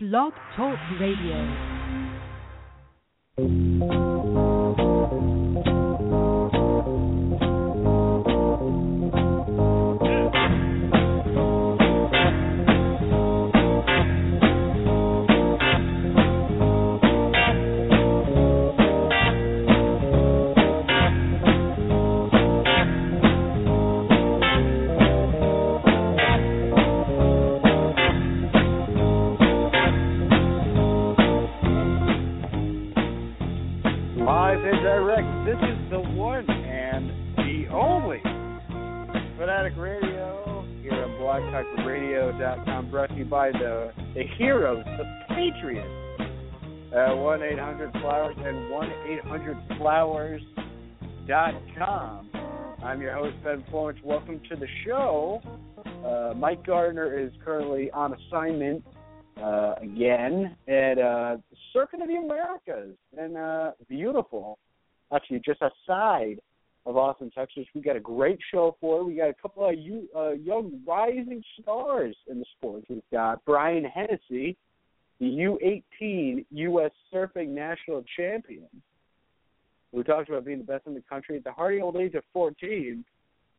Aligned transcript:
Blog 0.00 0.32
Talk 0.54 0.78
Radio. 1.00 1.34
1 47.38 47.46
800 47.52 47.92
Flowers 47.92 48.34
and 48.36 48.68
1 48.68 48.92
800 49.06 49.56
Flowers.com. 49.78 50.40
I'm 52.82 53.00
your 53.00 53.14
host, 53.14 53.36
Ben 53.44 53.62
Florence. 53.70 54.00
Welcome 54.02 54.40
to 54.50 54.56
the 54.56 54.66
show. 54.84 55.40
Uh, 56.04 56.34
Mike 56.36 56.66
Gardner 56.66 57.16
is 57.16 57.30
currently 57.44 57.92
on 57.92 58.12
assignment 58.14 58.84
uh, 59.40 59.76
again 59.80 60.56
at 60.66 60.98
uh, 60.98 61.36
Circuit 61.72 62.02
of 62.02 62.08
the 62.08 62.16
Americas 62.16 62.96
and 63.16 63.36
uh, 63.36 63.70
beautiful. 63.88 64.58
Actually, 65.14 65.40
just 65.44 65.62
outside 65.62 66.40
of 66.86 66.96
Austin, 66.96 67.30
Texas, 67.32 67.66
we 67.72 67.80
got 67.80 67.94
a 67.94 68.00
great 68.00 68.40
show 68.50 68.76
for 68.80 69.02
you. 69.02 69.06
We 69.06 69.14
got 69.14 69.28
a 69.30 69.34
couple 69.40 69.64
of 69.64 69.78
you, 69.78 70.08
uh, 70.16 70.32
young 70.32 70.80
rising 70.84 71.44
stars 71.62 72.16
in 72.28 72.40
the 72.40 72.46
sport. 72.58 72.82
We've 72.88 73.00
got 73.12 73.44
Brisa 73.44 73.88
Hennessy, 73.88 74.56
the 75.20 75.26
U18 76.00 76.44
U.S. 76.50 76.90
Surfing 77.12 77.48
National 77.48 78.04
Champion. 78.16 78.68
We 79.92 80.02
talked 80.02 80.28
about 80.28 80.44
being 80.44 80.58
the 80.58 80.64
best 80.64 80.86
in 80.86 80.94
the 80.94 81.02
country 81.08 81.36
at 81.36 81.44
the 81.44 81.52
hardy 81.52 81.80
old 81.80 81.96
age 81.96 82.14
of 82.14 82.22
14. 82.32 83.04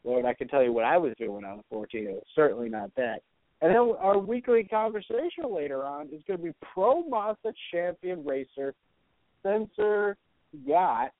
Lord, 0.03 0.25
I 0.25 0.33
can 0.33 0.47
tell 0.47 0.63
you 0.63 0.71
what 0.71 0.85
I 0.85 0.97
was 0.97 1.13
doing 1.17 1.33
when 1.33 1.45
I 1.45 1.53
was 1.53 1.63
14. 1.69 2.07
It 2.07 2.11
was 2.11 2.23
certainly 2.35 2.69
not 2.69 2.91
that. 2.95 3.21
And 3.61 3.71
then 3.71 3.95
our 3.99 4.17
weekly 4.17 4.63
conversation 4.63 5.53
later 5.53 5.83
on 5.83 6.07
is 6.13 6.21
going 6.27 6.39
to 6.39 6.45
be 6.45 6.53
Pro 6.73 7.03
Mazda 7.03 7.51
champion 7.71 8.25
racer 8.25 8.73
Spencer 9.39 10.15
Pigot, 10.51 11.11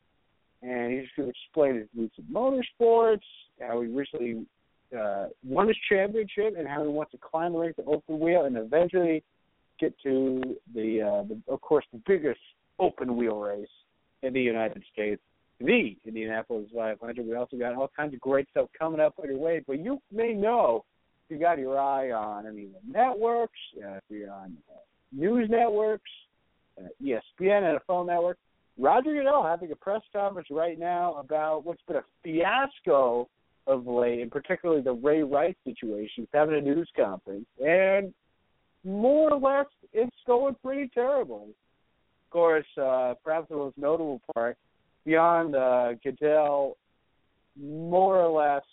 and 0.62 0.94
he's 0.94 1.10
going 1.18 1.28
to 1.28 1.30
explain 1.30 1.76
his 1.76 1.88
roots 1.98 2.16
in 2.18 2.26
motorsports, 2.34 3.22
how 3.60 3.82
he 3.82 3.88
recently 3.88 4.46
uh, 4.98 5.28
won 5.44 5.68
his 5.68 5.78
championship, 5.90 6.56
and 6.58 6.68
how 6.68 6.84
he 6.84 6.90
wants 6.90 7.12
to 7.12 7.18
climb 7.18 7.54
the 7.54 7.60
ranks 7.60 7.80
of 7.80 7.88
open 7.90 8.20
wheel, 8.20 8.46
and 8.46 8.56
eventually 8.58 9.24
get 9.80 9.94
to 10.04 10.42
the, 10.74 11.02
uh, 11.02 11.24
the 11.24 11.40
of 11.52 11.62
course, 11.62 11.86
the 11.92 12.02
biggest 12.06 12.40
open 12.80 13.16
wheel 13.16 13.40
race 13.40 13.68
in 14.24 14.34
the 14.34 14.42
United 14.42 14.84
States, 14.92 15.22
the 15.60 15.96
Indianapolis 16.06 16.70
500. 16.76 17.26
We 17.26 17.36
also 17.36 17.58
got 17.58 17.76
all 17.76 17.92
kinds 17.96 18.14
of 18.14 18.20
great 18.20 18.48
stuff 18.52 18.70
coming 18.78 19.00
up 19.00 19.16
on 19.22 19.30
your 19.30 19.38
way, 19.38 19.64
but 19.66 19.80
you 19.80 20.00
may 20.12 20.34
know 20.34 20.86
you 21.30 21.38
got 21.38 21.60
your 21.60 21.80
eye 21.80 22.12
on 22.12 22.48
any 22.48 22.66
of 22.66 22.72
the 22.72 22.92
networks, 22.92 23.60
uh, 23.78 23.98
if 23.98 24.04
you're 24.10 24.32
on 24.32 24.58
uh, 24.72 24.80
news 25.12 25.48
networks, 25.50 26.10
uh, 26.80 26.88
ESPN, 27.04 27.80
NFL 27.88 28.08
Network, 28.08 28.38
Roger 28.78 29.14
Goodell 29.14 29.44
having 29.44 29.72
a 29.72 29.76
press 29.76 30.02
conference 30.14 30.48
right 30.50 30.80
now 30.80 31.16
about 31.16 31.66
what's 31.66 31.82
been 31.88 31.98
a 31.98 32.04
fiasco 32.24 33.28
of 33.68 33.86
late, 33.86 34.22
and 34.22 34.32
particularly 34.32 34.82
the 34.82 34.94
Ray 34.94 35.22
Rice 35.22 35.56
situation. 35.66 36.10
He's 36.16 36.28
having 36.34 36.56
a 36.56 36.62
news 36.62 36.90
conference, 36.96 37.46
and 37.64 38.14
more 38.84 39.34
or 39.34 39.40
less, 39.40 39.68
it's 39.94 40.16
going 40.26 40.56
pretty 40.64 40.90
terrible. 40.94 41.48
Of 42.26 42.32
course, 42.32 42.66
uh, 42.78 43.16
perhaps 43.24 43.50
the 43.50 43.56
most 43.56 43.78
notable 43.78 44.22
part, 44.34 44.58
beyond 45.06 45.56
uh, 45.56 45.94
Goodell, 46.04 46.78
more 47.60 48.18
or 48.18 48.30
less 48.30 48.64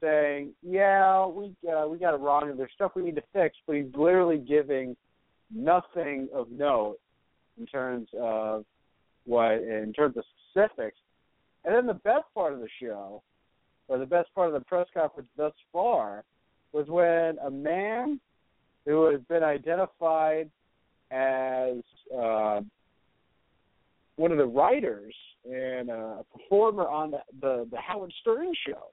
saying, 0.00 0.50
"Yeah, 0.62 1.26
we 1.26 1.54
uh, 1.68 1.86
we 1.88 1.98
got 1.98 2.14
it 2.14 2.20
wrong, 2.20 2.50
and 2.50 2.58
there's 2.58 2.72
stuff 2.74 2.92
we 2.94 3.02
need 3.02 3.16
to 3.16 3.22
fix," 3.32 3.56
but 3.66 3.76
he's 3.76 3.94
literally 3.94 4.38
giving 4.38 4.96
nothing 5.50 6.28
of 6.34 6.50
note 6.50 6.98
in 7.58 7.66
terms 7.66 8.08
of 8.18 8.64
what 9.24 9.52
in 9.52 9.92
terms 9.96 10.16
of 10.16 10.24
specifics. 10.50 10.98
And 11.64 11.74
then 11.74 11.86
the 11.86 11.94
best 11.94 12.24
part 12.34 12.52
of 12.52 12.60
the 12.60 12.68
show, 12.80 13.22
or 13.88 13.98
the 13.98 14.06
best 14.06 14.34
part 14.34 14.48
of 14.48 14.54
the 14.54 14.60
press 14.60 14.86
conference 14.92 15.28
thus 15.36 15.52
far, 15.72 16.24
was 16.72 16.88
when 16.88 17.38
a 17.46 17.50
man 17.50 18.20
who 18.86 19.10
has 19.10 19.20
been 19.28 19.42
identified 19.42 20.50
as 21.10 21.76
uh, 22.16 22.60
one 24.16 24.32
of 24.32 24.38
the 24.38 24.46
writers 24.46 25.14
and 25.44 25.90
a 25.90 26.24
performer 26.32 26.88
on 26.88 27.12
the, 27.12 27.18
the, 27.40 27.68
the 27.70 27.78
Howard 27.78 28.12
Stern 28.20 28.52
show, 28.66 28.88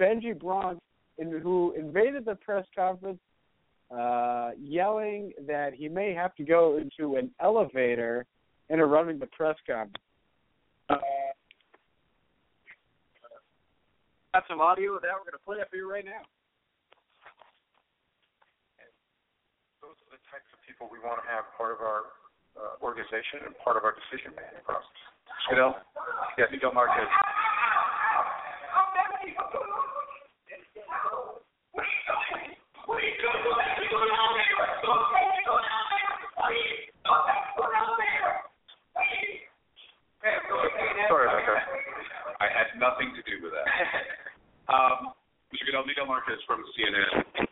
Benji 0.00 0.38
Bronk, 0.38 0.80
in, 1.18 1.38
who 1.40 1.74
invaded 1.76 2.24
the 2.24 2.36
press 2.36 2.64
conference 2.74 3.18
uh, 3.90 4.50
yelling 4.58 5.32
that 5.46 5.74
he 5.74 5.88
may 5.88 6.14
have 6.14 6.34
to 6.36 6.44
go 6.44 6.78
into 6.78 7.16
an 7.16 7.30
elevator 7.40 8.24
interrupting 8.70 9.18
the 9.18 9.26
press 9.26 9.56
conference. 9.66 9.96
Uh, 10.88 10.96
got 14.32 14.44
some 14.48 14.60
audio 14.60 14.94
of 14.94 15.02
that. 15.02 15.10
We're 15.12 15.30
going 15.30 15.32
to 15.32 15.44
play 15.44 15.56
it 15.58 15.68
for 15.70 15.76
you 15.76 15.90
right 15.90 16.04
now. 16.04 16.22
those 19.90 19.98
are 20.06 20.14
the 20.14 20.19
types 20.30 20.46
of 20.54 20.58
people 20.62 20.86
we 20.86 21.02
want 21.02 21.18
to 21.18 21.26
have 21.26 21.50
part 21.58 21.74
of 21.74 21.82
our 21.82 22.14
uh, 22.54 22.78
organization 22.86 23.42
and 23.46 23.52
part 23.58 23.74
of 23.74 23.82
our 23.82 23.94
decision 23.98 24.30
making 24.38 24.62
process. 24.62 25.00
You 25.50 25.58
know? 25.58 25.74
Yes, 26.38 26.48
Miguel 26.54 26.70
Marquez. 26.70 27.10
Sorry 41.10 41.26
about 41.26 41.42
that. 41.42 41.66
I 42.38 42.46
had 42.46 42.78
nothing 42.78 43.10
to 43.18 43.22
do 43.26 43.42
with 43.42 43.52
that. 43.52 43.66
Um, 44.70 45.10
Mr. 45.50 45.66
Goodell, 45.66 45.82
Miguel 45.82 46.06
Marquez 46.06 46.38
from 46.46 46.62
CNN. 46.78 47.49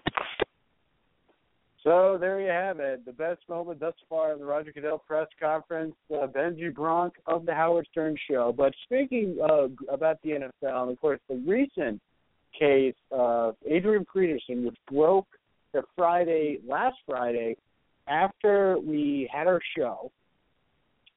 So 1.89 2.19
there 2.21 2.39
you 2.39 2.51
have 2.51 2.81
it. 2.81 3.07
The 3.07 3.15
best 3.15 3.41
moment 3.49 3.81
thus 3.81 3.95
far 4.11 4.35
in 4.35 4.41
the 4.41 4.45
Roger 4.45 4.73
Goodell 4.73 4.99
press 4.99 5.27
conference. 5.41 5.95
Uh, 6.13 6.27
Benji 6.27 6.75
Bronk 6.75 7.15
of 7.27 7.47
the 7.47 7.55
Howard 7.55 7.89
Stern 7.91 8.15
Show. 8.31 8.53
But 8.55 8.75
speaking 8.85 9.39
uh, 9.43 9.69
about 9.91 10.21
the 10.23 10.33
NFL, 10.33 10.83
and 10.83 10.91
of 10.91 11.01
course 11.01 11.19
the 11.31 11.43
recent 11.47 11.99
case 12.59 12.95
of 13.11 13.57
Adrian 13.67 14.05
Peterson, 14.13 14.67
which 14.67 14.77
broke 14.91 15.29
the 15.73 15.81
Friday 15.97 16.59
last 16.69 16.97
Friday 17.07 17.57
after 18.07 18.79
we 18.79 19.27
had 19.33 19.47
our 19.47 19.61
show, 19.75 20.13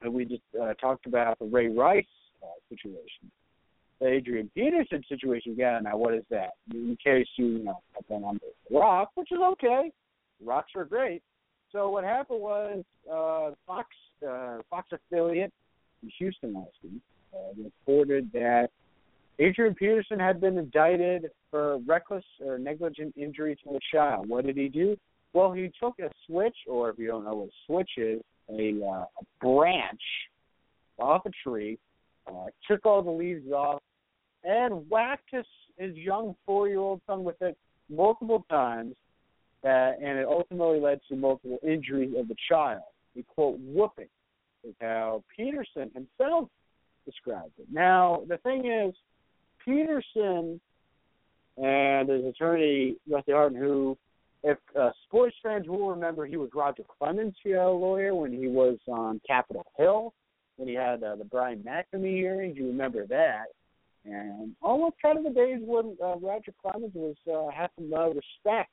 and 0.02 0.14
we 0.14 0.24
just 0.24 0.42
uh, 0.58 0.74
talked 0.76 1.06
about 1.06 1.38
the 1.40 1.48
Ray 1.48 1.68
Rice 1.68 2.06
uh, 2.42 2.48
situation. 2.70 3.30
The 4.00 4.08
Adrian 4.08 4.50
Peterson 4.56 5.03
situation 5.09 5.52
again. 5.52 5.84
Now, 5.84 5.98
what 5.98 6.14
is 6.14 6.24
that? 6.30 6.52
In 6.74 6.98
case 7.03 7.28
you, 7.36 7.48
you 7.48 7.64
know, 7.66 7.82
have 7.94 8.08
been 8.08 8.24
on 8.24 8.40
the 8.40 8.78
rock, 8.78 9.12
which 9.16 9.34
is 9.34 9.40
okay. 9.42 9.92
Rocks 10.44 10.72
are 10.75 10.85
great. 10.85 11.22
So 11.72 11.90
what 11.90 12.03
happened 12.03 12.41
was 12.41 12.84
uh, 13.09 13.52
Fox 13.66 13.88
uh, 14.28 14.58
Fox 14.70 14.90
affiliate 14.91 15.52
in 16.03 16.11
Houston 16.20 16.53
last 16.53 16.76
week 16.84 17.02
uh, 17.34 17.64
reported 17.64 18.29
that 18.34 18.70
Adrian 19.40 19.73
Peterson 19.73 20.20
had 20.20 20.41
been 20.41 20.58
indicted 20.58 21.32
for 21.49 21.78
reckless 21.88 22.26
or 22.46 22.58
negligent 22.58 23.14
injury 23.17 23.58
to 23.64 23.76
a 23.76 23.79
child. 23.91 24.28
What 24.28 24.46
did 24.46 24.58
he 24.58 24.67
do? 24.67 24.97
Well, 25.34 25.53
he 25.53 25.72
took 25.82 25.97
a 25.99 26.09
switch, 26.28 26.55
or 26.67 26.90
if 26.90 26.99
you 26.99 27.08
don't 27.08 27.23
know 27.23 27.35
what 27.35 27.47
a 27.47 27.52
switch 27.66 27.91
is, 27.97 28.22
a, 28.49 28.79
uh, 28.84 29.05
a 29.05 29.46
branch 29.46 30.02
off 30.99 31.26
a 31.26 31.32
tree, 31.44 31.79
uh, 32.28 32.47
took 32.70 32.85
all 32.85 33.02
the 33.02 33.09
leaves 33.09 33.49
off, 33.52 33.82
and 34.44 34.90
whacked 34.90 35.29
his 35.32 35.46
his 35.78 35.96
young 35.96 36.35
four 36.46 36.67
year 36.67 36.79
old 36.79 37.02
son 37.08 37.23
with 37.23 37.41
it 37.41 37.58
multiple 37.90 38.46
times 38.49 38.94
uh, 39.63 39.67
and 39.67 40.19
it 40.19 40.28
ultimately 40.28 40.79
led 40.79 40.99
to 41.09 41.16
multiple 41.16 41.59
injuries 41.63 42.13
of 42.17 42.28
the 42.28 42.35
child. 42.49 42.81
A 43.17 43.23
quote 43.23 43.59
whooping 43.59 44.08
is 44.63 44.73
how 44.79 45.23
Peterson 45.35 45.91
himself 45.93 46.49
described 47.05 47.53
it. 47.59 47.67
Now 47.72 48.23
the 48.28 48.37
thing 48.37 48.66
is, 48.66 48.96
Peterson 49.63 50.59
and 51.58 52.09
his 52.09 52.25
attorney 52.25 52.96
Rusty 53.09 53.31
Hardin, 53.31 53.59
who 53.59 53.97
if 54.43 54.58
uh, 54.79 54.90
sports 55.05 55.35
fans 55.43 55.67
will 55.67 55.90
remember, 55.90 56.25
he 56.25 56.37
was 56.37 56.49
Roger 56.55 56.84
Clemens' 56.97 57.35
uh, 57.46 57.69
lawyer 57.69 58.16
when 58.16 58.31
he 58.31 58.47
was 58.47 58.78
on 58.87 59.22
Capitol 59.28 59.66
Hill, 59.78 60.13
when 60.58 60.67
he 60.67 60.73
had 60.73 61.03
uh, 61.03 61.16
the 61.16 61.25
Brian 61.25 61.63
McNamee 61.63 62.17
hearings. 62.17 62.58
You 62.58 62.67
remember 62.67 63.05
that. 63.08 63.46
And 64.03 64.55
almost 64.63 64.96
kind 64.99 65.19
of 65.19 65.23
the 65.23 65.29
days 65.29 65.59
when 65.63 65.96
uh, 66.03 66.16
Roger 66.17 66.53
Clemens 66.59 66.93
was 66.96 67.16
uh, 67.31 67.55
had 67.55 67.69
some 67.75 67.93
uh, 67.93 68.08
respect 68.08 68.72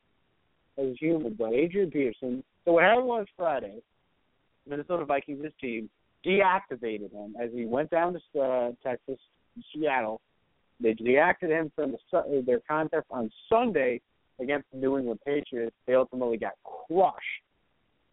as 0.79 0.97
human. 0.99 1.35
But 1.35 1.53
Adrian 1.53 1.91
Peterson, 1.91 2.43
so 2.65 2.73
what 2.73 2.85
happened 2.85 3.07
was 3.07 3.27
Friday, 3.37 3.83
Minnesota 4.67 5.05
Vikings, 5.05 5.43
this 5.43 5.53
team, 5.61 5.89
deactivated 6.25 7.13
him 7.13 7.35
as 7.41 7.51
he 7.53 7.65
went 7.65 7.91
down 7.91 8.15
to 8.35 8.41
uh, 8.41 8.71
Texas, 8.83 9.19
Seattle. 9.73 10.21
They 10.81 10.95
deactivated 10.95 11.61
him 11.61 11.73
from 11.75 11.93
the, 11.93 12.43
their 12.47 12.61
contest 12.61 13.07
on 13.11 13.31
Sunday 13.49 14.01
against 14.41 14.67
the 14.73 14.79
New 14.79 14.99
England 14.99 15.21
Patriots. 15.25 15.75
They 15.87 15.95
ultimately 15.95 16.37
got 16.37 16.53
crushed 16.65 17.25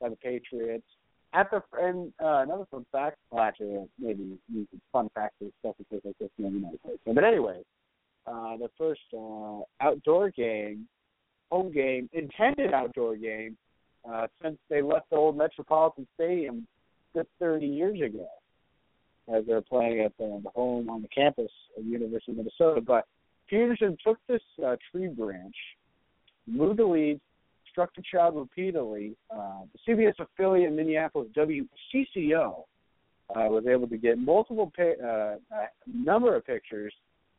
by 0.01 0.09
the 0.09 0.15
Patriots. 0.15 0.85
At 1.33 1.51
the 1.51 1.61
and 1.79 2.13
uh, 2.23 2.43
another 2.43 2.65
fun 2.71 2.85
fact, 2.91 3.17
well, 3.29 3.43
actually, 3.43 3.85
maybe 3.99 4.37
fun 4.93 5.09
fact 5.13 5.35
is 5.41 5.51
stuff 5.59 5.75
because 5.77 6.01
like 6.05 6.17
this 6.17 6.29
the 6.37 6.45
United 6.45 6.79
But 7.05 7.23
anyway, 7.25 7.61
uh, 8.25 8.55
the 8.57 8.69
first 8.77 9.01
uh, 9.13 9.59
outdoor 9.81 10.29
game, 10.29 10.87
home 11.55 11.71
game, 11.71 12.09
intended 12.11 12.73
outdoor 12.73 13.15
game, 13.15 13.55
uh, 14.09 14.27
since 14.41 14.57
they 14.69 14.81
left 14.81 15.09
the 15.09 15.15
old 15.15 15.37
Metropolitan 15.37 16.05
Stadium 16.15 16.67
just 17.15 17.29
30 17.39 17.65
years 17.65 18.01
ago, 18.01 18.27
as 19.33 19.45
they're 19.47 19.61
playing 19.61 20.01
at 20.01 20.11
the, 20.17 20.41
home 20.53 20.89
on 20.89 21.01
the 21.01 21.07
campus 21.07 21.51
of 21.77 21.85
University 21.85 22.33
of 22.33 22.37
Minnesota. 22.39 22.81
But 22.81 23.05
Peterson 23.49 23.97
took 24.05 24.17
this 24.27 24.41
uh, 24.65 24.75
tree 24.91 25.07
branch 25.07 25.55
moved 26.47 26.79
the 26.79 26.85
lead, 26.85 27.19
struck 27.71 27.95
the 27.95 28.03
child 28.11 28.35
repeatedly. 28.35 29.15
Uh, 29.31 29.61
the 29.73 29.93
CBS 29.93 30.13
affiliate 30.19 30.69
in 30.69 30.75
Minneapolis, 30.75 31.29
WCCO, 31.35 32.65
uh, 33.29 33.47
was 33.49 33.65
able 33.65 33.87
to 33.87 33.97
get 33.97 34.19
multiple 34.19 34.71
pi- 34.75 35.01
uh, 35.03 35.37
a 35.51 35.67
number 35.87 36.35
of 36.35 36.45
pictures 36.45 36.93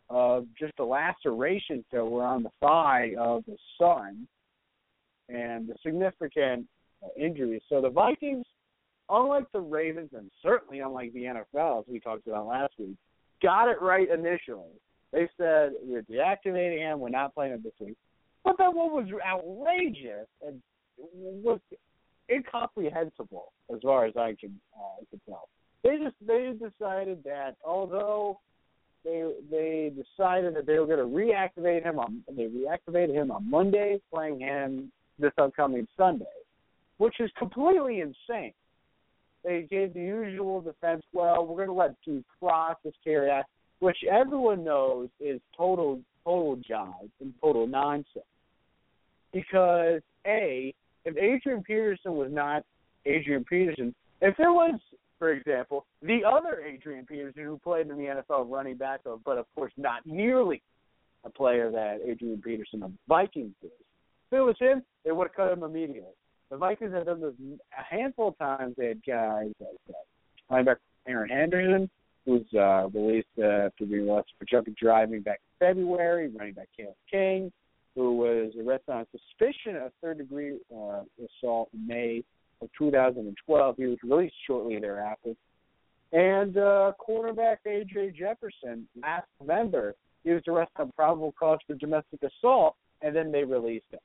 of 0.09 0.47
just 0.59 0.77
the 0.77 0.85
lacerations 0.85 1.85
that 1.93 2.05
were 2.05 2.25
on 2.25 2.43
the 2.43 2.51
thigh 2.61 3.15
of 3.19 3.45
the 3.47 3.57
son 3.79 4.27
and 5.29 5.69
the 5.69 5.75
significant 5.85 6.67
uh, 7.03 7.09
injuries. 7.19 7.63
So 7.69 7.81
the 7.81 7.91
Vikings, 7.91 8.47
unlike 9.11 9.51
the 9.53 9.61
Ravens 9.61 10.11
and 10.17 10.31
certainly 10.43 10.81
unlike 10.81 11.13
the 11.13 11.25
NFL, 11.25 11.81
as 11.81 11.85
we 11.89 12.01
talked 12.01 12.27
about 12.27 12.47
last 12.47 12.75
week, 12.79 12.97
got 13.43 13.69
it 13.69 13.83
right 13.83 14.09
initially. 14.09 14.73
They 15.13 15.29
said 15.37 15.73
we're 15.83 16.03
deactivating 16.03 16.79
him. 16.79 17.01
We're 17.01 17.09
not 17.09 17.35
playing 17.35 17.55
him 17.55 17.63
this 17.63 17.73
week. 17.81 17.97
But 18.45 18.57
then 18.59 18.77
what 18.77 18.93
was 18.93 19.09
outrageous 19.27 20.29
and 20.47 20.61
was 20.99 21.61
incomprehensible, 22.31 23.53
as 23.75 23.81
far 23.83 24.07
as 24.07 24.17
I 24.17 24.37
can 24.39 24.59
uh, 24.77 25.05
can 25.11 25.21
tell, 25.29 25.49
they 25.83 25.99
just 25.99 26.17
they 26.27 26.53
decided 26.53 27.23
that 27.25 27.57
although 27.65 28.39
they 29.07 29.33
they 29.51 29.93
decided 29.95 30.55
that 30.57 30.67
they 30.67 30.79
were 30.79 30.87
going 30.87 30.99
to 30.99 31.05
reactivate 31.05 31.85
him 31.85 31.99
on 31.99 32.23
they 32.37 32.49
reactivated 32.49 33.15
him 33.15 33.31
on 33.31 33.49
Monday, 33.49 34.01
playing 34.13 34.41
him 34.41 34.91
this 35.19 35.33
upcoming 35.39 35.87
Sunday, 35.97 36.25
which 36.99 37.15
is 37.21 37.31
completely 37.39 38.01
insane. 38.01 38.53
They 39.45 39.63
gave 39.71 39.95
the 39.95 40.01
usual 40.01 40.61
defense. 40.61 41.03
Well, 41.13 41.47
we're 41.47 41.65
going 41.65 41.69
to 41.69 41.73
let 41.73 41.95
due 42.05 42.25
process 42.41 42.93
carry 43.05 43.31
out, 43.31 43.45
which 43.79 43.99
everyone 44.11 44.65
knows 44.65 45.09
is 45.21 45.41
total 45.57 46.01
total 46.25 46.57
jive 46.69 47.11
and 47.21 47.33
total 47.41 47.69
nonsense 47.69 48.25
because 49.33 50.01
a 50.27 50.75
if 51.05 51.17
Adrian 51.17 51.63
Peterson 51.63 52.17
was 52.17 52.31
not 52.33 52.65
Adrian 53.05 53.45
Peterson, 53.45 53.95
if 54.21 54.37
there 54.37 54.53
was, 54.53 54.81
for 55.19 55.33
example, 55.33 55.87
the 56.03 56.21
other 56.27 56.63
Adrian 56.63 57.07
Peterson 57.07 57.45
who 57.45 57.59
played 57.59 57.89
in 57.89 57.97
the 57.97 58.23
NFL 58.31 58.51
running 58.51 58.77
back, 58.77 59.01
but 59.25 59.39
of 59.39 59.47
course 59.55 59.73
not 59.77 60.07
nearly 60.07 60.63
a 61.25 61.31
player 61.31 61.71
that 61.71 61.99
Adrian 62.07 62.41
Peterson 62.43 62.83
of 62.83 62.93
the 62.93 62.99
Vikings 63.09 63.55
is. 63.63 63.71
If 64.31 64.39
it 64.39 64.41
was 64.41 64.57
him, 64.59 64.83
they 65.05 65.13
would 65.13 65.29
have 65.29 65.35
cut 65.35 65.53
him 65.53 65.63
immediately. 65.63 66.13
The 66.51 66.57
Vikings 66.57 66.93
have 66.93 67.07
done 67.07 67.21
this 67.21 67.33
a 67.79 67.95
handful 67.95 68.29
of 68.29 68.39
times. 68.39 68.75
They 68.77 68.89
had 68.89 69.05
guys 69.05 69.53
like 69.61 69.77
uh, 69.89 70.55
linebacker 70.55 70.77
Erin 71.09 71.29
Henderson, 71.29 71.91
who's 72.25 72.47
uh, 72.55 72.89
released 72.89 73.29
uh, 73.39 73.67
after 73.67 73.85
being 73.87 74.09
arrested 74.09 74.35
for 74.39 74.45
drunk 74.45 74.69
driving 74.77 75.23
back 75.23 75.41
in 75.61 75.67
February, 75.67 76.29
running 76.29 76.55
back 76.55 76.69
Caleb 76.77 76.95
King, 77.11 77.53
who 77.95 78.17
was 78.17 78.53
arrested 78.57 78.93
on 78.93 79.07
suspicion 79.11 79.77
of 79.77 79.93
third 80.03 80.19
degree 80.19 80.59
uh, 80.73 81.03
assault 81.25 81.69
in 81.73 81.87
May 81.87 82.25
of 82.61 82.69
2012. 82.79 83.77
He 83.77 83.87
was 83.87 83.99
released 84.03 84.35
shortly 84.47 84.79
thereafter. 84.79 85.35
And 86.13 86.57
uh, 86.57 86.93
cornerback 87.07 87.57
A.J. 87.67 88.13
Jefferson, 88.19 88.89
last 89.03 89.27
November, 89.41 89.95
he 90.25 90.31
was 90.31 90.43
arrested 90.49 90.81
on 90.81 90.93
probable 90.93 91.35
cause 91.39 91.59
for 91.67 91.75
domestic 91.75 92.21
assault, 92.23 92.77
and 93.03 93.15
then 93.15 93.31
they 93.33 93.45
released 93.45 93.87
him. 93.91 94.01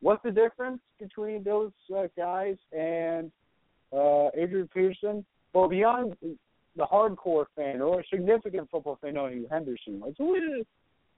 What's 0.00 0.22
the 0.22 0.30
difference 0.30 0.80
between 0.98 1.42
those 1.42 1.72
uh, 1.94 2.04
guys 2.16 2.56
and 2.72 3.30
uh, 3.92 4.28
Adrian 4.34 4.68
Peterson? 4.72 5.24
Well, 5.52 5.68
beyond 5.68 6.14
the 6.76 6.84
hardcore 6.84 7.46
fan 7.56 7.82
or 7.82 8.00
a 8.00 8.04
significant 8.10 8.70
football 8.70 8.98
fan 9.02 9.14
knowing 9.14 9.38
who 9.38 9.46
Henderson 9.50 10.00
was, 10.00 10.14
who 10.16 10.34
is 10.34 10.66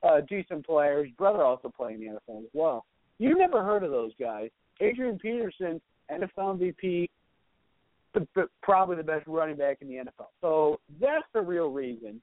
uh, 0.03 0.21
decent 0.29 0.67
player. 0.67 1.05
His 1.05 1.13
brother 1.15 1.45
also 1.45 1.73
playing 1.75 2.01
the 2.01 2.07
NFL 2.07 2.43
as 2.43 2.51
well. 2.53 2.85
You 3.19 3.37
never 3.37 3.63
heard 3.63 3.85
of 3.85 3.91
those 3.91 4.13
guys. 4.19 4.51
Adrian 4.81 5.19
Peterson, 5.19 5.81
NFL 6.11 6.59
MVP, 6.59 7.09
but, 8.13 8.27
but 8.35 8.49
probably 8.63 8.97
the 8.97 9.03
best 9.03 9.27
running 9.27 9.57
back 9.57 9.79
in 9.81 9.89
the 9.89 9.95
NFL. 9.95 10.29
So 10.41 10.81
that's 11.01 11.25
the 11.33 11.41
real 11.41 11.71
reason 11.71 12.21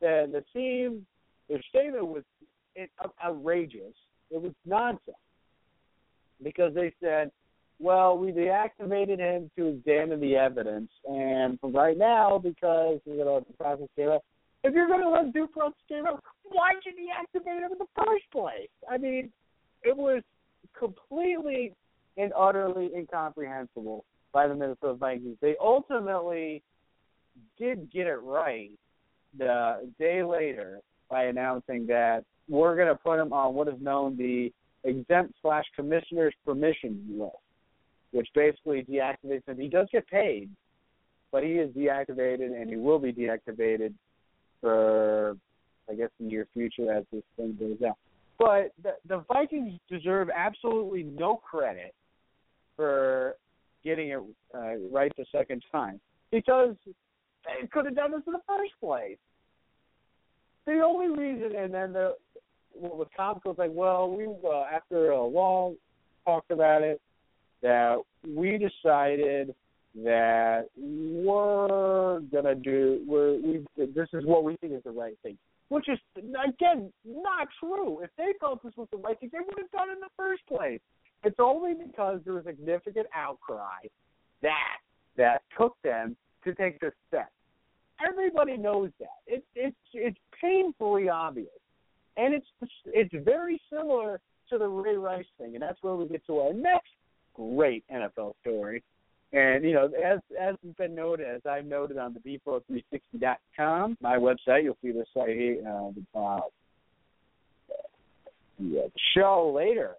that 0.00 0.30
the 0.32 0.44
team, 0.52 1.06
their 1.48 1.62
statement 1.68 2.06
was 2.06 2.22
outrageous. 3.24 3.94
It 4.30 4.40
was 4.40 4.52
nonsense 4.64 5.16
because 6.42 6.74
they 6.74 6.92
said, 7.02 7.30
well, 7.78 8.16
we 8.16 8.30
deactivated 8.30 9.18
him 9.18 9.50
to 9.56 9.66
examine 9.66 10.20
the 10.20 10.36
evidence, 10.36 10.90
and 11.06 11.58
for 11.60 11.70
right 11.70 11.96
now, 11.96 12.38
because 12.38 13.00
you 13.06 13.24
know 13.24 13.40
the 13.40 13.54
process 13.54 13.88
came 13.96 14.10
up, 14.10 14.22
if 14.64 14.74
you're 14.74 14.86
going 14.86 15.00
to 15.00 15.08
let 15.08 15.32
due 15.32 15.46
process 15.46 15.74
up, 16.06 16.22
why 16.44 16.72
did 16.74 16.94
you 16.94 17.08
deactivate 17.08 17.64
him 17.64 17.72
in 17.72 17.78
the 17.78 17.86
first 17.96 18.24
place? 18.30 18.68
I 18.90 18.98
mean, 18.98 19.30
it 19.82 19.96
was 19.96 20.22
completely 20.78 21.72
and 22.16 22.32
utterly 22.36 22.90
incomprehensible 22.94 24.04
by 24.32 24.46
the 24.46 24.54
Minnesota 24.54 24.94
Vikings. 24.94 25.36
They 25.40 25.56
ultimately 25.60 26.62
did 27.58 27.90
get 27.92 28.06
it 28.06 28.20
right 28.22 28.70
the 29.36 29.90
day 29.98 30.22
later 30.22 30.80
by 31.08 31.24
announcing 31.24 31.86
that 31.86 32.24
we're 32.48 32.76
going 32.76 32.88
to 32.88 32.94
put 32.94 33.18
him 33.18 33.32
on 33.32 33.54
what 33.54 33.68
is 33.68 33.80
known 33.80 34.16
the 34.16 34.52
exempt 34.84 35.34
slash 35.42 35.64
commissioner's 35.76 36.34
permission 36.44 37.04
list, 37.16 37.36
which 38.12 38.28
basically 38.34 38.82
deactivates 38.82 39.46
him. 39.46 39.58
He 39.58 39.68
does 39.68 39.88
get 39.92 40.06
paid, 40.08 40.50
but 41.30 41.44
he 41.44 41.52
is 41.52 41.70
deactivated 41.74 42.60
and 42.60 42.68
he 42.68 42.76
will 42.76 42.98
be 42.98 43.12
deactivated 43.12 43.94
for 44.60 45.36
I 45.88 45.94
guess 45.94 46.10
the 46.20 46.26
near 46.26 46.46
future 46.54 46.92
as 46.92 47.04
this 47.12 47.22
thing 47.36 47.56
goes 47.58 47.78
out. 47.86 47.96
But 48.38 48.72
the, 48.82 48.94
the 49.06 49.24
Vikings 49.28 49.78
deserve 49.90 50.28
absolutely 50.34 51.02
no 51.02 51.36
credit 51.36 51.94
for 52.80 53.36
getting 53.84 54.08
it 54.08 54.20
uh, 54.54 54.76
right 54.90 55.12
the 55.18 55.26
second 55.30 55.62
time 55.70 56.00
because 56.32 56.74
they 57.44 57.66
could 57.66 57.84
have 57.84 57.94
done 57.94 58.12
this 58.12 58.22
in 58.26 58.32
the 58.32 58.40
first 58.48 58.72
place. 58.80 59.18
The 60.64 60.80
only 60.80 61.08
reason, 61.08 61.56
and 61.56 61.74
then 61.74 61.92
the 61.92 62.16
what 62.72 62.96
was 62.96 63.08
comical 63.14 63.50
was 63.50 63.58
like, 63.58 63.72
well, 63.74 64.10
we 64.10 64.26
uh, 64.26 64.62
after 64.74 65.10
a 65.10 65.22
long 65.22 65.76
talk 66.24 66.44
about 66.48 66.80
it, 66.80 67.02
that 67.60 68.00
we 68.26 68.52
decided 68.52 69.54
that 70.02 70.68
we're 70.78 72.20
gonna 72.32 72.54
do 72.54 73.02
we're 73.06 73.34
we 73.42 73.66
this 73.76 74.08
is 74.14 74.24
what 74.24 74.42
we 74.42 74.56
think 74.56 74.72
is 74.72 74.82
the 74.84 74.90
right 74.90 75.18
thing 75.22 75.36
which 75.70 75.88
is 75.88 75.98
again 76.16 76.92
not 77.06 77.48
true. 77.58 78.00
If 78.02 78.10
they 78.18 78.34
felt 78.38 78.62
this 78.62 78.72
was 78.76 78.88
the 78.90 78.98
right 78.98 79.18
thing, 79.18 79.30
they 79.32 79.38
would 79.38 79.56
have 79.56 79.70
done 79.70 79.88
it 79.88 79.94
in 79.94 80.00
the 80.00 80.08
first 80.16 80.46
place. 80.46 80.80
It's 81.22 81.36
only 81.38 81.74
because 81.74 82.20
there 82.24 82.34
was 82.34 82.44
significant 82.44 83.06
outcry 83.14 83.86
that 84.42 84.78
that 85.16 85.42
took 85.58 85.76
them 85.82 86.16
to 86.44 86.54
take 86.54 86.80
this 86.80 86.92
step. 87.08 87.30
Everybody 88.06 88.56
knows 88.56 88.90
that. 88.98 89.18
It's 89.26 89.44
it's 89.54 89.76
it's 89.92 90.18
painfully 90.40 91.08
obvious, 91.08 91.48
and 92.16 92.32
it's 92.34 92.46
it's 92.86 93.14
very 93.24 93.60
similar 93.70 94.20
to 94.48 94.58
the 94.58 94.66
Ray 94.66 94.96
Rice 94.96 95.26
thing, 95.38 95.54
and 95.54 95.62
that's 95.62 95.82
where 95.82 95.94
we 95.94 96.08
get 96.08 96.26
to 96.26 96.38
our 96.38 96.52
next 96.52 96.88
great 97.34 97.84
NFL 97.92 98.34
story. 98.40 98.82
And 99.32 99.64
you 99.64 99.74
know, 99.74 99.86
as 99.86 100.18
as 100.40 100.56
has 100.64 100.74
been 100.76 100.94
noted, 100.94 101.26
as 101.26 101.42
I've 101.48 101.66
noted 101.66 101.98
on 101.98 102.14
the 102.14 102.38
bpro360.com, 102.46 103.98
my 104.00 104.16
website, 104.16 104.64
you'll 104.64 104.78
see 104.82 104.92
the 104.92 105.04
site 105.14 105.64
uh, 105.64 105.90
the, 105.94 106.18
uh, 106.18 106.40
the 108.58 108.90
show 109.14 109.52
later. 109.54 109.94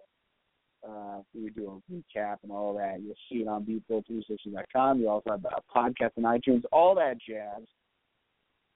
Uh, 0.86 1.18
we 1.34 1.50
do 1.50 1.80
a 1.88 1.92
recap 1.92 2.38
and 2.42 2.50
all 2.50 2.74
that. 2.74 3.00
You'll 3.02 3.14
see 3.30 3.42
it 3.42 3.48
on 3.48 3.64
beat360.com. 3.64 5.00
You 5.00 5.08
also 5.08 5.30
have 5.30 5.44
a 5.44 5.78
podcast 5.78 6.10
on 6.16 6.24
iTunes, 6.24 6.62
all 6.72 6.94
that 6.96 7.18
jazz. 7.26 7.62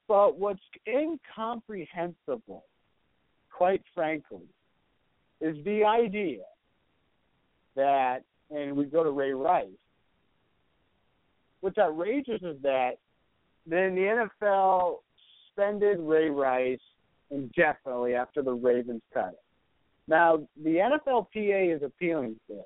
But 0.07 0.39
what's 0.39 0.61
incomprehensible, 0.87 2.63
quite 3.51 3.81
frankly, 3.93 4.47
is 5.41 5.57
the 5.65 5.83
idea 5.83 6.43
that, 7.75 8.19
and 8.49 8.75
we 8.75 8.85
go 8.85 9.03
to 9.03 9.11
Ray 9.11 9.33
Rice, 9.33 9.67
what's 11.59 11.77
outrageous 11.77 12.41
is 12.41 12.55
that 12.63 12.91
then 13.65 13.95
the 13.95 14.27
NFL 14.41 14.99
suspended 15.57 15.99
Ray 15.99 16.29
Rice 16.29 16.79
indefinitely 17.31 18.15
after 18.15 18.41
the 18.41 18.53
Ravens 18.53 19.01
cut 19.13 19.33
it. 19.33 19.39
Now, 20.07 20.47
the 20.63 20.75
NFLPA 20.75 21.75
is 21.75 21.83
appealing 21.83 22.37
this, 22.47 22.59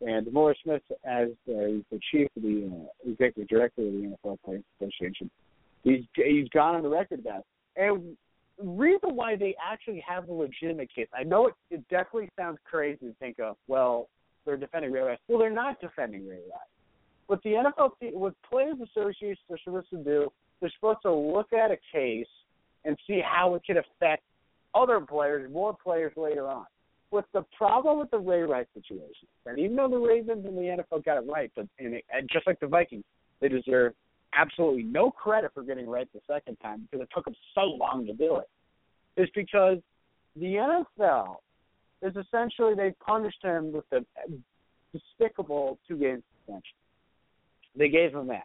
and 0.00 0.32
Morris 0.32 0.58
Smith, 0.62 0.82
as 1.04 1.28
the, 1.46 1.84
the 1.90 2.00
chief 2.10 2.28
of 2.36 2.42
the 2.42 2.70
uh, 2.72 3.10
executive 3.10 3.48
director 3.48 3.82
of 3.82 3.92
the 3.92 4.16
NFL 4.24 4.38
Players 4.44 4.62
Association, 4.80 5.30
he's 5.82 6.04
he's 6.14 6.48
gone 6.50 6.76
on 6.76 6.82
the 6.82 6.88
record 6.88 7.20
about 7.20 7.40
it. 7.40 7.46
And 7.76 8.16
reason 8.62 9.16
why 9.16 9.36
they 9.36 9.54
actually 9.62 10.02
have 10.06 10.28
a 10.28 10.32
legitimate 10.32 10.94
case, 10.94 11.08
I 11.14 11.24
know 11.24 11.48
it, 11.48 11.54
it 11.70 11.88
definitely 11.88 12.28
sounds 12.38 12.58
crazy 12.64 13.06
to 13.06 13.14
think 13.18 13.38
of. 13.40 13.56
Well, 13.68 14.08
they're 14.44 14.56
defending 14.56 14.92
Ray 14.92 15.00
Rice. 15.00 15.18
Well, 15.28 15.38
they're 15.38 15.50
not 15.50 15.80
defending 15.80 16.26
Ray 16.26 16.36
Rice. 16.36 16.70
What 17.26 17.42
the 17.42 17.50
NFL, 17.50 17.90
what 18.12 18.34
Players 18.48 18.76
Associations 18.82 19.38
are 19.50 19.58
supposed 19.62 19.90
to 19.90 19.98
do, 19.98 20.32
they're 20.60 20.72
supposed 20.74 21.00
to 21.02 21.12
look 21.12 21.52
at 21.52 21.70
a 21.70 21.78
case 21.92 22.26
and 22.84 22.96
see 23.06 23.20
how 23.24 23.54
it 23.54 23.62
could 23.66 23.76
affect 23.76 24.22
other 24.74 25.00
players, 25.00 25.50
more 25.52 25.76
players 25.82 26.12
later 26.16 26.46
on. 26.48 26.66
What's 27.10 27.28
the 27.32 27.44
problem 27.56 27.98
with 27.98 28.10
the 28.10 28.18
Ray 28.18 28.42
Rice 28.42 28.66
situation? 28.72 29.26
And 29.46 29.58
even 29.58 29.76
though 29.76 29.88
the 29.88 29.98
Ravens 29.98 30.46
and 30.46 30.56
the 30.56 30.62
NFL 30.92 31.04
got 31.04 31.16
it 31.16 31.28
right, 31.28 31.50
but 31.56 31.66
and, 31.78 31.94
it, 31.94 32.04
and 32.12 32.28
just 32.32 32.46
like 32.46 32.60
the 32.60 32.68
Vikings, 32.68 33.04
they 33.40 33.48
deserve 33.48 33.94
absolutely 34.36 34.84
no 34.84 35.10
credit 35.10 35.50
for 35.52 35.64
getting 35.64 35.88
right 35.88 36.08
the 36.12 36.20
second 36.32 36.56
time 36.62 36.86
because 36.88 37.02
it 37.02 37.08
took 37.12 37.24
them 37.24 37.34
so 37.54 37.62
long 37.62 38.06
to 38.06 38.12
do 38.12 38.36
it. 38.36 38.48
Is 39.20 39.28
because 39.34 39.78
the 40.36 40.84
NFL 40.94 41.36
is 42.02 42.14
essentially 42.14 42.74
they 42.76 42.94
punished 43.04 43.42
him 43.42 43.72
with 43.72 43.84
a 43.92 44.04
despicable 44.92 45.78
two 45.88 45.96
game 45.96 46.22
suspension. 46.38 46.76
They 47.76 47.88
gave 47.88 48.14
him 48.14 48.28
that 48.28 48.44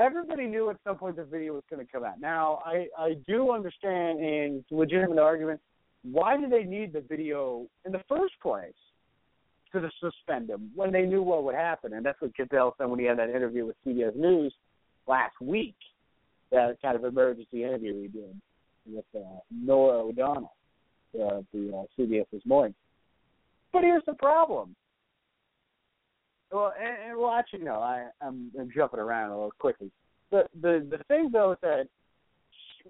everybody 0.00 0.46
knew 0.46 0.70
at 0.70 0.76
some 0.84 0.96
point 0.96 1.16
the 1.16 1.24
video 1.24 1.54
was 1.54 1.62
going 1.70 1.84
to 1.84 1.92
come 1.92 2.04
out. 2.04 2.20
Now, 2.20 2.60
I 2.64 2.86
I 2.98 3.14
do 3.28 3.52
understand 3.52 4.20
and 4.20 4.64
legitimate 4.70 5.18
argument. 5.18 5.60
Why 6.02 6.36
did 6.36 6.50
they 6.50 6.64
need 6.64 6.92
the 6.92 7.02
video 7.02 7.66
in 7.84 7.92
the 7.92 8.00
first 8.08 8.34
place 8.42 8.72
to 9.72 9.88
suspend 10.00 10.48
him 10.48 10.70
when 10.74 10.90
they 10.90 11.02
knew 11.02 11.22
what 11.22 11.44
would 11.44 11.54
happen? 11.54 11.92
And 11.92 12.04
that's 12.04 12.20
what 12.20 12.34
Goodell 12.36 12.74
said 12.78 12.86
when 12.86 12.98
he 12.98 13.04
had 13.04 13.18
that 13.18 13.30
interview 13.30 13.66
with 13.66 13.76
CBS 13.86 14.16
News 14.16 14.54
last 15.06 15.34
week. 15.40 15.76
That 16.50 16.78
kind 16.82 16.96
of 16.96 17.04
emergency 17.04 17.62
interview 17.62 18.02
he 18.02 18.08
did 18.08 18.40
with 18.86 19.04
uh, 19.14 19.38
Norah 19.52 20.04
O'Donnell, 20.06 20.52
uh, 21.14 21.42
the 21.52 21.72
uh, 21.72 21.82
CBS 21.96 22.24
this 22.32 22.42
morning. 22.44 22.74
But 23.72 23.82
here's 23.82 24.02
the 24.06 24.14
problem: 24.14 24.74
well, 26.52 26.72
and, 26.78 27.10
and 27.10 27.18
well, 27.18 27.30
actually, 27.30 27.60
no. 27.60 27.74
I, 27.74 28.06
I'm, 28.20 28.50
I'm 28.58 28.70
jumping 28.74 29.00
around 29.00 29.30
a 29.30 29.34
little 29.34 29.52
quickly. 29.58 29.90
The 30.30 30.44
the 30.60 30.86
the 30.88 31.02
thing 31.04 31.30
though 31.32 31.52
is 31.52 31.58
that 31.62 31.88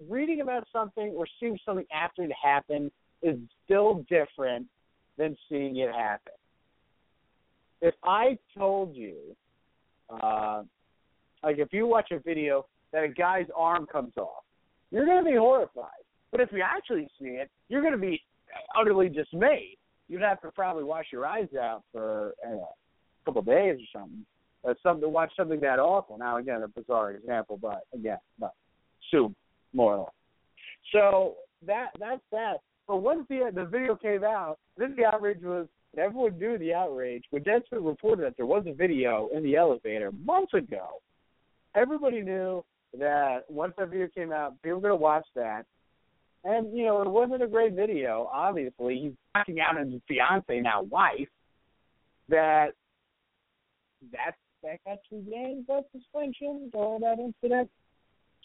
reading 0.09 0.41
about 0.41 0.67
something 0.71 1.13
or 1.15 1.25
seeing 1.39 1.57
something 1.65 1.85
after 1.93 2.23
it 2.23 2.31
happened 2.41 2.91
is 3.23 3.37
still 3.65 4.05
different 4.09 4.67
than 5.17 5.35
seeing 5.49 5.77
it 5.77 5.91
happen. 5.91 6.33
If 7.81 7.95
I 8.03 8.37
told 8.57 8.95
you, 8.95 9.15
uh, 10.09 10.63
like 11.43 11.57
if 11.57 11.69
you 11.71 11.87
watch 11.87 12.11
a 12.11 12.19
video 12.19 12.65
that 12.93 13.03
a 13.03 13.07
guy's 13.07 13.47
arm 13.55 13.87
comes 13.91 14.13
off, 14.17 14.43
you're 14.91 15.05
going 15.05 15.23
to 15.23 15.29
be 15.29 15.37
horrified. 15.37 15.89
But 16.31 16.41
if 16.41 16.49
you 16.51 16.63
actually 16.63 17.07
see 17.19 17.29
it, 17.29 17.49
you're 17.69 17.81
going 17.81 17.93
to 17.93 17.99
be 17.99 18.21
utterly 18.79 19.09
dismayed. 19.09 19.77
You'd 20.07 20.21
have 20.21 20.41
to 20.41 20.51
probably 20.51 20.83
wash 20.83 21.05
your 21.11 21.25
eyes 21.25 21.47
out 21.59 21.83
for 21.91 22.33
uh, 22.45 22.65
couple 23.25 23.41
days 23.41 23.79
or 23.79 23.99
something. 23.99 24.25
Uh, 24.67 24.73
something 24.83 25.01
to 25.01 25.09
watch 25.09 25.31
something 25.35 25.59
that 25.59 25.79
awful. 25.79 26.17
Now 26.17 26.37
again, 26.37 26.61
a 26.61 26.67
bizarre 26.67 27.11
example, 27.11 27.57
but 27.59 27.85
again, 27.93 28.19
but 28.39 28.53
soup 29.09 29.33
more 29.73 29.95
or 29.95 29.99
less. 29.99 30.13
So 30.91 31.35
that 31.65 31.89
that's 31.99 32.21
that. 32.31 32.57
But 32.87 32.97
once 32.97 33.25
the 33.29 33.51
the 33.53 33.65
video 33.65 33.95
came 33.95 34.23
out, 34.23 34.59
then 34.77 34.95
the 34.95 35.05
outrage 35.05 35.41
was 35.41 35.67
everyone 35.97 36.37
knew 36.37 36.57
the 36.57 36.73
outrage. 36.73 37.23
When 37.31 37.43
Deadspin 37.43 37.85
reported 37.85 38.25
that 38.25 38.37
there 38.37 38.45
was 38.45 38.65
a 38.67 38.73
video 38.73 39.29
in 39.33 39.43
the 39.43 39.55
elevator 39.55 40.11
months 40.11 40.53
ago, 40.53 41.01
everybody 41.75 42.21
knew 42.21 42.63
that 42.97 43.43
once 43.49 43.73
that 43.77 43.89
video 43.89 44.07
came 44.13 44.31
out, 44.31 44.61
people 44.61 44.77
were 44.77 44.81
going 44.81 44.91
to 44.91 44.95
watch 45.03 45.25
that. 45.35 45.65
And 46.43 46.75
you 46.75 46.85
know, 46.85 47.01
it 47.01 47.09
wasn't 47.09 47.43
a 47.43 47.47
great 47.47 47.73
video. 47.73 48.29
Obviously, 48.33 48.99
he's 48.99 49.13
backing 49.33 49.59
out 49.59 49.77
his 49.79 50.01
fiance 50.07 50.59
now 50.59 50.83
wife. 50.83 51.27
That 52.29 52.69
that 54.11 54.35
that 54.63 54.79
got 54.85 54.99
two 55.09 55.21
games 55.29 55.65
of 55.69 55.83
suspension 55.91 56.69
for 56.71 56.99
that 56.99 57.17
incident. 57.19 57.69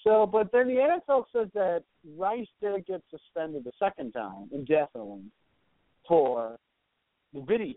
So, 0.02 0.26
but 0.26 0.50
then 0.52 0.68
the 0.68 0.98
NFL 1.08 1.24
says 1.32 1.48
that 1.54 1.82
Rice 2.16 2.46
did 2.60 2.86
get 2.86 3.02
suspended 3.10 3.64
the 3.64 3.72
second 3.78 4.12
time 4.12 4.48
indefinitely 4.52 5.24
for 6.06 6.58
the 7.34 7.40
video. 7.40 7.74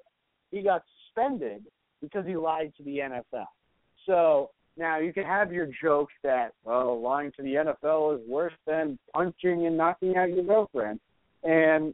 He 0.51 0.61
got 0.61 0.83
suspended 1.05 1.65
because 2.01 2.25
he 2.25 2.35
lied 2.35 2.73
to 2.77 2.83
the 2.83 2.97
NFL. 2.99 3.45
So 4.05 4.51
now 4.77 4.99
you 4.99 5.11
can 5.11 5.23
have 5.23 5.51
your 5.51 5.69
jokes 5.81 6.13
that 6.23 6.53
well, 6.63 7.01
lying 7.01 7.31
to 7.37 7.43
the 7.43 7.55
NFL 7.55 8.15
is 8.15 8.27
worse 8.27 8.53
than 8.65 8.97
punching 9.13 9.65
and 9.65 9.77
knocking 9.77 10.15
out 10.15 10.29
your 10.29 10.43
girlfriend, 10.43 10.99
and 11.43 11.93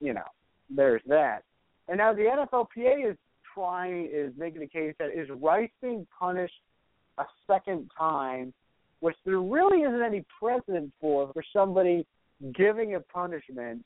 you 0.00 0.12
know 0.12 0.28
there's 0.70 1.02
that. 1.06 1.42
And 1.88 1.98
now 1.98 2.12
the 2.12 2.22
NFLPA 2.22 3.10
is 3.10 3.16
trying 3.58 4.08
is 4.12 4.32
making 4.36 4.60
the 4.60 4.66
case 4.66 4.94
that 4.98 5.08
is 5.08 5.28
Rice 5.40 5.70
being 5.82 6.06
punished 6.18 6.54
a 7.18 7.24
second 7.46 7.90
time, 7.98 8.52
which 9.00 9.16
there 9.24 9.40
really 9.40 9.82
isn't 9.82 10.02
any 10.02 10.24
precedent 10.40 10.92
for 11.00 11.32
for 11.32 11.42
somebody 11.52 12.06
giving 12.54 12.94
a 12.94 13.00
punishment, 13.00 13.84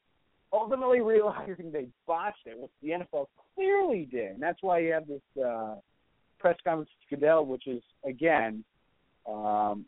ultimately 0.53 1.01
realizing 1.01 1.73
they 1.73 1.87
botched 2.07 2.47
it, 2.47 2.59
which 2.59 2.71
the 2.83 2.91
NFL 2.91 3.27
clearly 3.55 4.09
did. 4.11 4.33
And 4.33 4.43
that's 4.43 4.59
why 4.63 4.81
you 4.81 4.93
have 4.93 5.07
this 5.07 5.23
uh, 5.43 5.77
press 6.39 6.57
conference 6.65 6.91
with 7.11 7.21
Goodell, 7.21 7.47
which 7.47 7.67
is 7.67 7.83
again 8.07 8.63
um, 9.27 9.87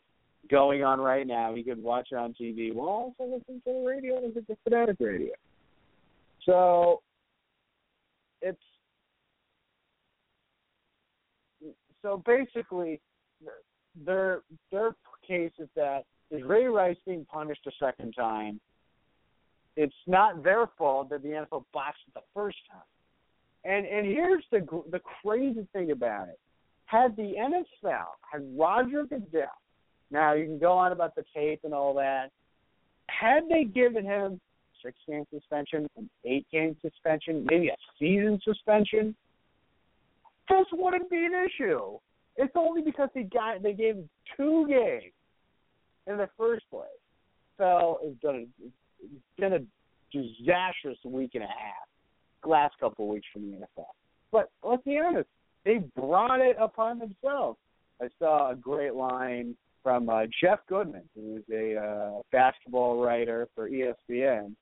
going 0.49 0.83
on 0.83 0.99
right 0.99 1.27
now. 1.27 1.53
You 1.53 1.63
can 1.63 1.83
watch 1.83 2.07
it 2.11 2.15
on 2.15 2.33
TV. 2.39 2.73
Well, 2.73 2.87
also 2.87 3.23
listen 3.23 3.61
to 3.65 3.73
the 3.73 3.85
radio, 3.85 4.19
listen 4.19 4.45
to 4.45 4.57
Fanatic 4.63 4.97
Radio. 4.99 5.33
So 6.45 7.01
it's 8.41 8.59
so 12.05 12.21
basically, 12.23 13.01
their 14.05 14.41
their 14.71 14.95
case 15.27 15.51
is 15.57 15.67
that 15.75 16.03
is 16.29 16.43
Ray 16.43 16.65
Rice 16.65 16.97
being 17.03 17.25
punished 17.25 17.65
a 17.65 17.71
second 17.83 18.13
time. 18.13 18.59
It's 19.75 19.93
not 20.05 20.43
their 20.43 20.67
fault 20.77 21.09
that 21.09 21.23
the 21.23 21.29
NFL 21.29 21.65
botched 21.73 21.97
it 22.07 22.13
the 22.13 22.21
first 22.33 22.57
time. 22.71 22.81
And 23.63 23.87
and 23.87 24.05
here's 24.05 24.43
the 24.51 24.59
the 24.91 25.01
crazy 25.21 25.67
thing 25.73 25.89
about 25.89 26.27
it: 26.27 26.39
had 26.85 27.15
the 27.15 27.33
NFL 27.39 28.05
had 28.31 28.55
Roger 28.55 29.05
Goodell, 29.05 29.47
now 30.11 30.33
you 30.33 30.45
can 30.45 30.59
go 30.59 30.73
on 30.73 30.91
about 30.91 31.15
the 31.15 31.25
tape 31.35 31.61
and 31.63 31.73
all 31.73 31.95
that. 31.95 32.29
Had 33.07 33.49
they 33.49 33.63
given 33.63 34.05
him 34.05 34.39
six 34.83 34.95
game 35.07 35.25
suspension, 35.33 35.87
an 35.97 36.07
eight 36.23 36.45
game 36.51 36.77
suspension, 36.83 37.47
maybe 37.49 37.69
a 37.69 37.75
season 37.97 38.39
suspension, 38.43 39.15
this 40.49 40.65
wouldn't 40.73 41.09
be 41.09 41.25
an 41.25 41.33
issue. 41.33 41.97
It's 42.37 42.53
only 42.55 42.81
because 42.81 43.09
they 43.15 43.23
got 43.23 43.63
they 43.63 43.73
gave 43.73 43.97
two 44.35 44.67
games 44.67 45.13
in 46.07 46.17
the 46.17 46.29
first 46.37 46.65
place. 46.69 46.87
So 47.57 47.99
it's 48.03 48.19
been 48.21 48.35
a, 48.35 48.65
it's 49.03 49.39
been 49.39 49.53
a 49.53 49.59
disastrous 50.11 50.97
week 51.05 51.31
and 51.35 51.43
a 51.43 51.47
half. 51.47 51.87
Last 52.45 52.75
couple 52.79 53.05
of 53.05 53.11
weeks 53.11 53.25
from 53.33 53.49
the 53.49 53.57
NFL. 53.57 53.85
But 54.31 54.51
let's 54.63 54.83
be 54.83 54.99
honest, 54.99 55.27
they 55.63 55.79
brought 55.95 56.41
it 56.41 56.57
upon 56.59 56.99
themselves. 56.99 57.57
I 58.01 58.07
saw 58.19 58.51
a 58.51 58.55
great 58.55 58.93
line 58.93 59.55
from 59.81 60.09
uh, 60.09 60.23
Jeff 60.41 60.59
Goodman, 60.67 61.03
who's 61.15 61.43
a 61.51 61.75
uh, 61.75 62.21
basketball 62.31 63.01
writer 63.03 63.47
for 63.55 63.69
ESPN, 63.69 64.53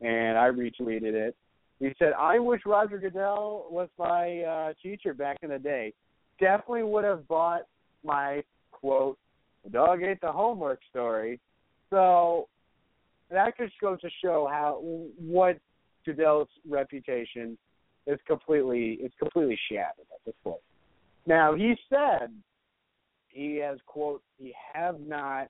and 0.00 0.38
I 0.38 0.50
retweeted 0.50 1.14
it. 1.14 1.36
He 1.80 1.90
said, 1.98 2.12
"I 2.18 2.38
wish 2.38 2.62
Roger 2.66 2.98
Goodell 2.98 3.66
was 3.70 3.88
my 3.98 4.40
uh, 4.40 4.72
teacher 4.82 5.14
back 5.14 5.38
in 5.42 5.50
the 5.50 5.58
day. 5.58 5.92
Definitely 6.40 6.84
would 6.84 7.04
have 7.04 7.26
bought 7.28 7.62
my 8.04 8.42
quote, 8.72 9.18
dog 9.70 10.02
ate 10.02 10.20
the 10.20 10.32
homework 10.32 10.80
story." 10.90 11.40
So 11.90 12.48
that 13.30 13.56
just 13.56 13.74
goes 13.80 14.00
to 14.00 14.10
show 14.22 14.48
how 14.50 14.80
what 15.18 15.58
Goodell's 16.04 16.48
reputation 16.68 17.56
is 18.06 18.18
completely 18.26 18.98
it's 19.00 19.14
completely 19.18 19.58
shattered 19.70 20.06
at 20.12 20.24
this 20.24 20.34
point. 20.42 20.60
Now 21.26 21.54
he 21.54 21.74
said 21.88 22.32
he 23.28 23.56
has 23.56 23.78
quote 23.86 24.22
he 24.38 24.54
have 24.72 25.00
not 25.00 25.48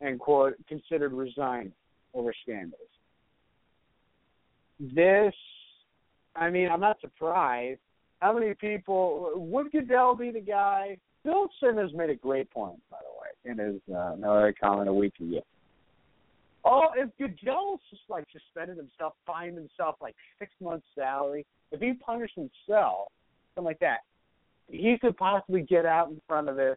and 0.00 0.20
quote 0.20 0.54
considered 0.68 1.12
resigning 1.12 1.72
over 2.12 2.32
scandals. 2.42 2.80
This, 4.80 5.34
I 6.36 6.50
mean, 6.50 6.68
I'm 6.70 6.80
not 6.80 7.00
surprised. 7.00 7.80
How 8.20 8.32
many 8.32 8.54
people 8.54 9.32
would 9.36 9.70
Goodell 9.70 10.14
be 10.14 10.30
the 10.30 10.40
guy? 10.40 10.98
Bill 11.24 11.48
Simmons 11.60 11.92
made 11.94 12.10
a 12.10 12.14
great 12.14 12.50
point, 12.50 12.80
by 12.90 12.98
the 13.00 13.50
way, 13.50 13.52
in 13.52 13.72
his 13.72 13.80
uh, 13.94 14.14
another 14.14 14.54
comment 14.60 14.88
a 14.88 14.92
week 14.92 15.14
ago. 15.20 15.40
Oh, 16.64 16.88
if 16.96 17.10
Goodell 17.18 17.80
just 17.90 18.02
like 18.08 18.24
suspended 18.32 18.78
himself, 18.78 19.14
fined 19.26 19.56
himself 19.56 19.96
like 20.00 20.14
six 20.38 20.50
months' 20.60 20.86
salary, 20.94 21.44
if 21.72 21.80
he 21.80 21.92
punished 21.94 22.34
himself, 22.34 23.08
something 23.54 23.66
like 23.66 23.80
that, 23.80 23.98
he 24.68 24.96
could 24.98 25.16
possibly 25.16 25.62
get 25.62 25.84
out 25.84 26.08
in 26.08 26.20
front 26.26 26.48
of 26.48 26.56
this 26.56 26.76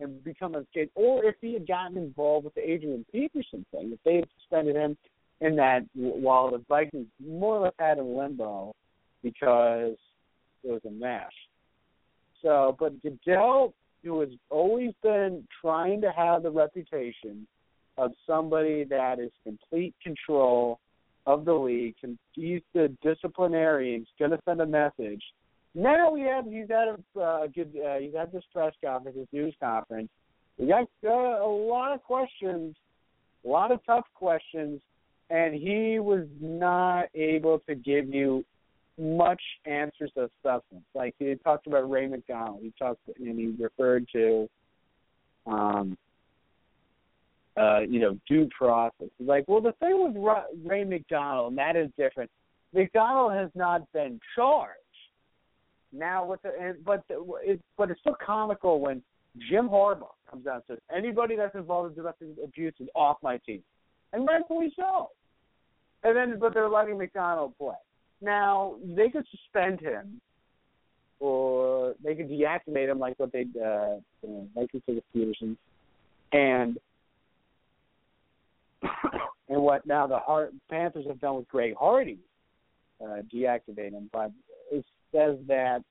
and 0.00 0.22
become 0.24 0.54
a 0.54 0.64
kid. 0.72 0.88
Or 0.94 1.24
if 1.24 1.34
he 1.40 1.52
had 1.52 1.66
gotten 1.66 1.98
involved 1.98 2.44
with 2.44 2.54
the 2.54 2.68
Adrian 2.70 3.04
Peterson 3.12 3.66
thing, 3.70 3.90
if 3.92 3.98
they 4.04 4.16
had 4.16 4.28
suspended 4.40 4.76
him 4.76 4.96
in 5.40 5.56
that 5.56 5.82
while 5.94 6.50
the 6.50 6.62
Vikings 6.68 7.06
more 7.24 7.56
or 7.56 7.64
less 7.64 7.74
had 7.78 7.98
in 7.98 8.16
limbo 8.16 8.74
because 9.22 9.96
it 10.64 10.70
was 10.70 10.80
a 10.86 10.90
mess. 10.90 11.30
So, 12.42 12.76
but 12.78 13.00
Goodell, 13.02 13.74
who 14.02 14.20
has 14.20 14.30
always 14.50 14.92
been 15.02 15.46
trying 15.60 16.00
to 16.02 16.10
have 16.12 16.42
the 16.42 16.50
reputation 16.50 17.46
of 17.96 18.12
somebody 18.26 18.84
that 18.84 19.18
is 19.18 19.30
complete 19.44 19.94
control 20.02 20.78
of 21.26 21.44
the 21.44 21.52
league, 21.52 21.96
and 22.02 22.16
he's 22.32 22.62
the 22.74 22.94
disciplinarian, 23.02 24.00
he's 24.00 24.08
going 24.18 24.30
to 24.30 24.38
send 24.44 24.60
a 24.60 24.66
message. 24.66 25.22
Now 25.74 26.10
we 26.10 26.22
have 26.22 26.46
he's 26.46 26.68
had 26.68 26.88
a 26.88 27.20
uh, 27.20 27.46
good 27.48 27.72
uh, 27.76 27.98
he's 27.98 28.14
had 28.14 28.32
this 28.32 28.44
press 28.52 28.72
conference, 28.82 29.16
this 29.18 29.28
news 29.32 29.54
conference. 29.60 30.08
We 30.58 30.66
got 30.66 30.88
uh, 31.04 31.44
a 31.44 31.46
lot 31.46 31.92
of 31.92 32.02
questions, 32.02 32.74
a 33.44 33.48
lot 33.48 33.70
of 33.70 33.80
tough 33.84 34.06
questions 34.14 34.80
and 35.30 35.54
he 35.54 35.98
was 35.98 36.26
not 36.40 37.06
able 37.14 37.60
to 37.68 37.74
give 37.74 38.08
you 38.08 38.44
much 38.98 39.40
answers 39.66 40.10
of 40.16 40.30
substance. 40.42 40.84
Like 40.94 41.14
he 41.18 41.34
talked 41.44 41.66
about 41.66 41.88
Ray 41.90 42.06
McDonald. 42.06 42.60
He 42.62 42.72
talked 42.78 43.00
and 43.18 43.38
he 43.38 43.54
referred 43.62 44.06
to 44.12 44.48
um 45.46 45.96
uh, 47.58 47.80
you 47.80 47.98
know, 47.98 48.16
due 48.28 48.48
process. 48.56 49.08
He's 49.18 49.26
like, 49.26 49.44
well, 49.48 49.60
the 49.60 49.72
thing 49.80 50.14
with 50.14 50.36
Ray 50.64 50.84
McDonald, 50.84 51.50
and 51.50 51.58
that 51.58 51.74
is 51.74 51.90
different. 51.98 52.30
McDonald 52.72 53.32
has 53.32 53.50
not 53.54 53.90
been 53.92 54.20
charged. 54.36 54.74
Now, 55.92 56.24
with 56.24 56.42
the, 56.42 56.76
but 56.84 57.02
the, 57.08 57.24
it, 57.42 57.60
but 57.76 57.90
it's 57.90 58.00
so 58.04 58.14
comical 58.24 58.80
when 58.80 59.02
Jim 59.50 59.68
Harbaugh 59.68 60.08
comes 60.30 60.46
out 60.46 60.56
and 60.56 60.62
says 60.68 60.78
anybody 60.94 61.34
that's 61.34 61.54
involved 61.54 61.90
in 61.90 61.96
domestic 61.96 62.28
abuse 62.44 62.74
is 62.78 62.88
off 62.94 63.16
my 63.22 63.38
team, 63.38 63.62
and 64.12 64.26
rightfully 64.26 64.72
so. 64.76 65.10
And 66.04 66.16
then, 66.16 66.38
but 66.38 66.54
they're 66.54 66.68
letting 66.68 66.98
McDonald 66.98 67.54
play. 67.58 67.74
Now 68.20 68.76
they 68.82 69.08
could 69.10 69.26
suspend 69.30 69.80
him, 69.80 70.20
or 71.20 71.94
they 72.02 72.14
could 72.14 72.28
deactivate 72.28 72.88
him, 72.90 72.98
like 72.98 73.18
what 73.18 73.32
they 73.32 73.42
uh, 73.42 73.98
you 74.22 74.28
know, 74.28 74.48
like 74.54 74.70
to 74.72 74.82
the 74.86 75.02
Peterson, 75.12 75.56
and 76.32 76.78
and 79.48 79.62
what 79.62 79.86
now 79.86 80.06
the 80.06 80.18
Hart, 80.18 80.52
Panthers 80.70 81.06
have 81.06 81.20
done 81.20 81.36
with 81.36 81.48
Greg 81.48 81.74
Hardy, 81.78 82.18
uh, 83.02 83.22
deactivate 83.32 83.92
him. 83.92 84.08
But 84.12 84.32
it 84.70 84.84
says 85.12 85.36
that 85.46 85.82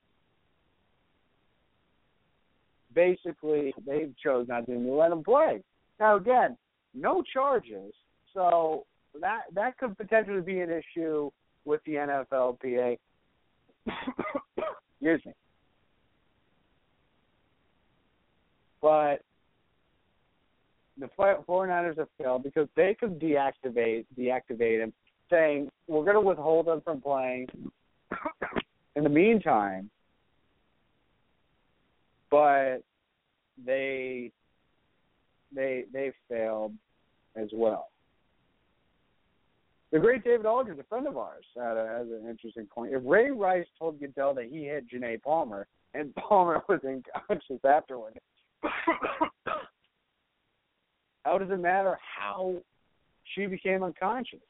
basically 2.94 3.74
they 3.86 4.08
chose 4.22 4.46
not 4.48 4.66
to 4.66 4.78
let 4.78 5.12
him 5.12 5.22
play. 5.22 5.62
Now 6.00 6.16
again, 6.16 6.56
no 6.94 7.22
charges, 7.22 7.92
so 8.34 8.84
that 9.20 9.42
that 9.54 9.78
could 9.78 9.96
potentially 9.96 10.40
be 10.40 10.60
an 10.60 10.70
issue 10.70 11.30
with 11.64 11.80
the 11.84 11.94
NFLPA. 11.94 12.98
Excuse 15.00 15.20
me. 15.26 15.32
But 18.80 19.22
the 20.98 21.08
49ers 21.18 21.98
have 21.98 22.08
failed 22.16 22.42
because 22.42 22.68
they 22.76 22.96
could 22.98 23.18
deactivate 23.20 24.06
deactivate 24.18 24.80
him, 24.80 24.92
saying 25.30 25.68
we're 25.86 26.04
going 26.04 26.14
to 26.14 26.20
withhold 26.20 26.68
him 26.68 26.80
from 26.82 27.00
playing. 27.00 27.46
In 28.96 29.04
the 29.04 29.10
meantime, 29.10 29.90
but 32.30 32.78
they 33.64 34.32
they 35.54 35.84
they 35.92 36.12
failed 36.28 36.72
as 37.36 37.48
well. 37.52 37.90
The 39.90 39.98
great 39.98 40.22
David 40.22 40.44
Aldridge, 40.44 40.78
a 40.78 40.84
friend 40.84 41.06
of 41.06 41.16
ours, 41.16 41.44
uh, 41.58 41.62
had, 41.62 41.76
a, 41.78 41.86
has 41.86 42.06
an 42.08 42.28
interesting 42.28 42.66
point. 42.66 42.92
If 42.92 43.02
Ray 43.06 43.30
Rice 43.30 43.66
told 43.78 43.98
Goodell 43.98 44.34
that 44.34 44.50
he 44.50 44.64
hit 44.64 44.84
Janay 44.90 45.22
Palmer 45.22 45.66
and 45.94 46.14
Palmer 46.28 46.62
was 46.68 46.80
unconscious 46.84 47.64
afterward, 47.64 48.18
how 51.24 51.38
does 51.38 51.50
it 51.50 51.60
matter 51.60 51.98
how 52.18 52.56
she 53.34 53.46
became 53.46 53.82
unconscious? 53.82 54.40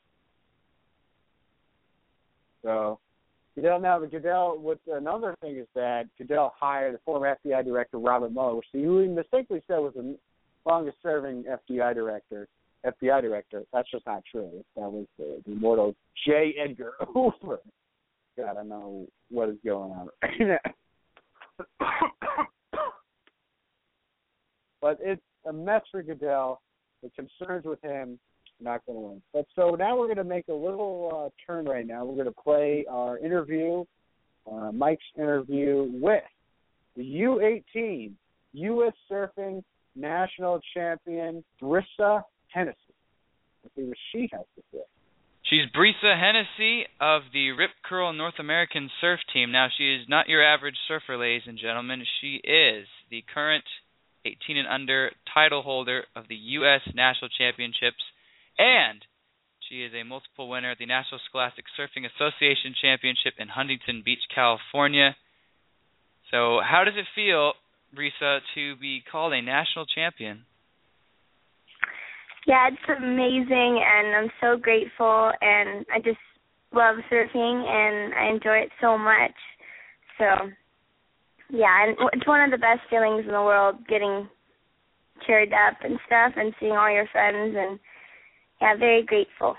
So 2.65 2.99
Goodell 3.55 3.81
now, 3.81 4.01
but 4.01 4.11
Goodell. 4.11 4.59
What 4.59 4.81
another 4.93 5.37
thing 5.41 5.57
is 5.57 5.69
that 5.77 6.07
Goodell 6.19 6.53
hired 6.59 6.95
the 6.95 7.01
former 7.05 7.37
FBI 7.45 7.65
director 7.65 7.99
Robert 7.99 8.33
Mueller, 8.33 8.57
which 8.57 8.67
he 8.73 8.79
mistakenly 8.79 9.63
said 9.69 9.79
was 9.79 9.95
the 9.95 10.17
longest-serving 10.67 11.45
FBI 11.45 11.95
director 11.95 12.49
FBI 12.87 13.23
director. 13.23 13.65
That's 13.73 13.91
just 13.91 14.07
not 14.07 14.23
true. 14.31 14.65
That 14.77 14.91
was 14.91 15.07
the, 15.19 15.43
the 15.47 15.53
immortal 15.53 15.95
J. 16.27 16.55
Edgar 16.63 16.93
Hoover. 17.13 17.61
God, 18.37 18.51
I 18.51 18.55
don't 18.55 18.69
know 18.69 19.07
what 19.31 19.49
is 19.49 19.57
going 19.65 19.91
on 19.93 20.09
but 24.81 24.99
it's 25.01 25.23
a 25.47 25.53
mess 25.53 25.83
for 25.91 26.03
Goodell. 26.03 26.61
The 27.03 27.11
concerns 27.11 27.65
with 27.65 27.83
him 27.83 28.19
not 28.61 28.85
going 28.87 28.97
to 28.99 29.03
win. 29.03 29.23
But 29.33 29.47
so 29.55 29.75
now 29.77 29.97
we're 29.99 30.07
going 30.07 30.17
to 30.19 30.25
make 30.25 30.49
a 30.49 30.53
little 30.53 31.11
uh, 31.27 31.31
turn 31.47 31.65
right 31.65 31.87
now. 31.87 32.05
We're 32.05 32.23
going 32.23 32.35
to 32.35 32.43
play 32.43 32.85
our 32.91 33.19
interview, 33.19 33.85
uh, 34.51 34.73
Mike's 34.73 35.05
interview 35.17 35.89
with 36.01 36.23
the 36.97 37.03
U18 37.03 38.13
U.S. 38.55 38.93
Surfing 39.11 39.63
National 39.95 40.61
Champion 40.75 41.45
Brisa 41.63 42.23
Hennessy. 42.53 42.95
Let's 43.63 43.75
see 43.77 43.83
what 43.85 43.97
she 44.13 44.29
has 44.33 44.47
to 44.57 44.63
say. 44.73 44.85
She's 45.49 45.65
Brisa 45.73 46.13
Hennessy 46.13 46.85
of 47.01 47.23
the 47.33 47.53
Rip 47.53 47.71
Curl 47.83 48.13
North 48.13 48.39
American 48.39 48.91
Surf 49.01 49.21
Team. 49.33 49.51
Now, 49.51 49.69
she 49.77 49.95
is 49.95 50.07
not 50.09 50.29
your 50.29 50.45
average 50.45 50.77
surfer, 50.87 51.17
ladies 51.17 51.47
and 51.47 51.59
gentlemen. 51.59 52.05
She 52.21 52.37
is 52.45 52.87
the 53.11 53.25
current 53.33 53.65
18 54.27 54.59
and 54.59 54.69
under 54.69 55.11
title 55.33 55.63
holder 55.63 56.05
of 56.15 56.29
the 56.29 56.37
U.S. 56.61 56.83
National 56.95 57.31
Championships, 57.31 58.05
and 58.59 59.01
she 59.69 59.83
is 59.83 59.93
a 59.95 60.05
multiple 60.05 60.49
winner 60.49 60.73
of 60.73 60.79
the 60.79 60.87
National 60.87 61.21
Scholastic 61.29 61.65
Surfing 61.79 62.05
Association 62.05 62.75
Championship 62.81 63.35
in 63.39 63.49
Huntington 63.49 64.03
Beach, 64.05 64.25
California. 64.35 65.17
So, 66.31 66.61
how 66.61 66.85
does 66.85 66.95
it 66.97 67.09
feel, 67.15 67.53
Brisa, 67.97 68.41
to 68.55 68.77
be 68.77 69.01
called 69.01 69.33
a 69.33 69.41
national 69.41 69.87
champion? 69.87 70.45
Yeah, 72.49 72.71
it's 72.73 72.99
amazing, 72.99 73.85
and 73.85 74.17
I'm 74.17 74.31
so 74.41 74.57
grateful, 74.57 75.31
and 75.43 75.85
I 75.95 75.99
just 75.99 76.17
love 76.73 76.97
surfing, 77.13 77.69
and 77.69 78.15
I 78.15 78.31
enjoy 78.33 78.65
it 78.65 78.71
so 78.81 78.97
much. 78.97 79.37
So, 80.17 80.25
yeah, 81.51 81.85
and 81.85 81.95
it's 82.15 82.27
one 82.27 82.41
of 82.41 82.51
the 82.51 82.57
best 82.57 82.81
feelings 82.89 83.27
in 83.27 83.33
the 83.33 83.43
world, 83.43 83.87
getting 83.87 84.31
cheered 85.27 85.53
up 85.53 85.77
and 85.85 85.99
stuff, 86.07 86.33
and 86.37 86.55
seeing 86.59 86.73
all 86.73 86.91
your 86.91 87.07
friends, 87.13 87.55
and 87.55 87.79
yeah, 88.63 88.77
very 88.79 89.05
grateful. 89.05 89.55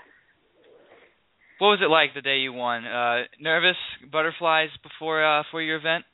What 1.58 1.68
was 1.68 1.80
it 1.82 1.90
like 1.90 2.12
the 2.14 2.22
day 2.22 2.38
you 2.38 2.52
won? 2.52 2.84
Uh 2.86 3.22
nervous, 3.38 3.76
butterflies 4.10 4.70
before 4.82 5.22
uh 5.24 5.44
for 5.52 5.62
your 5.62 5.76
event? 5.76 6.04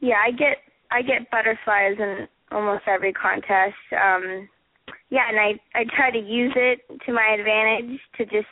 Yeah, 0.00 0.16
I 0.26 0.30
get 0.32 0.56
I 0.90 1.02
get 1.02 1.30
butterflies 1.30 1.96
in 1.98 2.26
almost 2.50 2.84
every 2.88 3.12
contest. 3.12 3.76
Um 3.92 4.48
yeah, 5.10 5.28
and 5.28 5.38
I 5.38 5.60
I 5.74 5.84
try 5.84 6.10
to 6.10 6.18
use 6.18 6.52
it 6.56 6.80
to 7.06 7.12
my 7.12 7.36
advantage 7.38 8.00
to 8.18 8.24
just 8.24 8.50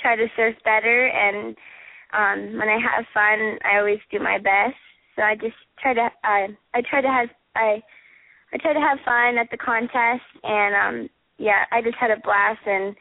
try 0.00 0.16
to 0.16 0.26
surf 0.34 0.56
better 0.64 1.06
and 1.06 1.56
um 2.12 2.58
when 2.58 2.68
I 2.68 2.78
have 2.78 3.06
fun 3.14 3.58
I 3.64 3.78
always 3.78 4.00
do 4.10 4.18
my 4.18 4.38
best. 4.38 4.76
So 5.16 5.22
I 5.22 5.34
just 5.34 5.56
try 5.80 5.94
to 5.94 6.08
I 6.24 6.48
I 6.74 6.82
try 6.88 7.00
to 7.00 7.08
have 7.08 7.28
I 7.54 7.82
I 8.52 8.58
try 8.58 8.72
to 8.72 8.80
have 8.80 8.98
fun 9.04 9.38
at 9.38 9.50
the 9.50 9.56
contest 9.56 10.26
and 10.42 10.74
um 10.74 11.10
yeah, 11.38 11.64
I 11.70 11.82
just 11.82 11.96
had 11.96 12.10
a 12.10 12.20
blast 12.20 12.60
and 12.66 12.94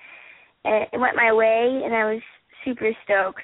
it 0.63 0.99
went 0.99 1.15
my 1.15 1.33
way 1.33 1.81
and 1.83 1.93
I 1.93 2.13
was 2.13 2.21
super 2.63 2.91
stoked. 3.03 3.41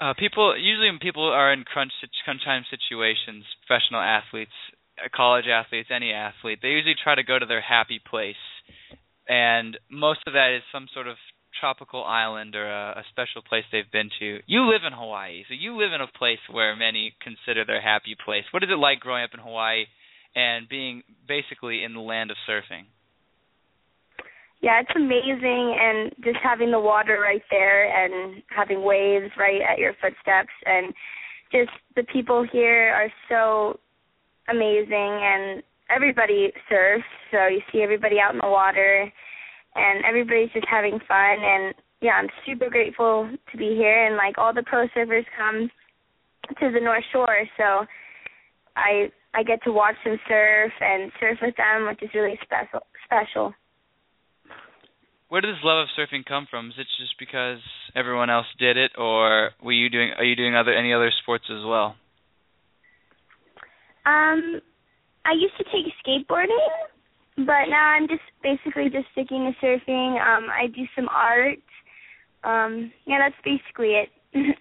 Uh, 0.00 0.14
people 0.16 0.56
usually 0.56 0.88
when 0.88 0.98
people 0.98 1.28
are 1.28 1.52
in 1.52 1.62
crunch 1.64 1.92
crunch 2.24 2.42
time 2.44 2.64
situations, 2.70 3.44
professional 3.66 4.00
athletes, 4.00 4.56
uh, 4.72 4.79
Uh, 5.00 5.08
college 5.14 5.46
athletes, 5.46 5.88
any 5.94 6.12
athlete, 6.12 6.58
they 6.62 6.68
usually 6.68 6.94
try 7.02 7.14
to 7.14 7.22
go 7.22 7.38
to 7.38 7.46
their 7.46 7.60
happy 7.60 8.00
place, 8.00 8.40
and 9.28 9.78
most 9.90 10.20
of 10.26 10.34
that 10.34 10.54
is 10.56 10.62
some 10.72 10.86
sort 10.92 11.06
of 11.06 11.16
tropical 11.58 12.04
island 12.04 12.54
or 12.54 12.66
a, 12.68 13.00
a 13.00 13.04
special 13.10 13.42
place 13.42 13.64
they've 13.70 13.90
been 13.92 14.10
to. 14.18 14.38
You 14.46 14.70
live 14.70 14.82
in 14.86 14.92
Hawaii, 14.92 15.44
so 15.48 15.54
you 15.54 15.76
live 15.76 15.92
in 15.92 16.00
a 16.00 16.18
place 16.18 16.40
where 16.50 16.76
many 16.76 17.14
consider 17.22 17.64
their 17.64 17.80
happy 17.80 18.16
place. 18.24 18.44
What 18.50 18.62
is 18.62 18.70
it 18.70 18.78
like 18.78 19.00
growing 19.00 19.24
up 19.24 19.30
in 19.34 19.40
Hawaii 19.40 19.84
and 20.34 20.68
being 20.68 21.02
basically 21.26 21.82
in 21.84 21.94
the 21.94 22.00
land 22.00 22.30
of 22.30 22.36
surfing? 22.48 22.86
Yeah, 24.62 24.80
it's 24.80 24.92
amazing 24.94 25.76
and 25.80 26.12
just 26.22 26.36
having 26.42 26.70
the 26.70 26.80
water 26.80 27.18
right 27.20 27.42
there 27.50 27.88
and 27.88 28.42
having 28.54 28.82
waves 28.84 29.32
right 29.38 29.60
at 29.62 29.78
your 29.78 29.94
footsteps 30.00 30.52
and 30.66 30.92
just 31.50 31.70
the 31.96 32.04
people 32.12 32.46
here 32.52 32.92
are 32.92 33.08
so 33.28 33.80
amazing 34.50 34.90
and 35.22 35.62
everybody 35.88 36.52
surfs, 36.68 37.04
so 37.30 37.46
you 37.46 37.60
see 37.72 37.82
everybody 37.82 38.16
out 38.20 38.32
in 38.32 38.40
the 38.42 38.48
water 38.48 39.10
and 39.74 40.04
everybody's 40.04 40.50
just 40.52 40.66
having 40.70 40.98
fun 41.06 41.36
and 41.40 41.74
yeah, 42.02 42.12
I'm 42.12 42.28
super 42.46 42.70
grateful 42.70 43.30
to 43.52 43.58
be 43.58 43.76
here 43.76 44.06
and 44.06 44.16
like 44.16 44.38
all 44.38 44.54
the 44.54 44.62
pro 44.62 44.88
surfers 44.88 45.26
come 45.36 45.70
to 46.48 46.72
the 46.72 46.80
North 46.80 47.04
Shore, 47.12 47.46
so 47.56 47.84
I 48.76 49.12
I 49.32 49.44
get 49.44 49.62
to 49.64 49.72
watch 49.72 49.94
them 50.04 50.18
surf 50.26 50.72
and 50.80 51.12
surf 51.20 51.38
with 51.40 51.54
them, 51.56 51.86
which 51.86 52.02
is 52.02 52.10
really 52.14 52.38
special 52.42 52.80
special 53.04 53.54
where 55.30 55.40
this 55.40 55.62
love 55.62 55.86
of 55.86 55.88
surfing 55.96 56.26
come 56.26 56.46
from? 56.50 56.68
Is 56.68 56.74
it 56.76 56.86
just 56.98 57.14
because 57.18 57.58
everyone 57.94 58.30
else 58.30 58.46
did 58.58 58.76
it, 58.76 58.90
or 58.98 59.50
were 59.62 59.72
you 59.72 59.88
doing? 59.88 60.10
Are 60.18 60.24
you 60.24 60.36
doing 60.36 60.54
other 60.54 60.74
any 60.74 60.92
other 60.92 61.10
sports 61.22 61.44
as 61.48 61.64
well? 61.64 61.94
Um, 64.06 64.60
I 65.24 65.32
used 65.32 65.56
to 65.58 65.64
take 65.64 65.92
skateboarding, 66.04 66.66
but 67.36 67.68
now 67.68 67.90
I'm 67.96 68.08
just 68.08 68.22
basically 68.42 68.88
just 68.90 69.06
sticking 69.12 69.52
to 69.52 69.66
surfing. 69.66 70.20
Um, 70.20 70.46
I 70.50 70.66
do 70.66 70.82
some 70.96 71.08
art. 71.08 71.58
Um, 72.42 72.92
yeah, 73.06 73.18
that's 73.18 73.36
basically 73.44 74.00
it. 74.00 74.08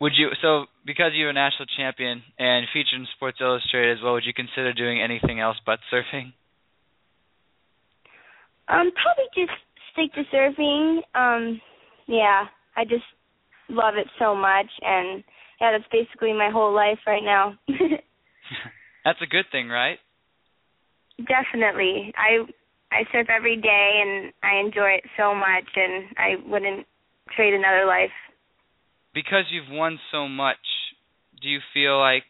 would 0.00 0.12
you 0.16 0.30
so 0.42 0.66
because 0.84 1.12
you're 1.14 1.30
a 1.30 1.32
national 1.32 1.66
champion 1.76 2.22
and 2.38 2.66
featured 2.72 3.00
in 3.00 3.06
Sports 3.16 3.38
Illustrated 3.40 3.98
as 3.98 4.02
well? 4.02 4.14
Would 4.14 4.26
you 4.26 4.34
consider 4.34 4.72
doing 4.72 5.00
anything 5.00 5.38
else 5.38 5.56
but 5.64 5.78
surfing? 5.92 6.32
Um, 8.68 8.90
probably 8.98 9.28
just 9.34 9.52
stick 9.92 10.12
to 10.14 10.24
surfing. 10.34 11.02
Um, 11.14 11.60
yeah, 12.06 12.46
I 12.76 12.84
just 12.84 13.04
love 13.68 13.94
it 13.96 14.08
so 14.18 14.34
much, 14.34 14.66
and 14.80 15.22
yeah, 15.62 15.70
that's 15.70 15.90
basically 15.92 16.32
my 16.32 16.50
whole 16.50 16.74
life 16.74 16.98
right 17.06 17.22
now. 17.22 17.54
that's 19.04 19.22
a 19.22 19.30
good 19.30 19.44
thing, 19.52 19.68
right? 19.68 19.98
Definitely. 21.18 22.12
I 22.18 22.42
I 22.90 23.04
surf 23.12 23.28
every 23.30 23.56
day, 23.56 24.02
and 24.04 24.32
I 24.42 24.58
enjoy 24.58 24.98
it 24.98 25.04
so 25.16 25.36
much, 25.36 25.68
and 25.76 26.06
I 26.18 26.34
wouldn't 26.50 26.84
trade 27.36 27.54
another 27.54 27.86
life. 27.86 28.10
Because 29.14 29.44
you've 29.52 29.70
won 29.70 30.00
so 30.10 30.26
much, 30.26 30.56
do 31.40 31.48
you 31.48 31.60
feel 31.72 32.00
like 32.00 32.24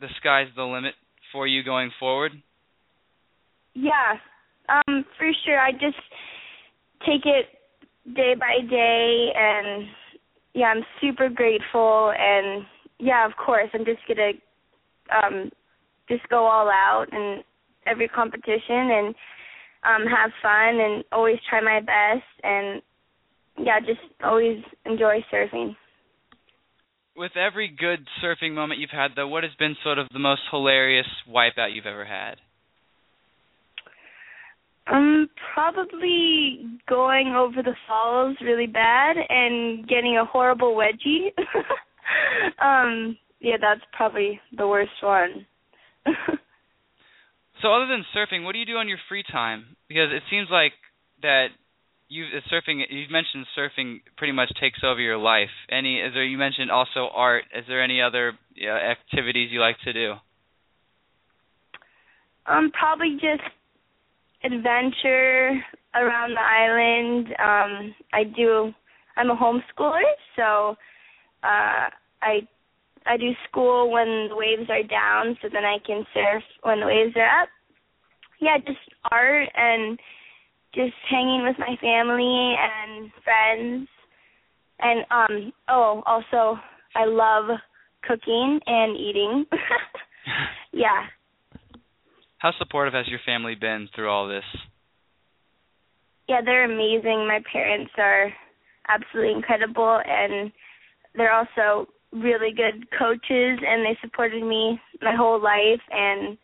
the 0.00 0.08
sky's 0.18 0.48
the 0.56 0.64
limit 0.64 0.94
for 1.30 1.46
you 1.46 1.62
going 1.62 1.92
forward? 2.00 2.32
Yeah, 3.74 4.14
um, 4.68 5.04
for 5.16 5.30
sure. 5.44 5.60
I 5.60 5.70
just 5.70 6.02
take 7.06 7.24
it 7.26 7.46
day 8.16 8.34
by 8.38 8.66
day, 8.68 9.28
and 9.36 9.86
yeah, 10.52 10.66
I'm 10.66 10.82
super 11.00 11.28
grateful. 11.28 12.12
And 12.18 12.64
yeah, 13.02 13.26
of 13.26 13.32
course, 13.36 13.68
I'm 13.74 13.84
just 13.84 13.98
gonna 14.06 14.30
um, 15.10 15.50
just 16.08 16.26
go 16.28 16.46
all 16.46 16.70
out 16.70 17.06
in 17.10 17.42
every 17.84 18.06
competition 18.06 18.54
and 18.90 19.14
um, 19.82 20.06
have 20.06 20.30
fun 20.40 20.80
and 20.80 21.04
always 21.10 21.38
try 21.50 21.60
my 21.60 21.80
best. 21.80 22.24
And 22.44 22.80
yeah, 23.58 23.80
just 23.80 24.00
always 24.22 24.62
enjoy 24.86 25.24
surfing. 25.32 25.74
With 27.16 27.32
every 27.36 27.68
good 27.68 28.06
surfing 28.22 28.54
moment 28.54 28.80
you've 28.80 28.90
had, 28.90 29.10
though, 29.16 29.28
what 29.28 29.42
has 29.42 29.52
been 29.58 29.76
sort 29.82 29.98
of 29.98 30.06
the 30.12 30.20
most 30.20 30.42
hilarious 30.50 31.06
wipeout 31.28 31.74
you've 31.74 31.86
ever 31.86 32.04
had? 32.04 32.36
Um, 34.86 35.28
probably 35.54 36.66
going 36.88 37.34
over 37.36 37.62
the 37.62 37.74
falls 37.86 38.36
really 38.40 38.66
bad 38.66 39.16
and 39.28 39.86
getting 39.86 40.16
a 40.16 40.24
horrible 40.24 40.74
wedgie. 40.74 41.28
um, 42.62 43.16
yeah, 43.40 43.56
that's 43.60 43.82
probably 43.92 44.40
the 44.56 44.66
worst 44.66 44.92
one. 45.02 45.46
so, 46.06 47.72
other 47.72 47.86
than 47.86 48.04
surfing, 48.14 48.44
what 48.44 48.52
do 48.52 48.58
you 48.58 48.66
do 48.66 48.76
on 48.76 48.88
your 48.88 48.98
free 49.08 49.24
time? 49.30 49.76
Because 49.88 50.08
it 50.12 50.22
seems 50.30 50.48
like 50.50 50.72
that 51.22 51.48
you 52.08 52.24
surfing. 52.52 52.82
You've 52.90 53.10
mentioned 53.10 53.46
surfing 53.58 54.00
pretty 54.16 54.32
much 54.32 54.52
takes 54.60 54.80
over 54.84 55.00
your 55.00 55.16
life. 55.16 55.50
Any? 55.70 55.98
Is 55.98 56.12
there? 56.14 56.24
You 56.24 56.38
mentioned 56.38 56.70
also 56.70 57.08
art. 57.12 57.44
Is 57.56 57.64
there 57.68 57.82
any 57.82 58.00
other 58.00 58.32
uh, 58.62 58.68
activities 58.68 59.50
you 59.50 59.60
like 59.60 59.76
to 59.84 59.92
do? 59.92 60.14
Um, 62.46 62.70
probably 62.78 63.14
just 63.14 63.42
adventure 64.44 65.60
around 65.94 66.34
the 66.34 66.40
island. 66.40 67.26
Um, 67.38 67.94
I 68.12 68.24
do. 68.24 68.72
I'm 69.16 69.30
a 69.30 69.36
homeschooler, 69.36 70.02
so 70.36 70.74
uh, 71.42 71.88
I 72.22 72.48
I 73.04 73.16
do 73.16 73.30
school 73.48 73.90
when 73.90 74.28
the 74.28 74.36
waves 74.36 74.70
are 74.70 74.82
down, 74.82 75.36
so 75.42 75.48
then 75.52 75.64
I 75.64 75.78
can 75.84 76.04
surf 76.14 76.42
when 76.62 76.80
the 76.80 76.86
waves 76.86 77.14
are 77.16 77.42
up. 77.42 77.48
Yeah, 78.40 78.58
just 78.58 78.78
art 79.10 79.48
and 79.54 79.98
just 80.74 80.94
hanging 81.10 81.42
with 81.44 81.56
my 81.58 81.76
family 81.80 82.54
and 82.58 83.10
friends. 83.24 83.88
And 84.80 85.04
um 85.10 85.52
oh, 85.68 86.02
also 86.06 86.58
I 86.94 87.04
love 87.04 87.58
cooking 88.02 88.60
and 88.66 88.96
eating. 88.96 89.44
yeah, 90.72 91.06
how 92.42 92.50
supportive 92.58 92.92
has 92.92 93.06
your 93.06 93.20
family 93.24 93.54
been 93.54 93.88
through 93.94 94.10
all 94.10 94.26
this? 94.26 94.42
Yeah, 96.28 96.40
they're 96.44 96.64
amazing. 96.64 97.28
My 97.28 97.38
parents 97.52 97.92
are 97.96 98.32
absolutely 98.88 99.32
incredible 99.32 100.00
and 100.04 100.50
they're 101.14 101.32
also 101.32 101.86
really 102.12 102.52
good 102.52 102.86
coaches 102.98 103.58
and 103.66 103.84
they 103.84 103.96
supported 104.02 104.44
me 104.44 104.78
my 105.00 105.14
whole 105.16 105.42
life 105.42 105.80
and 105.90 106.36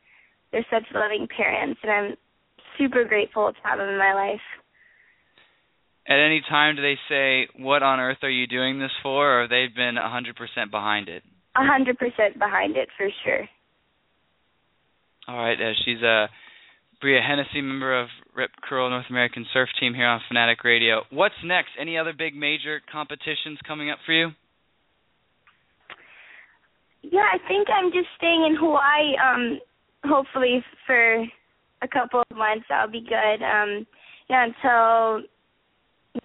they're 0.51 0.67
such 0.71 0.85
loving 0.95 1.29
parents 1.35 1.81
and 1.83 1.93
I'm 1.93 2.17
super 2.79 3.05
grateful 3.05 3.53
to 3.53 3.59
have 3.69 3.79
them 3.79 3.89
in 3.89 3.99
my 3.99 4.15
life. 4.15 4.41
At 6.09 6.19
any 6.19 6.43
time 6.49 6.77
do 6.77 6.83
they 6.83 6.97
say, 7.09 7.49
What 7.63 7.83
on 7.83 8.01
earth 8.01 8.19
are 8.23 8.31
you 8.31 8.47
doing 8.47 8.79
this 8.79 8.93
for 9.03 9.43
or 9.43 9.49
they've 9.49 9.75
been 9.75 9.99
a 9.99 10.09
hundred 10.09 10.37
percent 10.37 10.71
behind 10.71 11.09
it? 11.09 11.23
A 11.55 11.65
hundred 11.65 11.99
percent 11.99 12.39
behind 12.39 12.77
it 12.77 12.89
for 12.97 13.09
sure. 13.25 13.47
All 15.29 15.37
right, 15.37 15.61
uh, 15.61 15.73
she's 15.85 16.01
a 16.01 16.29
Brisa 17.05 17.21
Hennessy, 17.25 17.61
member 17.61 18.01
of 18.01 18.09
Rip 18.35 18.51
Curl 18.63 18.91
North 18.91 19.05
American 19.11 19.47
Surf 19.53 19.69
Team 19.79 19.95
here 19.95 20.07
on 20.07 20.21
Fanatic 20.27 20.65
Radio. 20.65 21.03
What's 21.11 21.35
next? 21.45 21.71
Any 21.79 21.99
other 21.99 22.13
big 22.17 22.35
major 22.35 22.81
competitions 22.91 23.59
coming 23.67 23.91
up 23.91 23.99
for 24.07 24.13
you? 24.13 24.31
Yeah, 27.03 27.27
I 27.33 27.39
think 27.49 27.69
I'm 27.71 27.93
just 27.93 28.09
staying 28.17 28.45
in 28.49 28.57
Hawaii. 28.57 29.17
Um, 29.17 29.61
hopefully 30.05 30.65
for 30.87 31.23
a 31.83 31.89
couple 31.89 32.23
of 32.31 32.37
months, 32.37 32.67
I'll 32.71 32.91
be 32.91 33.01
good. 33.01 33.43
Um, 33.45 33.87
yeah, 34.29 34.47
until 34.47 35.27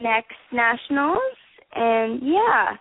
next 0.01 0.36
nationals, 0.51 1.38
and 1.75 2.21
yeah, 2.21 2.75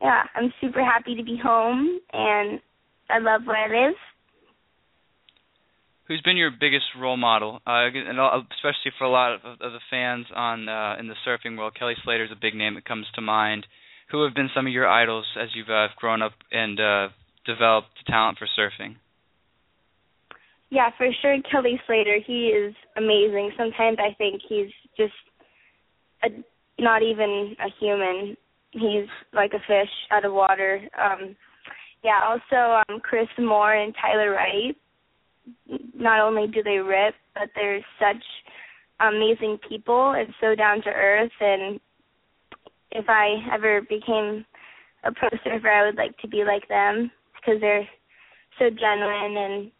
yeah, 0.00 0.22
I'm 0.34 0.52
super 0.60 0.84
happy 0.84 1.14
to 1.14 1.22
be 1.22 1.38
home, 1.42 2.00
and 2.12 2.60
I 3.10 3.18
love 3.18 3.42
where 3.46 3.56
I 3.56 3.88
live 3.88 3.94
who's 6.08 6.22
been 6.22 6.36
your 6.36 6.50
biggest 6.50 6.86
role 6.98 7.16
model, 7.16 7.60
uh, 7.66 7.84
and 7.94 8.18
especially 8.56 8.92
for 8.98 9.04
a 9.04 9.10
lot 9.10 9.34
of, 9.34 9.40
of 9.44 9.72
the 9.72 9.80
fans 9.90 10.26
on 10.34 10.68
uh, 10.68 10.96
in 10.98 11.06
the 11.06 11.14
surfing 11.26 11.56
world? 11.56 11.76
Kelly 11.78 11.94
Slater 12.02 12.24
is 12.24 12.32
a 12.32 12.40
big 12.40 12.54
name 12.54 12.74
that 12.74 12.86
comes 12.86 13.06
to 13.14 13.20
mind. 13.20 13.66
Who 14.10 14.24
have 14.24 14.34
been 14.34 14.48
some 14.54 14.66
of 14.66 14.72
your 14.72 14.88
idols 14.88 15.26
as 15.40 15.48
you've 15.54 15.68
uh, 15.68 15.88
grown 15.96 16.22
up 16.22 16.32
and 16.50 16.80
uh, 16.80 17.08
developed 17.44 17.88
talent 18.06 18.38
for 18.38 18.48
surfing? 18.58 18.96
Yeah, 20.70 20.90
for 20.96 21.08
sure, 21.22 21.36
Kelly 21.50 21.80
Slater. 21.86 22.18
He 22.26 22.48
is 22.48 22.74
amazing. 22.96 23.52
Sometimes 23.56 23.98
I 24.00 24.14
think 24.14 24.42
he's 24.46 24.70
just 24.96 25.12
a, 26.22 26.28
not 26.80 27.02
even 27.02 27.56
a 27.58 27.68
human. 27.80 28.36
He's 28.72 29.08
like 29.32 29.52
a 29.52 29.60
fish 29.66 29.90
out 30.10 30.24
of 30.24 30.32
water. 30.32 30.80
Um, 30.98 31.36
yeah, 32.04 32.20
also 32.22 32.82
um, 32.88 33.00
Carissa 33.00 33.44
Moore 33.44 33.74
and 33.74 33.94
Tyler 34.00 34.30
Wright 34.32 34.76
not 35.94 36.20
only 36.20 36.46
do 36.46 36.62
they 36.62 36.78
rip, 36.78 37.14
but 37.34 37.48
they're 37.54 37.84
such 37.98 38.22
amazing 39.00 39.58
people 39.68 40.12
and 40.12 40.28
so 40.40 40.54
down 40.54 40.82
to 40.82 40.90
earth. 40.90 41.32
And 41.40 41.80
if 42.90 43.08
I 43.08 43.36
ever 43.52 43.82
became 43.82 44.44
a 45.04 45.12
pro 45.12 45.28
surfer, 45.44 45.68
I 45.68 45.86
would 45.86 45.96
like 45.96 46.16
to 46.18 46.28
be 46.28 46.44
like 46.44 46.68
them 46.68 47.10
because 47.34 47.60
they're 47.60 47.88
so 48.58 48.70
genuine 48.70 49.36
and 49.36 49.70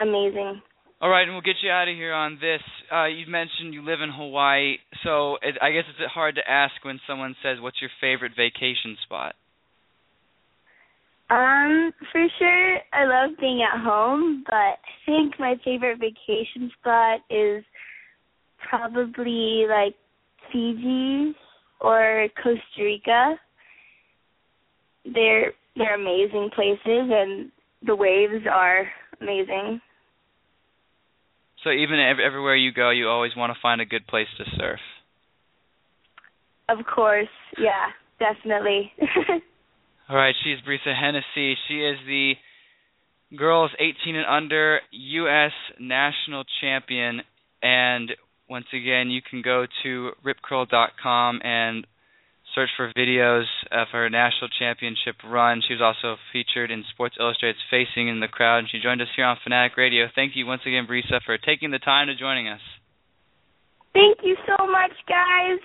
amazing. 0.00 0.62
All 1.00 1.10
right, 1.10 1.22
and 1.22 1.32
we'll 1.32 1.42
get 1.42 1.56
you 1.62 1.70
out 1.70 1.88
of 1.88 1.96
here 1.96 2.12
on 2.12 2.38
this. 2.40 2.60
Uh, 2.92 3.06
you 3.06 3.26
mentioned 3.26 3.74
you 3.74 3.84
live 3.84 4.00
in 4.00 4.10
Hawaii, 4.10 4.76
so 5.02 5.36
it, 5.42 5.56
I 5.60 5.72
guess 5.72 5.84
it's 5.88 6.12
hard 6.12 6.36
to 6.36 6.48
ask 6.48 6.72
when 6.82 7.00
someone 7.08 7.34
says, 7.42 7.58
"What's 7.60 7.80
your 7.80 7.90
favorite 8.00 8.32
vacation 8.36 8.96
spot?" 9.02 9.34
Um, 11.28 11.92
for 12.12 12.26
sure, 12.38 12.78
I 12.92 13.04
love 13.04 13.36
being 13.40 13.62
at 13.62 13.80
home, 13.82 14.44
but 14.46 14.54
I 14.54 14.76
think 15.06 15.40
my 15.40 15.56
favorite 15.64 15.98
vacation 15.98 16.70
spot 16.78 17.20
is 17.30 17.64
probably 18.68 19.66
like 19.68 19.94
Fiji 20.52 21.34
or 21.82 22.28
Costa 22.42 22.60
Rica. 22.78 23.34
They're 25.04 25.52
they're 25.76 25.94
amazing 25.94 26.50
places, 26.54 26.78
and 26.86 27.50
the 27.84 27.96
waves 27.96 28.46
are 28.50 28.86
amazing. 29.20 29.80
So 31.64 31.70
even 31.70 31.98
ev- 31.98 32.18
everywhere 32.24 32.56
you 32.56 32.72
go, 32.72 32.90
you 32.90 33.08
always 33.08 33.32
want 33.36 33.52
to 33.52 33.58
find 33.60 33.80
a 33.80 33.84
good 33.84 34.06
place 34.06 34.26
to 34.38 34.44
surf. 34.56 34.80
Of 36.68 36.78
course, 36.86 37.28
yeah, 37.58 37.88
definitely. 38.18 38.92
All 40.08 40.16
right, 40.16 40.34
she's 40.44 40.58
Brisa 40.66 40.94
Hennessy. 40.98 41.56
She 41.68 41.74
is 41.74 41.98
the 42.06 42.34
girls 43.36 43.70
18 43.78 44.16
and 44.16 44.26
under 44.26 44.80
U.S. 44.90 45.52
national 45.80 46.44
champion. 46.60 47.20
And 47.62 48.10
once 48.52 48.66
again, 48.74 49.08
you 49.08 49.22
can 49.24 49.40
go 49.40 49.64
to 49.82 50.10
ripcurl.com 50.22 51.40
and 51.42 51.86
search 52.54 52.68
for 52.76 52.92
videos 52.92 53.48
of 53.70 53.88
her 53.92 54.10
national 54.10 54.50
championship 54.58 55.16
run. 55.24 55.62
She 55.66 55.72
was 55.72 55.80
also 55.80 56.20
featured 56.34 56.70
in 56.70 56.84
Sports 56.92 57.16
Illustrated's 57.18 57.64
Faces 57.70 57.88
in 57.96 58.20
the 58.20 58.28
Crowd, 58.28 58.58
and 58.58 58.68
she 58.70 58.78
joined 58.78 59.00
us 59.00 59.08
here 59.16 59.24
on 59.24 59.38
Fanatic 59.42 59.78
Radio. 59.78 60.04
Thank 60.14 60.32
you 60.36 60.44
once 60.44 60.60
again, 60.66 60.86
Brisa, 60.86 61.24
for 61.24 61.38
taking 61.38 61.70
the 61.70 61.78
time 61.78 62.08
to 62.08 62.14
joining 62.14 62.48
us. 62.48 62.60
Thank 63.94 64.18
you 64.22 64.36
so 64.46 64.66
much, 64.66 64.92
guys. 65.08 65.58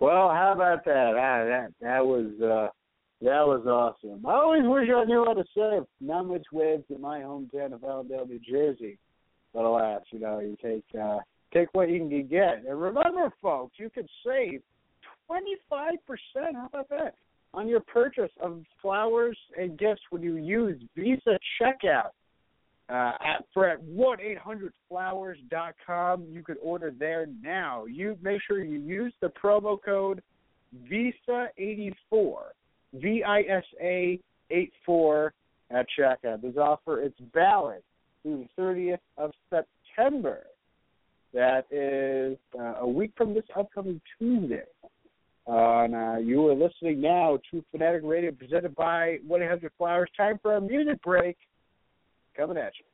Well, 0.00 0.30
how 0.30 0.52
about 0.52 0.84
that? 0.84 1.14
Ah, 1.16 1.44
that 1.44 1.68
that 1.80 2.04
was 2.04 2.26
uh, 2.42 2.70
that 3.20 3.46
was 3.46 3.64
awesome. 3.66 4.26
I 4.26 4.32
always 4.32 4.62
wish 4.64 4.88
I 4.92 5.04
knew 5.04 5.24
how 5.24 5.34
to 5.34 5.44
surf. 5.54 5.86
Not 6.00 6.26
much 6.26 6.46
waves 6.52 6.82
in 6.90 7.00
my 7.00 7.20
hometown 7.20 7.72
of 7.72 7.84
Allendale, 7.84 8.26
New 8.26 8.40
Jersey. 8.40 8.98
But 9.52 9.64
alas, 9.64 10.02
you 10.10 10.18
know, 10.18 10.40
you 10.40 10.56
take 10.62 10.84
uh, 11.00 11.18
take 11.52 11.68
what 11.72 11.90
you 11.90 11.98
can 11.98 12.26
get. 12.28 12.64
And 12.66 12.80
remember, 12.80 13.32
folks, 13.40 13.74
you 13.78 13.90
could 13.90 14.08
save 14.24 14.62
twenty 15.26 15.56
five 15.68 15.94
percent. 16.06 16.56
How 16.56 16.66
about 16.66 16.88
that 16.90 17.14
on 17.54 17.68
your 17.68 17.80
purchase 17.80 18.30
of 18.40 18.62
flowers 18.80 19.38
and 19.58 19.78
gifts 19.78 20.02
when 20.10 20.22
you 20.22 20.36
use 20.36 20.82
Visa 20.96 21.38
checkout? 21.60 22.10
Uh, 22.88 23.12
at, 23.24 23.44
for 23.54 23.68
at 23.68 23.80
one 23.84 24.20
eight 24.20 24.36
hundred 24.36 24.72
flowers 24.88 25.38
dot 25.50 25.74
com. 25.86 26.26
You 26.28 26.42
could 26.42 26.58
order 26.60 26.92
there 26.98 27.26
now. 27.40 27.86
You 27.86 28.18
make 28.20 28.40
sure 28.46 28.62
you 28.62 28.78
use 28.80 29.14
the 29.22 29.28
promo 29.28 29.78
code 29.82 30.20
Visa 30.90 31.46
eighty 31.56 31.94
four 32.10 32.52
V 32.94 33.22
I 33.26 33.42
S 33.42 33.64
A 33.80 34.18
eight 34.50 34.72
four 34.84 35.32
at 35.70 35.86
checkout. 35.98 36.42
This 36.42 36.56
offer 36.56 37.00
it's 37.00 37.16
valid 37.32 37.82
through 38.22 38.38
the 38.38 38.48
thirtieth 38.56 39.00
of 39.16 39.32
September. 39.50 40.44
That 41.34 41.64
is 41.70 42.38
uh, 42.58 42.80
a 42.80 42.86
week 42.86 43.12
from 43.16 43.34
this 43.34 43.44
upcoming 43.56 44.00
Tuesday. 44.18 44.64
Uh, 45.48 45.84
and 45.84 45.94
uh, 45.94 46.16
you 46.18 46.46
are 46.48 46.54
listening 46.54 47.00
now 47.00 47.38
to 47.50 47.64
Fanatic 47.72 48.02
Radio 48.04 48.30
presented 48.30 48.74
by 48.76 49.16
1 49.26 49.42
800 49.42 49.72
Flowers. 49.76 50.08
Time 50.16 50.38
for 50.40 50.56
a 50.56 50.60
music 50.60 51.02
break 51.02 51.36
coming 52.36 52.56
at 52.56 52.72
you. 52.78 52.84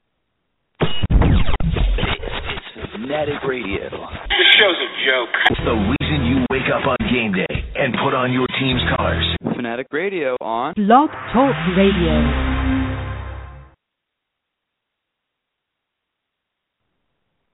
It's 2.79 2.93
Fanatic 2.93 3.43
Radio. 3.47 3.91
This 3.91 4.49
show's 4.57 4.79
a 4.81 4.91
joke. 5.05 5.35
The 5.65 5.95
reason 6.01 6.25
you 6.27 6.47
wake 6.51 6.71
up 6.73 6.87
on 6.87 6.97
game 7.13 7.33
day 7.33 7.65
and 7.77 7.93
put 8.03 8.15
on 8.15 8.33
your 8.33 8.47
team's 8.59 8.83
colors. 8.97 9.37
Fanatic 9.55 9.89
Radio 9.91 10.37
on 10.41 10.73
Blog 10.75 11.11
Talk 11.33 11.55
Radio. 11.77 12.58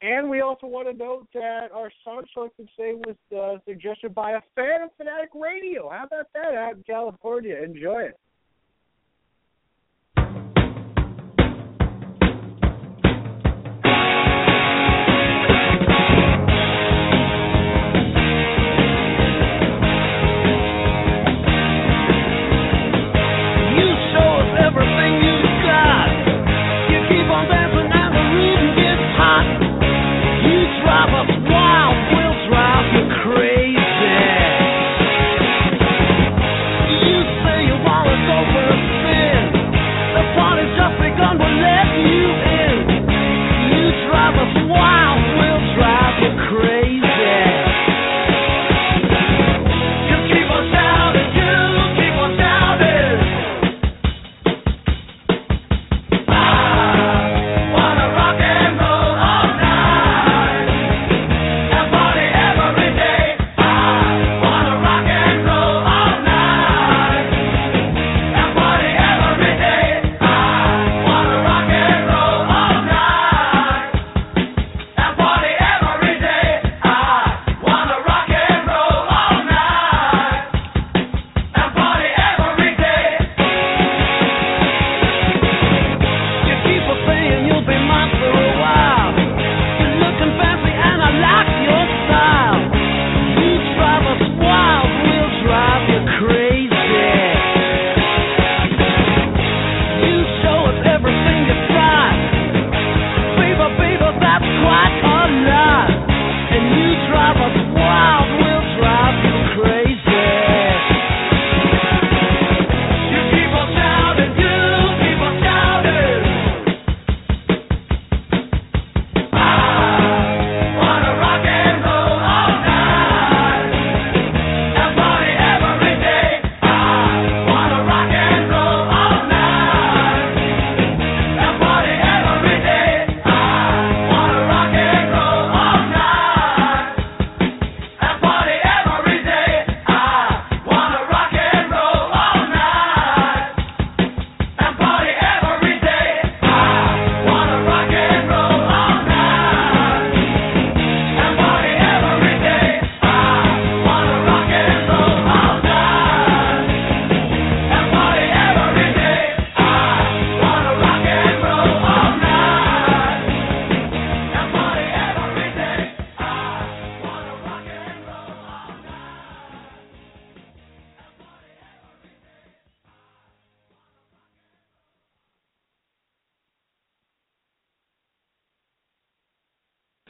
And 0.05 0.29
we 0.29 0.43
also 0.43 0.67
want 0.67 0.87
to 0.87 0.93
note 0.93 1.29
that 1.33 1.73
our 1.73 1.91
song 2.05 2.25
selected 2.35 2.69
today 2.77 2.93
was 2.93 3.17
uh, 3.35 3.59
suggested 3.67 4.15
by 4.15 4.33
a 4.33 4.41
fan 4.55 4.83
of 4.83 4.91
Fanatic 4.99 5.31
Radio. 5.35 5.89
How 5.89 6.05
about 6.05 6.27
that 6.35 6.55
out 6.55 6.77
in 6.77 6.83
California? 6.83 7.57
Enjoy 7.57 8.03
it. 8.03 8.19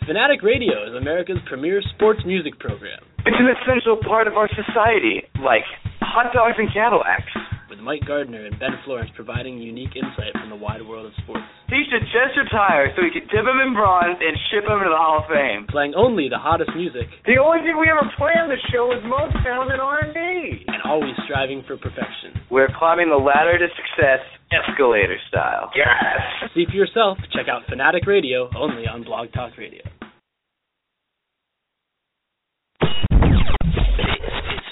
Fanatic 0.07 0.45
Radio 0.45 0.85
is 0.85 0.93
America's 0.93 1.40
premier 1.49 1.81
sports 1.97 2.21
music 2.29 2.61
program. 2.61 3.01
It's 3.25 3.40
an 3.40 3.49
essential 3.57 3.97
part 4.05 4.29
of 4.29 4.37
our 4.37 4.53
society, 4.53 5.25
like 5.40 5.64
hot 6.05 6.29
dogs 6.37 6.61
and 6.61 6.69
Cadillacs. 6.69 7.33
With 7.73 7.81
Mike 7.81 8.05
Gardner 8.05 8.45
and 8.45 8.53
Ben 8.61 8.77
Florence 8.85 9.09
providing 9.17 9.57
unique 9.57 9.97
insight 9.97 10.37
from 10.37 10.53
the 10.53 10.61
wide 10.61 10.85
world 10.85 11.09
of 11.09 11.17
sports. 11.25 11.49
He 11.73 11.88
should 11.88 12.05
just 12.12 12.37
retire 12.37 12.93
so 12.93 13.01
we 13.01 13.17
can 13.17 13.25
dip 13.33 13.49
him 13.49 13.64
in 13.64 13.73
bronze 13.73 14.21
and 14.21 14.37
ship 14.53 14.69
him 14.69 14.77
to 14.85 14.93
the 14.93 15.01
Hall 15.01 15.25
of 15.25 15.27
Fame. 15.33 15.64
Playing 15.73 15.97
only 15.97 16.29
the 16.29 16.37
hottest 16.37 16.77
music. 16.77 17.09
The 17.25 17.40
only 17.40 17.64
thing 17.64 17.81
we 17.81 17.88
ever 17.88 18.05
play 18.21 18.37
on 18.37 18.53
the 18.53 18.61
show 18.69 18.93
is 18.93 19.01
Motown 19.09 19.73
and 19.73 19.81
R&B. 19.81 20.69
And 20.69 20.85
always 20.85 21.17
striving 21.25 21.64
for 21.64 21.81
perfection. 21.81 22.37
We're 22.53 22.69
climbing 22.77 23.09
the 23.09 23.17
ladder 23.17 23.57
to 23.57 23.69
success, 23.73 24.21
escalator 24.55 25.19
style. 25.29 25.71
Yes. 25.75 26.51
See 26.55 26.67
for 26.67 26.77
yourself. 26.77 27.19
Check 27.33 27.49
out 27.51 27.62
Fanatic 27.69 28.07
Radio 28.07 28.49
only 28.57 28.87
on 28.87 29.03
Blog 29.03 29.33
Talk 29.33 29.57
Radio. 29.59 29.83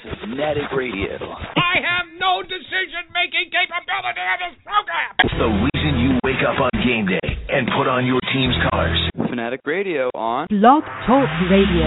It's 0.04 0.20
Fanatic 0.20 0.70
Radio. 0.76 1.18
I 1.56 1.82
have 1.82 2.06
no 2.18 2.42
decision-making 2.42 3.50
capability 3.50 4.22
in 4.22 4.38
this 4.46 4.56
program. 4.62 5.10
The 5.38 5.50
reason 5.74 5.98
you 6.00 6.18
wake 6.24 6.42
up 6.46 6.60
on 6.60 6.70
game 6.84 7.06
day 7.06 7.28
and 7.50 7.66
put 7.76 7.88
on 7.88 8.06
your 8.06 8.20
team's 8.32 8.54
colors. 8.70 9.10
Fanatic 9.28 9.60
Radio 9.64 10.10
on 10.14 10.46
Blog 10.50 10.84
Talk 11.06 11.28
Radio. 11.50 11.86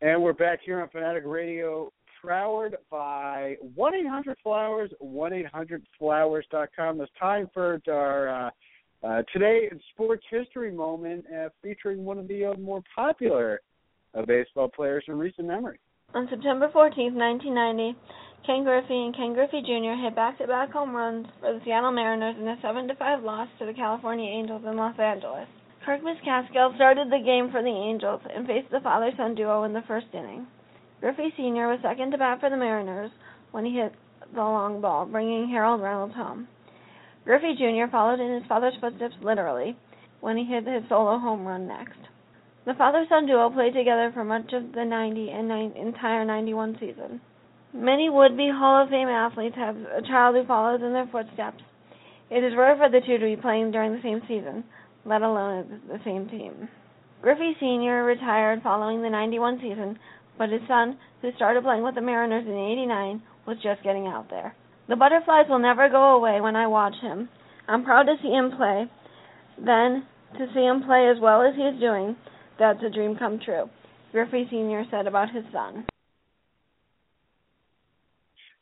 And 0.00 0.22
we're 0.22 0.32
back 0.32 0.60
here 0.64 0.80
on 0.80 0.88
Fanatic 0.90 1.24
Radio, 1.26 1.90
powered 2.26 2.76
by 2.90 3.56
1-800-Flowers, 3.76 4.90
1-800-Flowers.com. 5.02 7.00
It's 7.00 7.12
time 7.18 7.48
for 7.52 7.80
our 7.88 8.28
uh, 8.28 8.50
uh, 9.06 9.22
Today 9.32 9.68
in 9.70 9.80
Sports 9.94 10.24
History 10.30 10.72
moment 10.72 11.24
uh, 11.32 11.48
featuring 11.62 12.04
one 12.04 12.18
of 12.18 12.28
the 12.28 12.46
uh, 12.46 12.54
more 12.54 12.82
popular 12.94 13.60
uh, 14.14 14.22
baseball 14.26 14.68
players 14.68 15.04
in 15.08 15.18
recent 15.18 15.46
memory. 15.46 15.78
On 16.14 16.26
September 16.30 16.70
14, 16.72 17.14
1990, 17.14 17.98
Ken 18.46 18.64
Griffey 18.64 18.94
and 18.94 19.14
Ken 19.14 19.34
Griffey 19.34 19.60
Jr. 19.60 19.94
hit 20.02 20.16
back-to-back 20.16 20.72
home 20.72 20.96
runs 20.96 21.26
for 21.40 21.52
the 21.52 21.60
Seattle 21.64 21.92
Mariners 21.92 22.36
in 22.40 22.48
a 22.48 22.56
7-5 22.64 23.22
loss 23.22 23.48
to 23.58 23.66
the 23.66 23.74
California 23.74 24.28
Angels 24.28 24.62
in 24.66 24.76
Los 24.76 24.98
Angeles. 24.98 25.46
Kirk 25.84 26.00
McCaskill 26.02 26.74
started 26.76 27.08
the 27.08 27.22
game 27.24 27.50
for 27.52 27.62
the 27.62 27.68
Angels 27.68 28.20
and 28.34 28.46
faced 28.46 28.70
the 28.70 28.80
father-son 28.80 29.34
duo 29.34 29.64
in 29.64 29.72
the 29.72 29.82
first 29.86 30.06
inning. 30.12 30.46
Griffey 31.00 31.32
Sr. 31.36 31.68
was 31.68 31.78
second 31.82 32.10
to 32.10 32.18
bat 32.18 32.40
for 32.40 32.50
the 32.50 32.56
Mariners 32.56 33.10
when 33.52 33.64
he 33.64 33.74
hit 33.74 33.92
the 34.34 34.40
long 34.40 34.80
ball, 34.80 35.06
bringing 35.06 35.48
Harold 35.48 35.80
Reynolds 35.80 36.14
home. 36.14 36.48
Griffey 37.24 37.54
Jr. 37.56 37.90
followed 37.90 38.20
in 38.20 38.34
his 38.34 38.48
father's 38.48 38.74
footsteps 38.80 39.14
literally 39.22 39.76
when 40.20 40.36
he 40.36 40.44
hit 40.44 40.66
his 40.66 40.82
solo 40.88 41.18
home 41.18 41.46
run 41.46 41.68
next. 41.68 41.98
The 42.66 42.74
father-son 42.74 43.26
duo 43.26 43.50
played 43.50 43.74
together 43.74 44.10
for 44.12 44.24
much 44.24 44.52
of 44.52 44.72
the 44.72 44.84
90 44.84 45.30
and 45.30 45.76
entire 45.76 46.24
91 46.24 46.76
season. 46.80 47.20
Many 47.72 48.10
would-be 48.10 48.50
Hall 48.52 48.82
of 48.82 48.90
Fame 48.90 49.08
athletes 49.08 49.56
have 49.56 49.76
a 49.76 50.02
child 50.02 50.36
who 50.36 50.44
follows 50.46 50.80
in 50.82 50.92
their 50.92 51.08
footsteps. 51.12 51.62
It 52.30 52.44
is 52.44 52.56
rare 52.56 52.76
for 52.76 52.90
the 52.90 53.00
two 53.06 53.18
to 53.18 53.24
be 53.24 53.40
playing 53.40 53.70
during 53.70 53.92
the 53.92 54.02
same 54.02 54.20
season, 54.28 54.64
let 55.04 55.22
alone 55.22 55.80
the 55.88 56.00
same 56.04 56.28
team. 56.28 56.68
Griffey 57.22 57.56
Sr. 57.58 58.04
retired 58.04 58.62
following 58.62 59.02
the 59.02 59.10
91 59.10 59.60
season, 59.60 59.98
but 60.38 60.50
his 60.50 60.62
son, 60.68 60.96
who 61.20 61.30
started 61.36 61.64
playing 61.64 61.82
with 61.82 61.96
the 61.96 62.00
Mariners 62.00 62.46
in 62.46 62.56
89, 62.56 63.22
was 63.46 63.56
just 63.62 63.82
getting 63.82 64.06
out 64.06 64.30
there. 64.30 64.54
The 64.88 64.96
butterflies 64.96 65.46
will 65.48 65.58
never 65.58 65.88
go 65.88 66.16
away 66.16 66.40
when 66.40 66.56
I 66.56 66.66
watch 66.66 66.94
him. 67.02 67.28
I'm 67.66 67.84
proud 67.84 68.04
to 68.04 68.16
see 68.22 68.30
him 68.30 68.52
play. 68.56 68.86
Then, 69.58 70.06
to 70.38 70.46
see 70.54 70.64
him 70.64 70.82
play 70.86 71.10
as 71.14 71.20
well 71.20 71.42
as 71.42 71.54
he 71.56 71.62
is 71.62 71.80
doing, 71.80 72.16
that's 72.58 72.82
a 72.82 72.90
dream 72.90 73.16
come 73.16 73.40
true, 73.44 73.68
Griffey 74.12 74.46
Sr. 74.50 74.84
said 74.90 75.06
about 75.06 75.30
his 75.30 75.44
son. 75.52 75.84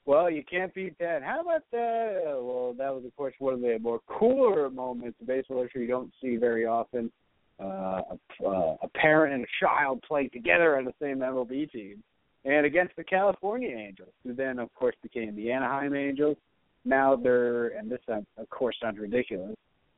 Well, 0.06 0.30
you 0.30 0.44
can't 0.48 0.72
beat 0.72 0.96
that. 0.98 1.22
How 1.24 1.40
about 1.40 1.62
the? 1.72 2.40
Well, 2.40 2.74
that 2.78 2.94
was 2.94 3.04
of 3.04 3.14
course 3.16 3.34
one 3.40 3.54
of 3.54 3.60
the 3.60 3.78
more 3.80 3.98
cooler 4.06 4.70
moments 4.70 5.18
in 5.20 5.26
baseball 5.26 5.62
history 5.62 5.82
you 5.82 5.88
don't 5.88 6.12
see 6.22 6.36
very 6.36 6.64
often. 6.64 7.10
Uh, 7.58 8.02
a, 8.10 8.46
uh, 8.46 8.76
a 8.82 8.88
parent 8.88 9.34
and 9.34 9.44
a 9.44 9.64
child 9.64 10.02
play 10.06 10.28
together 10.28 10.76
on 10.76 10.84
the 10.84 10.92
same 11.00 11.20
MLB 11.20 11.70
team, 11.72 12.02
and 12.44 12.66
against 12.66 12.94
the 12.96 13.04
California 13.04 13.70
Angels, 13.70 14.12
who 14.22 14.34
then 14.34 14.58
of 14.58 14.72
course 14.74 14.94
became 15.02 15.34
the 15.34 15.50
Anaheim 15.50 15.94
Angels. 15.94 16.36
Now 16.84 17.16
they're, 17.16 17.68
and 17.68 17.90
this 17.90 18.00
of 18.08 18.50
course 18.50 18.76
sounds 18.82 18.98
ridiculous, 18.98 19.56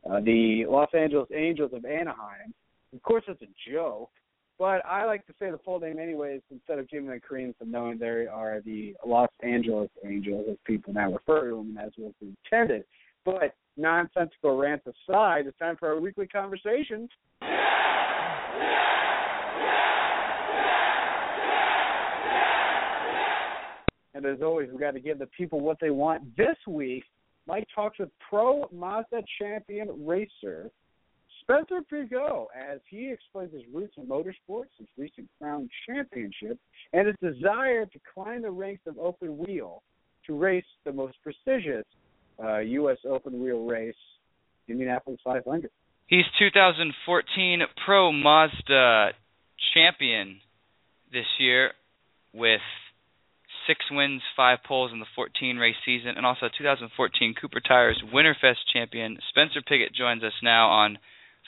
uh, 0.08 0.20
the 0.20 0.66
Los 0.68 0.88
Angeles 0.94 1.28
Angels 1.34 1.72
of 1.74 1.84
Anaheim. 1.84 2.54
Of 2.94 3.02
course, 3.02 3.24
it's 3.26 3.42
a 3.42 3.70
joke, 3.70 4.10
but 4.58 4.84
I 4.86 5.04
like 5.04 5.26
to 5.26 5.34
say 5.38 5.50
the 5.50 5.58
full 5.58 5.80
name 5.80 5.98
anyways 5.98 6.40
instead 6.50 6.78
of 6.78 6.88
giving 6.88 7.08
the 7.08 7.20
credence 7.20 7.56
of 7.60 7.68
knowing 7.68 7.98
they 7.98 8.26
are 8.26 8.60
the 8.64 8.94
Los 9.04 9.30
Angeles 9.42 9.90
Angels, 10.04 10.46
as 10.50 10.56
people 10.64 10.92
now 10.92 11.12
refer 11.12 11.50
to 11.50 11.56
them, 11.56 11.76
as 11.76 11.90
was 11.98 12.14
intended. 12.22 12.84
But 13.24 13.54
nonsensical 13.78 14.56
rants 14.56 14.86
aside, 14.86 15.46
it's 15.46 15.58
time 15.58 15.76
for 15.76 15.88
our 15.88 16.00
weekly 16.00 16.26
conversation. 16.26 17.08
And 24.14 24.26
as 24.26 24.42
always, 24.42 24.68
we've 24.70 24.80
got 24.80 24.94
to 24.94 25.00
give 25.00 25.20
the 25.20 25.28
people 25.28 25.60
what 25.60 25.78
they 25.80 25.90
want. 25.90 26.36
This 26.36 26.56
week, 26.66 27.04
Mike 27.46 27.68
talks 27.72 27.98
with 28.00 28.10
pro 28.28 28.68
Mazda 28.72 29.22
champion 29.38 30.04
racer 30.04 30.70
Spencer 31.48 31.80
Pigot 31.90 32.46
as 32.54 32.80
he 32.90 33.10
explains 33.10 33.54
his 33.54 33.62
roots 33.72 33.94
in 33.96 34.06
motorsports, 34.06 34.68
his 34.78 34.88
recent 34.98 35.28
crown 35.40 35.68
championship, 35.86 36.58
and 36.92 37.06
his 37.06 37.16
desire 37.22 37.86
to 37.86 37.98
climb 38.12 38.42
the 38.42 38.50
ranks 38.50 38.82
of 38.86 38.98
open 38.98 39.38
wheel 39.38 39.82
to 40.26 40.36
race 40.36 40.64
the 40.84 40.92
most 40.92 41.16
prestigious 41.22 41.86
uh, 42.42 42.58
U.S. 42.58 42.98
open 43.08 43.42
wheel 43.42 43.64
race, 43.64 43.94
Indianapolis 44.68 45.20
500. 45.24 45.70
He's 46.06 46.24
2014 46.38 47.60
Pro 47.84 48.12
Mazda 48.12 49.10
champion 49.74 50.40
this 51.12 51.26
year 51.38 51.72
with 52.32 52.60
six 53.66 53.80
wins, 53.90 54.22
five 54.36 54.58
poles 54.66 54.90
in 54.92 55.00
the 55.00 55.06
14 55.14 55.58
race 55.58 55.76
season, 55.84 56.14
and 56.16 56.24
also 56.24 56.48
2014 56.56 57.34
Cooper 57.40 57.60
Tires 57.60 58.02
Winterfest 58.12 58.64
champion. 58.72 59.18
Spencer 59.28 59.60
Pigot 59.60 59.94
joins 59.94 60.22
us 60.22 60.32
now 60.42 60.68
on 60.68 60.98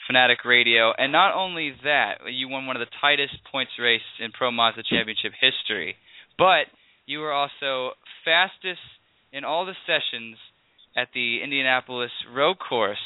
Fanatic 0.05 0.45
Radio. 0.45 0.93
And 0.97 1.11
not 1.11 1.35
only 1.35 1.73
that, 1.83 2.19
you 2.29 2.47
won 2.47 2.67
one 2.67 2.75
of 2.75 2.81
the 2.81 2.95
tightest 3.01 3.37
points 3.51 3.71
race 3.79 4.01
in 4.19 4.31
Pro 4.31 4.51
Mazda 4.51 4.83
Championship 4.83 5.33
history, 5.39 5.95
but 6.37 6.69
you 7.05 7.19
were 7.19 7.33
also 7.33 7.91
fastest 8.23 8.81
in 9.33 9.43
all 9.43 9.65
the 9.65 9.75
sessions 9.87 10.37
at 10.95 11.09
the 11.13 11.39
Indianapolis 11.43 12.11
Road 12.33 12.57
Course 12.57 12.97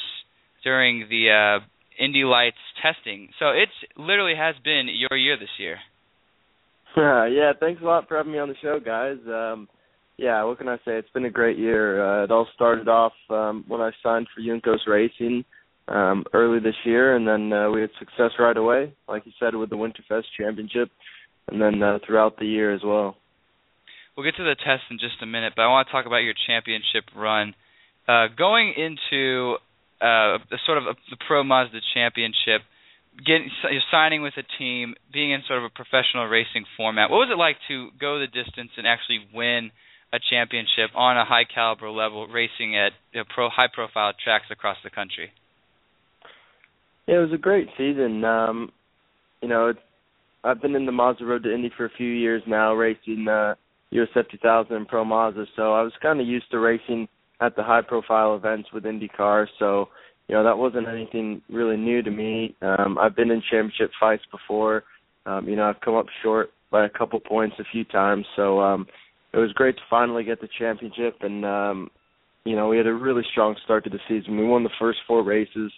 during 0.63 1.07
the 1.09 1.59
uh, 1.61 2.03
Indy 2.03 2.23
Lights 2.23 2.57
testing. 2.81 3.29
So 3.39 3.49
it 3.49 3.69
literally 3.97 4.35
has 4.37 4.55
been 4.63 4.87
your 4.91 5.17
year 5.17 5.37
this 5.39 5.49
year. 5.59 5.77
Yeah, 6.97 7.51
thanks 7.59 7.81
a 7.81 7.85
lot 7.85 8.07
for 8.07 8.15
having 8.15 8.31
me 8.31 8.39
on 8.39 8.47
the 8.47 8.55
show, 8.61 8.79
guys. 8.79 9.17
Um, 9.27 9.67
yeah, 10.17 10.43
what 10.43 10.57
can 10.57 10.69
I 10.69 10.77
say? 10.77 10.97
It's 10.97 11.09
been 11.09 11.25
a 11.25 11.29
great 11.29 11.57
year. 11.57 12.01
Uh, 12.01 12.23
it 12.23 12.31
all 12.31 12.47
started 12.55 12.87
off 12.87 13.11
um, 13.29 13.65
when 13.67 13.81
I 13.81 13.91
signed 14.01 14.27
for 14.33 14.41
Juncos 14.41 14.87
Racing 14.87 15.43
um, 15.87 16.23
early 16.33 16.59
this 16.59 16.75
year, 16.85 17.15
and 17.15 17.27
then 17.27 17.51
uh, 17.51 17.69
we 17.69 17.81
had 17.81 17.89
success 17.99 18.31
right 18.39 18.55
away, 18.55 18.93
like 19.07 19.25
you 19.25 19.33
said, 19.39 19.55
with 19.55 19.69
the 19.69 19.75
Winterfest 19.75 20.23
Championship, 20.39 20.89
and 21.47 21.61
then 21.61 21.83
uh, 21.83 21.99
throughout 22.05 22.37
the 22.39 22.45
year 22.45 22.73
as 22.73 22.81
well. 22.83 23.17
We'll 24.15 24.25
get 24.25 24.37
to 24.37 24.43
the 24.43 24.55
test 24.55 24.83
in 24.89 24.97
just 24.97 25.21
a 25.21 25.25
minute, 25.25 25.53
but 25.55 25.63
I 25.63 25.67
want 25.67 25.87
to 25.87 25.91
talk 25.91 26.05
about 26.05 26.23
your 26.23 26.33
championship 26.47 27.03
run. 27.15 27.53
Uh, 28.07 28.27
going 28.37 28.73
into 28.77 29.55
uh, 30.01 30.37
the 30.49 30.59
sort 30.65 30.77
of 30.77 30.85
a, 30.85 30.93
the 31.09 31.17
Pro 31.27 31.43
Mazda 31.43 31.79
Championship, 31.93 32.61
getting 33.17 33.49
signing 33.91 34.21
with 34.21 34.33
a 34.37 34.43
team, 34.59 34.95
being 35.11 35.31
in 35.31 35.41
sort 35.47 35.59
of 35.59 35.65
a 35.65 35.69
professional 35.69 36.27
racing 36.27 36.65
format. 36.77 37.09
What 37.09 37.25
was 37.25 37.29
it 37.31 37.37
like 37.37 37.57
to 37.69 37.89
go 37.99 38.19
the 38.19 38.27
distance 38.27 38.71
and 38.77 38.85
actually 38.85 39.25
win 39.33 39.71
a 40.13 40.19
championship 40.29 40.91
on 40.95 41.17
a 41.17 41.25
high 41.25 41.45
caliber 41.45 41.89
level, 41.89 42.27
racing 42.27 42.77
at 42.77 42.91
you 43.13 43.21
know, 43.21 43.25
pro 43.33 43.49
high 43.49 43.69
profile 43.73 44.13
tracks 44.21 44.45
across 44.51 44.77
the 44.83 44.89
country? 44.89 45.31
Yeah, 47.07 47.15
it 47.15 47.19
was 47.19 47.33
a 47.33 47.37
great 47.37 47.67
season. 47.77 48.23
Um, 48.23 48.71
you 49.41 49.47
know, 49.47 49.69
it's, 49.69 49.79
I've 50.43 50.61
been 50.61 50.75
in 50.75 50.85
the 50.85 50.91
Mazda 50.91 51.25
Road 51.25 51.43
to 51.43 51.53
Indy 51.53 51.71
for 51.75 51.85
a 51.85 51.89
few 51.97 52.09
years 52.09 52.43
now, 52.47 52.73
racing 52.73 53.27
uh, 53.27 53.55
USF 53.93 54.29
2000 54.31 54.75
and 54.75 54.87
Pro 54.87 55.05
Mazda. 55.05 55.45
So 55.55 55.73
I 55.73 55.81
was 55.81 55.93
kind 56.01 56.19
of 56.19 56.27
used 56.27 56.49
to 56.51 56.59
racing 56.59 57.07
at 57.41 57.55
the 57.55 57.63
high-profile 57.63 58.35
events 58.35 58.69
with 58.73 58.83
IndyCar. 58.83 59.47
So 59.59 59.89
you 60.27 60.35
know 60.35 60.43
that 60.43 60.57
wasn't 60.57 60.87
anything 60.87 61.41
really 61.49 61.77
new 61.77 62.01
to 62.01 62.11
me. 62.11 62.55
Um, 62.61 62.97
I've 62.97 63.15
been 63.15 63.31
in 63.31 63.41
championship 63.51 63.91
fights 63.99 64.23
before. 64.31 64.83
Um, 65.25 65.47
you 65.47 65.55
know, 65.55 65.69
I've 65.69 65.81
come 65.81 65.95
up 65.95 66.07
short 66.23 66.49
by 66.71 66.85
a 66.85 66.89
couple 66.89 67.19
points 67.19 67.55
a 67.59 67.63
few 67.71 67.83
times. 67.85 68.25
So 68.35 68.59
um, 68.59 68.87
it 69.33 69.37
was 69.37 69.51
great 69.53 69.75
to 69.75 69.81
finally 69.89 70.23
get 70.23 70.41
the 70.41 70.49
championship, 70.57 71.17
and 71.21 71.45
um, 71.45 71.91
you 72.43 72.55
know 72.55 72.67
we 72.67 72.77
had 72.77 72.87
a 72.87 72.93
really 72.93 73.23
strong 73.31 73.55
start 73.63 73.83
to 73.83 73.89
the 73.89 73.99
season. 74.07 74.37
We 74.37 74.45
won 74.45 74.63
the 74.63 74.69
first 74.79 74.99
four 75.07 75.23
races 75.23 75.71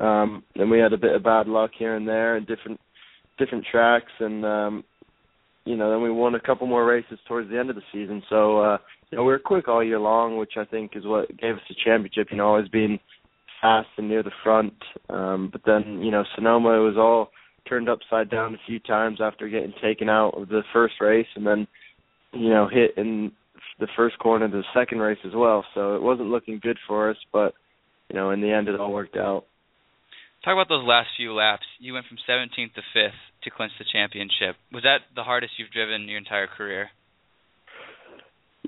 Um, 0.00 0.42
and 0.54 0.70
we 0.70 0.78
had 0.78 0.94
a 0.94 0.98
bit 0.98 1.14
of 1.14 1.22
bad 1.22 1.46
luck 1.46 1.72
here 1.78 1.94
and 1.94 2.08
there 2.08 2.36
and 2.36 2.46
different 2.46 2.80
different 3.38 3.66
tracks, 3.70 4.12
and 4.18 4.44
um, 4.44 4.84
you 5.64 5.76
know, 5.76 5.90
then 5.90 6.02
we 6.02 6.10
won 6.10 6.34
a 6.34 6.40
couple 6.40 6.66
more 6.66 6.84
races 6.84 7.18
towards 7.28 7.50
the 7.50 7.58
end 7.58 7.70
of 7.70 7.76
the 7.76 7.82
season. 7.92 8.22
So 8.28 8.60
uh, 8.60 8.78
you 9.10 9.18
know, 9.18 9.24
we 9.24 9.32
were 9.32 9.38
quick 9.38 9.68
all 9.68 9.84
year 9.84 9.98
long, 9.98 10.36
which 10.36 10.54
I 10.56 10.64
think 10.64 10.92
is 10.94 11.04
what 11.04 11.28
gave 11.38 11.56
us 11.56 11.62
the 11.68 11.76
championship. 11.84 12.28
You 12.30 12.38
know, 12.38 12.46
always 12.46 12.68
being 12.68 12.98
fast 13.60 13.88
and 13.98 14.08
near 14.08 14.22
the 14.22 14.30
front. 14.42 14.74
Um, 15.08 15.50
but 15.52 15.62
then 15.64 16.00
you 16.02 16.10
know, 16.10 16.24
Sonoma 16.34 16.70
it 16.70 16.84
was 16.84 16.96
all 16.96 17.30
turned 17.68 17.88
upside 17.88 18.30
down 18.30 18.54
a 18.54 18.58
few 18.66 18.78
times 18.80 19.20
after 19.20 19.48
getting 19.48 19.74
taken 19.82 20.08
out 20.08 20.30
of 20.30 20.48
the 20.48 20.62
first 20.72 20.94
race, 21.00 21.26
and 21.36 21.46
then 21.46 21.66
you 22.32 22.48
know 22.48 22.68
hit 22.68 22.96
in 22.96 23.32
the 23.78 23.88
first 23.96 24.18
corner 24.18 24.44
of 24.44 24.52
the 24.52 24.62
second 24.74 24.98
race 24.98 25.18
as 25.26 25.32
well. 25.34 25.64
So 25.74 25.94
it 25.94 26.02
wasn't 26.02 26.28
looking 26.28 26.58
good 26.62 26.78
for 26.86 27.10
us, 27.10 27.16
but 27.32 27.54
you 28.08 28.16
know, 28.16 28.30
in 28.30 28.40
the 28.40 28.50
end, 28.50 28.68
it 28.68 28.78
all 28.78 28.92
worked 28.92 29.16
out. 29.16 29.44
Talk 30.44 30.54
about 30.54 30.68
those 30.70 30.86
last 30.86 31.08
few 31.16 31.34
laps. 31.34 31.66
You 31.78 31.92
went 31.92 32.06
from 32.06 32.16
17th 32.28 32.72
to 32.74 32.80
5th 32.96 33.20
to 33.44 33.50
clinch 33.50 33.72
the 33.78 33.84
championship. 33.92 34.56
Was 34.72 34.84
that 34.84 35.00
the 35.14 35.22
hardest 35.22 35.52
you've 35.58 35.70
driven 35.70 36.08
your 36.08 36.16
entire 36.16 36.46
career? 36.46 36.88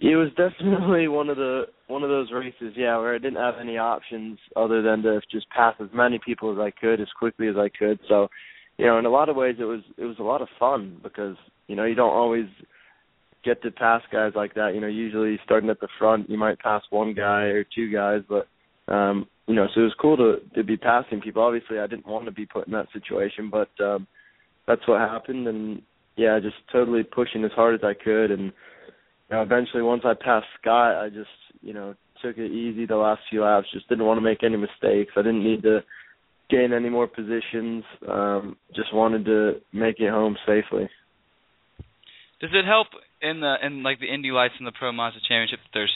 It 0.00 0.16
was 0.16 0.28
definitely 0.30 1.08
one 1.08 1.30
of 1.30 1.36
the 1.36 1.64
one 1.86 2.02
of 2.02 2.08
those 2.08 2.32
races, 2.32 2.74
yeah, 2.76 2.96
where 2.98 3.14
I 3.14 3.18
didn't 3.18 3.36
have 3.36 3.54
any 3.60 3.78
options 3.78 4.38
other 4.56 4.82
than 4.82 5.02
to 5.02 5.20
just 5.30 5.48
pass 5.50 5.74
as 5.80 5.88
many 5.94 6.18
people 6.18 6.52
as 6.52 6.58
I 6.58 6.70
could 6.70 7.00
as 7.00 7.08
quickly 7.18 7.48
as 7.48 7.56
I 7.56 7.68
could. 7.68 8.00
So, 8.08 8.28
you 8.78 8.86
know, 8.86 8.98
in 8.98 9.04
a 9.04 9.10
lot 9.10 9.28
of 9.28 9.36
ways, 9.36 9.56
it 9.60 9.64
was 9.64 9.80
it 9.96 10.04
was 10.04 10.18
a 10.18 10.24
lot 10.24 10.42
of 10.42 10.48
fun 10.58 10.98
because 11.02 11.36
you 11.68 11.76
know 11.76 11.84
you 11.84 11.94
don't 11.94 12.12
always 12.12 12.46
get 13.44 13.62
to 13.62 13.70
pass 13.70 14.02
guys 14.10 14.32
like 14.34 14.54
that. 14.54 14.74
You 14.74 14.80
know, 14.80 14.88
usually 14.88 15.38
starting 15.44 15.70
at 15.70 15.80
the 15.80 15.88
front, 15.98 16.28
you 16.28 16.38
might 16.38 16.58
pass 16.58 16.82
one 16.90 17.14
guy 17.14 17.42
or 17.44 17.64
two 17.64 17.92
guys, 17.92 18.22
but 18.28 18.48
um, 18.92 19.26
you 19.46 19.54
know, 19.54 19.66
so 19.74 19.80
it 19.80 19.84
was 19.84 19.94
cool 20.00 20.16
to 20.16 20.36
to 20.54 20.64
be 20.64 20.76
passing 20.76 21.20
people. 21.20 21.42
Obviously, 21.42 21.78
I 21.78 21.86
didn't 21.86 22.06
want 22.06 22.26
to 22.26 22.30
be 22.30 22.46
put 22.46 22.66
in 22.66 22.72
that 22.72 22.88
situation, 22.92 23.50
but 23.50 23.70
um, 23.84 24.06
that's 24.66 24.86
what 24.86 25.00
happened, 25.00 25.48
and 25.48 25.82
yeah, 26.16 26.38
just 26.40 26.56
totally 26.70 27.02
pushing 27.02 27.44
as 27.44 27.50
hard 27.52 27.74
as 27.74 27.80
I 27.82 27.94
could, 27.94 28.30
and 28.30 28.44
you 28.44 29.36
know, 29.36 29.42
eventually 29.42 29.82
once 29.82 30.02
I 30.04 30.14
passed 30.14 30.46
Scott, 30.60 30.96
I 30.96 31.08
just 31.08 31.28
you 31.60 31.74
know 31.74 31.94
took 32.22 32.38
it 32.38 32.52
easy 32.52 32.86
the 32.86 32.96
last 32.96 33.22
few 33.28 33.42
laps. 33.42 33.66
Just 33.72 33.88
didn't 33.88 34.04
want 34.04 34.18
to 34.18 34.22
make 34.22 34.44
any 34.44 34.56
mistakes. 34.56 35.12
I 35.16 35.22
didn't 35.22 35.44
need 35.44 35.62
to 35.62 35.80
gain 36.48 36.72
any 36.72 36.88
more 36.88 37.08
positions. 37.08 37.82
Um, 38.08 38.56
just 38.76 38.94
wanted 38.94 39.24
to 39.24 39.54
make 39.72 39.96
it 39.98 40.10
home 40.10 40.36
safely. 40.46 40.88
Does 42.40 42.50
it 42.52 42.64
help 42.64 42.88
in 43.20 43.40
the 43.40 43.54
in 43.62 43.82
like 43.82 44.00
the 44.00 44.12
Indy 44.12 44.30
Lights 44.30 44.54
and 44.58 44.66
the 44.66 44.72
Pro 44.72 44.92
Mazda 44.92 45.20
Championship? 45.28 45.60
That 45.64 45.70
there's 45.74 45.92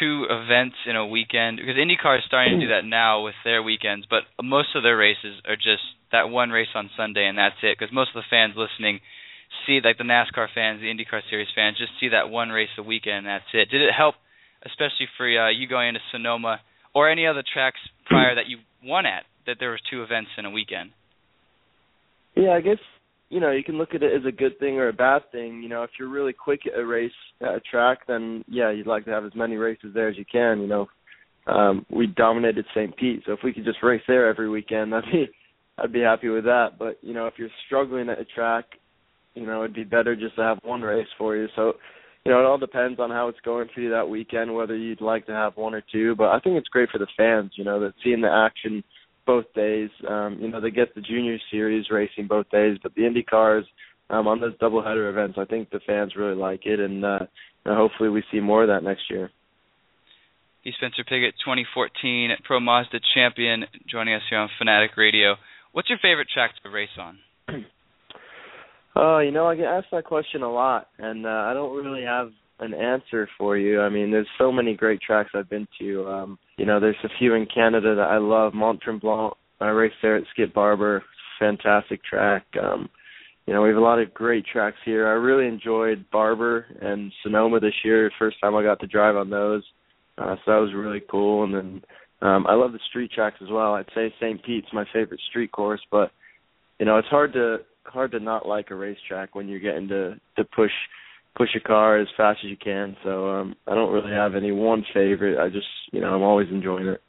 two 0.00 0.26
events 0.28 0.76
in 0.86 0.96
a 0.96 1.06
weekend 1.06 1.58
because 1.58 1.76
IndyCar 1.76 2.18
is 2.18 2.24
starting 2.26 2.60
to 2.60 2.66
do 2.66 2.72
that 2.72 2.84
now 2.84 3.24
with 3.24 3.34
their 3.44 3.62
weekends, 3.62 4.06
but 4.08 4.28
most 4.42 4.76
of 4.76 4.82
their 4.82 4.96
races 4.96 5.40
are 5.48 5.56
just 5.56 5.82
that 6.12 6.28
one 6.28 6.50
race 6.50 6.72
on 6.74 6.90
Sunday 6.96 7.26
and 7.26 7.38
that's 7.38 7.56
it. 7.62 7.76
Because 7.78 7.92
most 7.92 8.10
of 8.14 8.22
the 8.22 8.28
fans 8.30 8.54
listening 8.56 9.00
see 9.66 9.80
like 9.82 9.98
the 9.98 10.04
NASCAR 10.04 10.48
fans, 10.54 10.80
the 10.80 10.92
IndyCar 10.92 11.22
Series 11.30 11.48
fans, 11.54 11.78
just 11.78 11.92
see 12.00 12.08
that 12.08 12.28
one 12.28 12.50
race 12.50 12.72
a 12.78 12.82
weekend 12.82 13.26
and 13.26 13.26
that's 13.26 13.50
it. 13.52 13.70
Did 13.70 13.82
it 13.82 13.94
help, 13.96 14.14
especially 14.64 15.08
for 15.16 15.26
uh, 15.26 15.50
you 15.50 15.66
going 15.66 15.88
into 15.88 16.00
Sonoma 16.12 16.60
or 16.94 17.10
any 17.10 17.26
other 17.26 17.42
tracks 17.42 17.80
prior 18.06 18.34
that 18.34 18.48
you 18.48 18.58
won 18.84 19.06
at, 19.06 19.24
that 19.46 19.56
there 19.58 19.70
was 19.70 19.80
two 19.90 20.02
events 20.02 20.30
in 20.36 20.44
a 20.44 20.50
weekend? 20.50 20.90
Yeah, 22.36 22.50
I 22.50 22.60
guess 22.60 22.78
you 23.30 23.40
know, 23.40 23.50
you 23.50 23.62
can 23.62 23.76
look 23.76 23.94
at 23.94 24.02
it 24.02 24.14
as 24.14 24.26
a 24.26 24.32
good 24.32 24.58
thing 24.58 24.78
or 24.78 24.88
a 24.88 24.92
bad 24.92 25.22
thing. 25.32 25.62
You 25.62 25.68
know, 25.68 25.82
if 25.82 25.90
you're 25.98 26.08
really 26.08 26.32
quick 26.32 26.60
at 26.66 26.78
a 26.78 26.84
race 26.84 27.12
at 27.42 27.54
a 27.54 27.60
track, 27.60 28.06
then 28.06 28.44
yeah, 28.48 28.70
you'd 28.70 28.86
like 28.86 29.04
to 29.04 29.10
have 29.10 29.24
as 29.24 29.34
many 29.34 29.56
races 29.56 29.90
there 29.94 30.08
as 30.08 30.16
you 30.16 30.24
can. 30.30 30.60
You 30.60 30.66
know, 30.66 30.86
um, 31.46 31.86
we 31.90 32.06
dominated 32.06 32.64
St. 32.74 32.96
Pete, 32.96 33.22
so 33.26 33.32
if 33.32 33.40
we 33.44 33.52
could 33.52 33.64
just 33.64 33.82
race 33.82 34.02
there 34.08 34.28
every 34.28 34.48
weekend, 34.48 34.94
I'd 34.94 35.04
be 35.12 35.28
I'd 35.78 35.92
be 35.92 36.00
happy 36.00 36.28
with 36.28 36.44
that. 36.44 36.78
But 36.78 36.98
you 37.02 37.14
know, 37.14 37.26
if 37.26 37.34
you're 37.36 37.48
struggling 37.66 38.08
at 38.08 38.20
a 38.20 38.24
track, 38.24 38.64
you 39.34 39.46
know, 39.46 39.62
it'd 39.62 39.76
be 39.76 39.84
better 39.84 40.16
just 40.16 40.36
to 40.36 40.42
have 40.42 40.58
one 40.62 40.82
race 40.82 41.06
for 41.16 41.36
you. 41.36 41.48
So, 41.54 41.74
you 42.24 42.32
know, 42.32 42.40
it 42.40 42.46
all 42.46 42.58
depends 42.58 42.98
on 42.98 43.10
how 43.10 43.28
it's 43.28 43.38
going 43.44 43.68
for 43.74 43.80
you 43.80 43.90
that 43.90 44.08
weekend, 44.08 44.54
whether 44.54 44.76
you'd 44.76 45.00
like 45.00 45.26
to 45.26 45.32
have 45.32 45.56
one 45.56 45.74
or 45.74 45.82
two. 45.92 46.16
But 46.16 46.30
I 46.30 46.40
think 46.40 46.56
it's 46.56 46.68
great 46.68 46.90
for 46.90 46.98
the 46.98 47.06
fans, 47.16 47.52
you 47.56 47.64
know, 47.64 47.78
that 47.80 47.94
seeing 48.02 48.20
the 48.20 48.30
action 48.30 48.82
both 49.28 49.44
days. 49.54 49.90
Um, 50.08 50.38
you 50.40 50.48
know, 50.48 50.58
they 50.58 50.70
get 50.70 50.94
the 50.94 51.02
junior 51.02 51.36
series 51.50 51.90
racing 51.90 52.26
both 52.26 52.48
days, 52.50 52.78
but 52.82 52.94
the 52.94 53.06
Indy 53.06 53.22
cars 53.22 53.66
um, 54.08 54.26
on 54.26 54.40
those 54.40 54.56
doubleheader 54.56 55.10
events, 55.10 55.36
I 55.38 55.44
think 55.44 55.68
the 55.68 55.80
fans 55.86 56.16
really 56.16 56.34
like 56.34 56.64
it, 56.64 56.80
and 56.80 57.04
uh, 57.04 57.18
hopefully 57.66 58.08
we 58.08 58.24
see 58.32 58.40
more 58.40 58.62
of 58.62 58.68
that 58.68 58.82
next 58.82 59.02
year. 59.10 59.30
He's 60.62 60.74
Spencer 60.76 61.04
Pigot, 61.04 61.34
2014 61.44 62.30
Pro 62.44 62.58
Mazda 62.58 63.00
champion, 63.14 63.64
joining 63.88 64.14
us 64.14 64.22
here 64.30 64.38
on 64.38 64.48
Fanatic 64.58 64.96
Radio. 64.96 65.34
What's 65.72 65.90
your 65.90 65.98
favorite 66.00 66.28
track 66.32 66.52
to 66.62 66.70
race 66.70 66.88
on? 66.98 67.18
Oh, 68.96 69.00
uh, 69.16 69.18
you 69.20 69.30
know, 69.30 69.46
I 69.46 69.56
get 69.56 69.66
asked 69.66 69.88
that 69.92 70.04
question 70.04 70.42
a 70.42 70.50
lot, 70.50 70.88
and 70.98 71.26
uh, 71.26 71.28
I 71.28 71.52
don't 71.52 71.76
really 71.76 72.02
have 72.02 72.30
an 72.60 72.74
answer 72.74 73.28
for 73.38 73.56
you. 73.56 73.80
I 73.80 73.88
mean, 73.88 74.10
there's 74.10 74.28
so 74.38 74.50
many 74.50 74.74
great 74.74 75.00
tracks 75.00 75.30
I've 75.34 75.50
been 75.50 75.68
to. 75.80 76.06
Um, 76.08 76.38
you 76.56 76.66
know, 76.66 76.80
there's 76.80 76.96
a 77.04 77.18
few 77.18 77.34
in 77.34 77.46
Canada 77.46 77.94
that 77.94 78.08
I 78.08 78.18
love. 78.18 78.54
Mont 78.54 78.80
Tremblant. 78.80 79.34
I 79.60 79.68
raced 79.68 79.96
there 80.02 80.16
at 80.16 80.24
Skip 80.32 80.54
Barber. 80.54 81.02
Fantastic 81.38 82.02
track. 82.04 82.44
Um, 82.60 82.88
you 83.46 83.54
know, 83.54 83.62
we 83.62 83.68
have 83.68 83.78
a 83.78 83.80
lot 83.80 83.98
of 83.98 84.12
great 84.12 84.44
tracks 84.44 84.76
here. 84.84 85.08
I 85.08 85.12
really 85.12 85.46
enjoyed 85.46 86.04
Barber 86.12 86.66
and 86.82 87.12
Sonoma 87.22 87.60
this 87.60 87.74
year. 87.84 88.10
First 88.18 88.36
time 88.42 88.54
I 88.54 88.62
got 88.62 88.80
to 88.80 88.86
drive 88.86 89.16
on 89.16 89.30
those, 89.30 89.62
uh, 90.18 90.36
so 90.44 90.52
that 90.52 90.60
was 90.60 90.74
really 90.74 91.02
cool. 91.10 91.44
And 91.44 91.54
then 91.54 91.82
um, 92.20 92.46
I 92.46 92.54
love 92.54 92.72
the 92.72 92.78
street 92.90 93.10
tracks 93.10 93.38
as 93.42 93.48
well. 93.50 93.74
I'd 93.74 93.86
say 93.94 94.12
St. 94.20 94.44
Pete's 94.44 94.68
my 94.72 94.84
favorite 94.92 95.20
street 95.30 95.50
course, 95.50 95.80
but 95.90 96.10
you 96.78 96.86
know, 96.86 96.98
it's 96.98 97.08
hard 97.08 97.32
to 97.32 97.58
hard 97.84 98.12
to 98.12 98.20
not 98.20 98.46
like 98.46 98.70
a 98.70 98.74
racetrack 98.74 99.34
when 99.34 99.48
you're 99.48 99.60
getting 99.60 99.88
to 99.88 100.20
to 100.36 100.44
push 100.44 100.72
push 101.38 101.50
a 101.56 101.60
car 101.60 101.98
as 101.98 102.08
fast 102.16 102.40
as 102.44 102.50
you 102.50 102.56
can. 102.56 102.96
So 103.04 103.30
um 103.30 103.54
I 103.66 103.74
don't 103.74 103.92
really 103.92 104.12
have 104.12 104.34
any 104.34 104.52
one 104.52 104.84
favorite. 104.92 105.38
I 105.38 105.48
just 105.48 105.66
you 105.92 106.00
know 106.00 106.14
I'm 106.14 106.22
always 106.22 106.48
enjoying 106.50 106.88
it. 106.88 107.00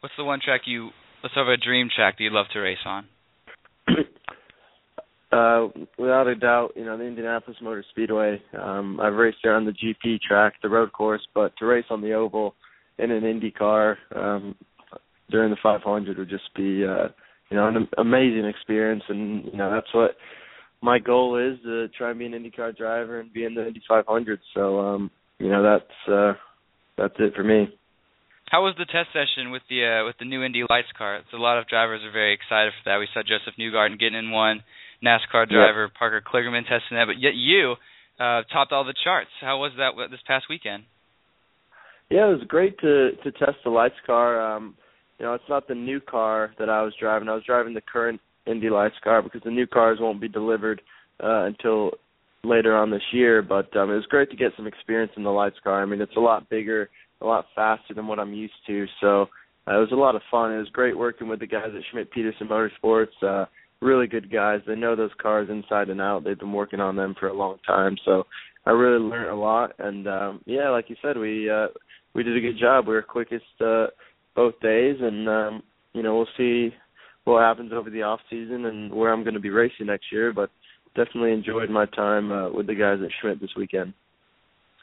What's 0.00 0.16
the 0.16 0.24
one 0.24 0.40
track 0.44 0.62
you? 0.64 0.90
Let's 1.22 1.36
have 1.36 1.46
a 1.46 1.56
dream 1.56 1.88
track 1.94 2.18
that 2.18 2.24
you'd 2.24 2.32
love 2.32 2.46
to 2.54 2.58
race 2.58 2.84
on. 2.84 3.06
uh, 5.32 5.68
without 5.96 6.26
a 6.26 6.34
doubt, 6.34 6.72
you 6.74 6.84
know 6.84 6.98
the 6.98 7.04
Indianapolis 7.04 7.58
Motor 7.62 7.84
Speedway. 7.90 8.42
Um, 8.60 8.98
I've 8.98 9.14
raced 9.14 9.38
there 9.44 9.54
on 9.54 9.64
the 9.64 9.72
GP 9.72 10.20
track, 10.20 10.54
the 10.62 10.68
road 10.68 10.92
course, 10.92 11.22
but 11.34 11.52
to 11.58 11.66
race 11.66 11.84
on 11.90 12.00
the 12.00 12.14
oval 12.14 12.54
in 12.98 13.10
an 13.10 13.24
Indy 13.24 13.50
car 13.50 13.98
um, 14.14 14.54
during 15.30 15.50
the 15.50 15.56
500 15.62 16.18
would 16.18 16.28
just 16.28 16.54
be, 16.54 16.84
uh, 16.84 17.08
you 17.50 17.56
know, 17.56 17.68
an 17.68 17.88
amazing 17.98 18.44
experience, 18.44 19.02
and 19.08 19.44
you 19.46 19.56
know 19.56 19.70
that's 19.70 19.92
what 19.94 20.12
my 20.82 20.98
goal 20.98 21.38
is 21.38 21.62
to 21.62 21.88
try 21.96 22.10
and 22.10 22.18
be 22.18 22.26
an 22.26 22.32
IndyCar 22.32 22.76
driver 22.76 23.20
and 23.20 23.32
be 23.32 23.44
in 23.44 23.54
the 23.54 23.66
Indy 23.66 23.80
500. 23.88 24.40
So, 24.52 24.80
um, 24.80 25.10
you 25.38 25.48
know, 25.48 25.62
that's 25.62 26.12
uh, 26.12 26.32
that's 26.98 27.14
it 27.18 27.34
for 27.34 27.44
me. 27.44 27.68
How 28.50 28.62
was 28.64 28.74
the 28.76 28.84
test 28.84 29.08
session 29.14 29.50
with 29.50 29.62
the 29.70 29.86
uh, 29.86 30.04
with 30.04 30.16
the 30.18 30.26
new 30.26 30.42
Indy 30.42 30.62
Lights 30.68 30.92
car? 30.98 31.16
It's 31.16 31.32
a 31.32 31.38
lot 31.38 31.58
of 31.58 31.68
drivers 31.68 32.02
are 32.04 32.12
very 32.12 32.34
excited 32.34 32.72
for 32.76 32.90
that. 32.90 32.98
We 32.98 33.08
saw 33.14 33.22
Josef 33.22 33.54
Newgarden 33.58 33.98
getting 33.98 34.18
in 34.18 34.30
one, 34.30 34.62
NASCAR 35.02 35.48
driver 35.48 35.84
yep. 35.84 35.94
Parker 35.94 36.20
Kligerman 36.20 36.62
testing 36.62 36.98
that, 36.98 37.06
but 37.06 37.18
yet 37.18 37.34
you 37.34 37.76
uh, 38.20 38.42
topped 38.52 38.72
all 38.72 38.84
the 38.84 38.94
charts. 39.04 39.30
How 39.40 39.58
was 39.58 39.72
that 39.78 39.92
this 40.10 40.20
past 40.26 40.46
weekend? 40.50 40.82
Yeah, 42.10 42.28
it 42.28 42.34
was 42.34 42.46
great 42.48 42.78
to 42.80 43.12
to 43.22 43.30
test 43.32 43.56
the 43.64 43.70
Lights 43.70 43.94
car. 44.04 44.56
Um, 44.56 44.74
you 45.18 45.24
know, 45.24 45.34
it's 45.34 45.48
not 45.48 45.68
the 45.68 45.74
new 45.74 46.00
car 46.00 46.52
that 46.58 46.68
I 46.68 46.82
was 46.82 46.92
driving. 46.98 47.28
I 47.28 47.34
was 47.34 47.44
driving 47.46 47.74
the 47.74 47.80
current 47.80 48.20
Indy 48.46 48.70
Lights 48.70 48.96
car 49.02 49.22
because 49.22 49.42
the 49.44 49.50
new 49.50 49.66
cars 49.66 49.98
won't 50.00 50.20
be 50.20 50.28
delivered 50.28 50.82
uh, 51.22 51.44
until 51.44 51.92
later 52.44 52.76
on 52.76 52.90
this 52.90 53.02
year. 53.12 53.42
But 53.42 53.74
um, 53.76 53.90
it 53.90 53.94
was 53.94 54.06
great 54.06 54.30
to 54.30 54.36
get 54.36 54.52
some 54.56 54.66
experience 54.66 55.12
in 55.16 55.22
the 55.22 55.30
Lights 55.30 55.58
car. 55.62 55.82
I 55.82 55.86
mean, 55.86 56.00
it's 56.00 56.16
a 56.16 56.20
lot 56.20 56.48
bigger, 56.50 56.90
a 57.20 57.26
lot 57.26 57.46
faster 57.54 57.94
than 57.94 58.06
what 58.06 58.18
I'm 58.18 58.32
used 58.32 58.54
to. 58.66 58.86
So 59.00 59.22
uh, 59.68 59.76
it 59.76 59.80
was 59.80 59.92
a 59.92 59.96
lot 59.96 60.16
of 60.16 60.22
fun. 60.30 60.52
It 60.52 60.58
was 60.58 60.68
great 60.70 60.96
working 60.96 61.28
with 61.28 61.40
the 61.40 61.46
guys 61.46 61.68
at 61.74 61.82
Schmidt 61.90 62.10
Peterson 62.10 62.48
Motorsports. 62.48 63.22
Uh, 63.22 63.46
really 63.80 64.06
good 64.06 64.30
guys. 64.30 64.60
They 64.66 64.74
know 64.74 64.96
those 64.96 65.10
cars 65.20 65.48
inside 65.50 65.88
and 65.88 66.00
out. 66.00 66.24
They've 66.24 66.38
been 66.38 66.52
working 66.52 66.80
on 66.80 66.96
them 66.96 67.14
for 67.18 67.28
a 67.28 67.36
long 67.36 67.58
time. 67.66 67.96
So 68.04 68.24
I 68.66 68.70
really 68.70 69.02
learned 69.02 69.30
a 69.30 69.36
lot. 69.36 69.72
And 69.78 70.08
um, 70.08 70.40
yeah, 70.46 70.70
like 70.70 70.88
you 70.88 70.96
said, 71.02 71.16
we 71.16 71.50
uh, 71.50 71.68
we 72.14 72.22
did 72.22 72.36
a 72.36 72.40
good 72.40 72.58
job. 72.58 72.86
We 72.86 72.94
were 72.94 73.02
quickest 73.02 73.44
uh, 73.60 73.86
both 74.34 74.58
days, 74.60 74.96
and 75.00 75.28
um, 75.28 75.62
you 75.92 76.02
know 76.02 76.16
we'll 76.16 76.26
see 76.36 76.74
what 77.24 77.42
happens 77.42 77.72
over 77.72 77.90
the 77.90 78.02
off 78.02 78.20
season 78.28 78.66
and 78.66 78.92
where 78.92 79.12
I'm 79.12 79.22
going 79.22 79.34
to 79.34 79.40
be 79.40 79.50
racing 79.50 79.86
next 79.86 80.06
year. 80.12 80.32
But 80.32 80.50
definitely 80.94 81.32
enjoyed 81.32 81.70
my 81.70 81.86
time 81.86 82.30
uh, 82.32 82.50
with 82.50 82.66
the 82.66 82.74
guys 82.74 82.98
at 83.02 83.10
Schmidt 83.20 83.40
this 83.40 83.54
weekend. 83.56 83.94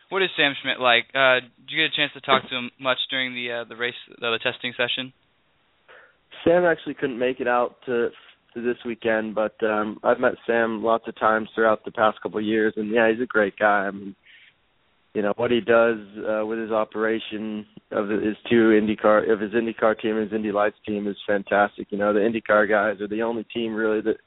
What 0.10 0.24
is 0.24 0.30
Sam 0.36 0.54
Schmidt 0.62 0.80
like? 0.80 1.06
Uh, 1.14 1.42
did 1.42 1.70
you 1.70 1.84
get 1.84 1.94
a 1.94 1.96
chance 1.96 2.12
to 2.14 2.22
talk 2.22 2.50
to 2.50 2.56
him 2.56 2.72
much 2.80 2.98
during 3.12 3.36
the 3.36 3.62
uh, 3.62 3.64
the 3.70 3.76
race, 3.76 3.94
uh, 4.12 4.32
the 4.32 4.40
testing 4.42 4.74
session? 4.76 5.14
Sam 6.44 6.66
actually 6.66 6.96
couldn't 6.96 7.20
make 7.20 7.40
it 7.40 7.48
out 7.48 7.76
to 7.86 8.10
to 8.56 8.62
this 8.62 8.78
weekend, 8.86 9.36
but 9.36 9.56
um 9.64 10.00
I've 10.04 10.20
met 10.20 10.34
Sam 10.48 10.84
lots 10.84 11.08
of 11.08 11.20
times 11.20 11.50
throughout 11.54 11.86
the 11.86 11.92
past 11.92 12.22
couple 12.22 12.40
of 12.40 12.46
years, 12.46 12.74
and 12.76 12.90
yeah, 12.90 13.12
he's 13.12 13.22
a 13.22 13.28
great 13.28 13.56
guy. 13.58 13.86
I 13.86 13.92
mean, 13.92 14.16
you 15.14 15.22
know 15.22 15.34
what 15.38 15.52
he 15.52 15.62
does 15.62 15.98
uh, 16.30 16.46
with 16.46 16.60
his 16.60 16.72
operation 16.72 17.66
of 17.92 18.10
his 18.10 18.36
two 18.50 18.80
IndyCar 18.80 19.32
of 19.32 19.40
his 19.40 19.52
IndyCar 19.52 20.00
team 20.00 20.18
and 20.18 20.32
his 20.32 20.34
Indy 20.34 20.52
Lights 20.52 20.78
team 20.86 21.08
is 21.08 21.18
fantastic. 21.28 21.88
You 21.90 21.98
know 21.98 22.14
the 22.14 22.20
IndyCar 22.20 22.70
guys 22.70 23.02
are 23.02 23.08
the 23.08 23.24
only 23.24 23.46
team 23.46 23.74
really 23.74 24.02
that 24.02 24.18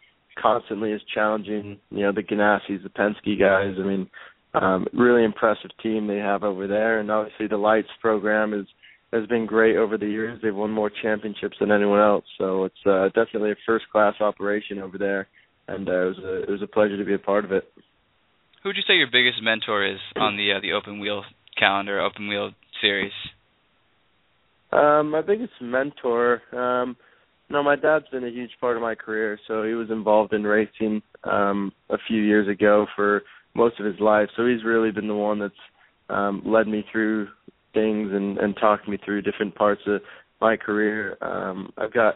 constantly 0.40 0.92
is 0.92 1.00
challenging. 1.14 1.78
You 1.90 2.00
know 2.00 2.12
the 2.12 2.22
Ganassis, 2.22 2.82
the 2.82 2.88
Penske 2.88 3.38
guys. 3.38 3.76
I 3.78 3.86
mean, 3.86 4.08
um, 4.54 4.86
really 4.92 5.24
impressive 5.24 5.70
team 5.82 6.06
they 6.06 6.18
have 6.18 6.42
over 6.42 6.66
there, 6.66 6.98
and 7.00 7.10
obviously 7.10 7.46
the 7.46 7.56
Lights 7.56 7.88
program 8.00 8.52
is 8.52 8.66
has 9.12 9.26
been 9.26 9.46
great 9.46 9.76
over 9.76 9.98
the 9.98 10.06
years. 10.06 10.40
They've 10.42 10.54
won 10.54 10.70
more 10.70 10.90
championships 11.02 11.58
than 11.60 11.70
anyone 11.70 12.00
else, 12.00 12.24
so 12.38 12.64
it's 12.64 12.86
uh, 12.86 13.06
definitely 13.08 13.52
a 13.52 13.56
first 13.66 13.84
class 13.92 14.14
operation 14.20 14.78
over 14.78 14.98
there, 14.98 15.28
and 15.68 15.88
uh, 15.88 15.92
it 15.92 16.04
was 16.06 16.18
a 16.18 16.42
it 16.42 16.50
was 16.50 16.62
a 16.62 16.66
pleasure 16.66 16.96
to 16.96 17.04
be 17.04 17.14
a 17.14 17.18
part 17.18 17.44
of 17.44 17.52
it. 17.52 17.72
Who 18.62 18.68
would 18.68 18.76
you 18.76 18.82
say 18.86 18.94
your 18.94 19.08
biggest 19.10 19.42
mentor 19.42 19.84
is 19.84 19.98
on 20.14 20.36
the 20.36 20.52
uh, 20.52 20.60
the 20.60 20.72
open 20.72 21.00
wheel 21.00 21.24
calendar, 21.58 22.00
open 22.00 22.28
wheel 22.28 22.50
series? 22.80 23.12
Um, 24.70 25.10
my 25.10 25.20
biggest 25.20 25.52
mentor, 25.60 26.40
um, 26.52 26.96
no, 27.50 27.62
my 27.62 27.76
dad's 27.76 28.08
been 28.10 28.24
a 28.24 28.30
huge 28.30 28.52
part 28.60 28.76
of 28.76 28.82
my 28.82 28.94
career. 28.94 29.38
So 29.48 29.64
he 29.64 29.74
was 29.74 29.90
involved 29.90 30.32
in 30.32 30.44
racing 30.44 31.02
um, 31.24 31.72
a 31.90 31.96
few 32.08 32.22
years 32.22 32.48
ago 32.48 32.86
for 32.94 33.22
most 33.54 33.80
of 33.80 33.84
his 33.84 33.98
life. 34.00 34.28
So 34.36 34.46
he's 34.46 34.64
really 34.64 34.92
been 34.92 35.08
the 35.08 35.14
one 35.14 35.40
that's 35.40 35.54
um, 36.08 36.42
led 36.46 36.68
me 36.68 36.84
through 36.90 37.28
things 37.74 38.10
and, 38.12 38.38
and 38.38 38.56
talked 38.56 38.88
me 38.88 38.96
through 39.04 39.22
different 39.22 39.56
parts 39.56 39.82
of 39.86 40.00
my 40.40 40.56
career. 40.56 41.18
Um, 41.20 41.72
I've 41.76 41.92
got 41.92 42.14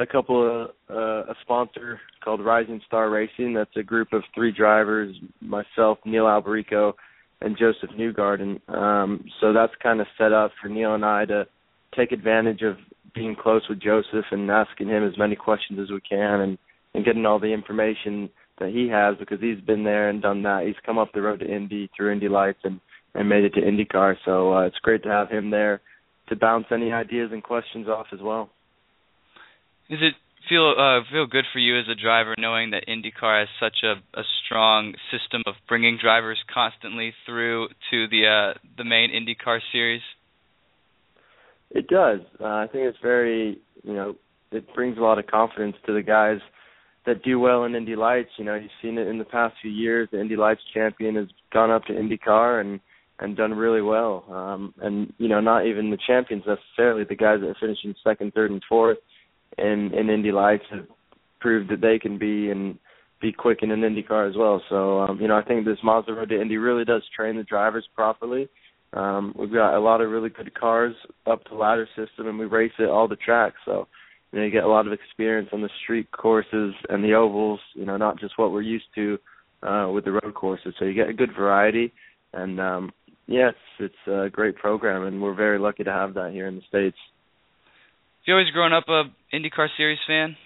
a 0.00 0.06
couple 0.06 0.62
of 0.62 0.70
uh, 0.88 1.30
a 1.30 1.34
sponsor 1.42 2.00
called 2.24 2.44
Rising 2.44 2.80
Star 2.86 3.10
Racing. 3.10 3.52
That's 3.54 3.76
a 3.76 3.82
group 3.82 4.12
of 4.12 4.22
three 4.34 4.50
drivers, 4.50 5.14
myself, 5.40 5.98
Neil 6.04 6.24
Alberico, 6.24 6.94
and 7.42 7.56
Josef 7.56 7.90
Newgarden. 7.98 8.60
Um, 8.68 9.24
so 9.40 9.52
that's 9.52 9.72
kind 9.82 10.00
of 10.00 10.06
set 10.16 10.32
up 10.32 10.52
for 10.60 10.68
Neil 10.68 10.94
and 10.94 11.04
I 11.04 11.26
to 11.26 11.46
take 11.94 12.12
advantage 12.12 12.62
of 12.62 12.76
being 13.14 13.36
close 13.36 13.62
with 13.68 13.80
Josef 13.80 14.24
and 14.30 14.50
asking 14.50 14.88
him 14.88 15.06
as 15.06 15.18
many 15.18 15.36
questions 15.36 15.78
as 15.80 15.90
we 15.90 16.00
can 16.00 16.40
and 16.40 16.58
and 16.92 17.04
getting 17.04 17.24
all 17.24 17.38
the 17.38 17.46
information 17.46 18.28
that 18.58 18.70
he 18.70 18.88
has 18.88 19.16
because 19.18 19.40
he's 19.40 19.60
been 19.60 19.84
there 19.84 20.08
and 20.08 20.20
done 20.20 20.42
that. 20.42 20.66
He's 20.66 20.74
come 20.84 20.98
up 20.98 21.12
the 21.12 21.22
road 21.22 21.38
to 21.38 21.46
Indy 21.46 21.88
through 21.96 22.12
Indy 22.12 22.28
Lights 22.28 22.60
and 22.64 22.80
and 23.14 23.28
made 23.28 23.44
it 23.44 23.54
to 23.54 23.60
IndyCar. 23.60 24.16
So 24.24 24.54
uh, 24.54 24.60
it's 24.62 24.78
great 24.78 25.02
to 25.02 25.10
have 25.10 25.28
him 25.28 25.50
there 25.50 25.82
to 26.28 26.36
bounce 26.36 26.66
any 26.70 26.92
ideas 26.92 27.30
and 27.32 27.42
questions 27.42 27.88
off 27.88 28.06
as 28.12 28.20
well. 28.22 28.50
Does 29.90 29.98
it 30.00 30.14
feel 30.48 30.74
uh, 30.78 31.00
feel 31.10 31.26
good 31.26 31.44
for 31.52 31.58
you 31.58 31.78
as 31.78 31.86
a 31.90 32.00
driver 32.00 32.34
knowing 32.38 32.70
that 32.70 32.86
IndyCar 32.88 33.40
has 33.40 33.48
such 33.58 33.78
a, 33.82 33.94
a 34.18 34.22
strong 34.44 34.94
system 35.10 35.42
of 35.46 35.54
bringing 35.68 35.98
drivers 36.00 36.38
constantly 36.52 37.12
through 37.26 37.68
to 37.90 38.06
the 38.08 38.26
uh, 38.54 38.58
the 38.76 38.84
main 38.84 39.10
IndyCar 39.10 39.58
series? 39.72 40.02
It 41.70 41.88
does. 41.88 42.20
Uh, 42.40 42.44
I 42.44 42.66
think 42.70 42.84
it's 42.84 42.98
very 43.02 43.58
you 43.82 43.94
know 43.94 44.14
it 44.52 44.72
brings 44.74 44.96
a 44.96 45.00
lot 45.00 45.18
of 45.18 45.26
confidence 45.26 45.76
to 45.86 45.92
the 45.92 46.02
guys 46.02 46.38
that 47.06 47.22
do 47.22 47.40
well 47.40 47.64
in 47.64 47.74
Indy 47.74 47.96
Lights. 47.96 48.30
You 48.36 48.44
know, 48.44 48.54
you've 48.54 48.70
seen 48.82 48.98
it 48.98 49.08
in 49.08 49.18
the 49.18 49.24
past 49.24 49.54
few 49.62 49.70
years. 49.70 50.08
The 50.12 50.20
Indy 50.20 50.36
Lights 50.36 50.60
champion 50.72 51.16
has 51.16 51.28
gone 51.52 51.70
up 51.70 51.84
to 51.86 51.92
IndyCar 51.92 52.60
and 52.60 52.80
and 53.18 53.36
done 53.36 53.54
really 53.54 53.82
well. 53.82 54.24
Um, 54.30 54.72
and 54.80 55.12
you 55.18 55.28
know, 55.28 55.40
not 55.40 55.66
even 55.66 55.90
the 55.90 55.98
champions 56.06 56.44
necessarily. 56.46 57.04
The 57.04 57.16
guys 57.16 57.40
that 57.40 57.48
are 57.48 57.56
finishing 57.60 57.94
second, 58.04 58.34
third, 58.34 58.50
and 58.50 58.62
fourth 58.68 58.98
in 59.58 59.92
in 59.94 60.10
Indy 60.10 60.32
Lights 60.32 60.64
have 60.70 60.86
proved 61.40 61.70
that 61.70 61.80
they 61.80 61.98
can 61.98 62.18
be 62.18 62.50
and 62.50 62.78
be 63.20 63.32
quick 63.32 63.58
in 63.62 63.70
an 63.70 63.80
IndyCar 63.80 64.28
as 64.28 64.36
well. 64.36 64.62
So 64.68 65.00
um, 65.00 65.20
you 65.20 65.28
know, 65.28 65.36
I 65.36 65.42
think 65.42 65.64
this 65.64 65.78
Mazda 65.82 66.14
Road 66.14 66.30
to 66.30 66.40
Indy 66.40 66.56
really 66.56 66.84
does 66.84 67.02
train 67.14 67.36
the 67.36 67.42
drivers 67.42 67.86
properly. 67.94 68.48
Um, 68.92 69.34
we've 69.38 69.52
got 69.52 69.76
a 69.76 69.80
lot 69.80 70.00
of 70.00 70.10
really 70.10 70.30
good 70.30 70.52
cars 70.58 70.94
up 71.26 71.42
the 71.48 71.54
ladder 71.54 71.88
system, 71.96 72.26
and 72.26 72.38
we 72.38 72.46
race 72.46 72.72
it 72.78 72.88
all 72.88 73.06
the 73.06 73.16
tracks. 73.16 73.56
So 73.64 73.86
you 74.32 74.38
know, 74.38 74.44
you 74.44 74.50
get 74.50 74.64
a 74.64 74.68
lot 74.68 74.86
of 74.86 74.92
experience 74.92 75.48
on 75.52 75.60
the 75.60 75.70
street 75.82 76.10
courses 76.10 76.74
and 76.88 77.04
the 77.04 77.14
ovals. 77.14 77.60
You 77.74 77.84
know, 77.84 77.96
not 77.96 78.18
just 78.18 78.38
what 78.38 78.52
we're 78.52 78.62
used 78.62 78.86
to 78.96 79.18
uh, 79.62 79.90
with 79.92 80.04
the 80.04 80.12
road 80.12 80.34
courses. 80.34 80.74
So 80.78 80.84
you 80.84 80.94
get 80.94 81.08
a 81.08 81.14
good 81.14 81.30
variety, 81.36 81.92
and 82.32 82.60
um, 82.60 82.92
yes, 83.26 83.54
it's 83.78 83.94
a 84.06 84.28
great 84.30 84.56
program, 84.56 85.04
and 85.04 85.22
we're 85.22 85.34
very 85.34 85.58
lucky 85.58 85.84
to 85.84 85.92
have 85.92 86.14
that 86.14 86.32
here 86.32 86.48
in 86.48 86.56
the 86.56 86.62
states. 86.68 86.98
Have 88.20 88.26
you 88.26 88.34
always 88.34 88.50
grown 88.52 88.74
up 88.74 88.84
a 88.88 89.04
IndyCar 89.34 89.68
Series 89.78 89.98
fan? 90.06 90.36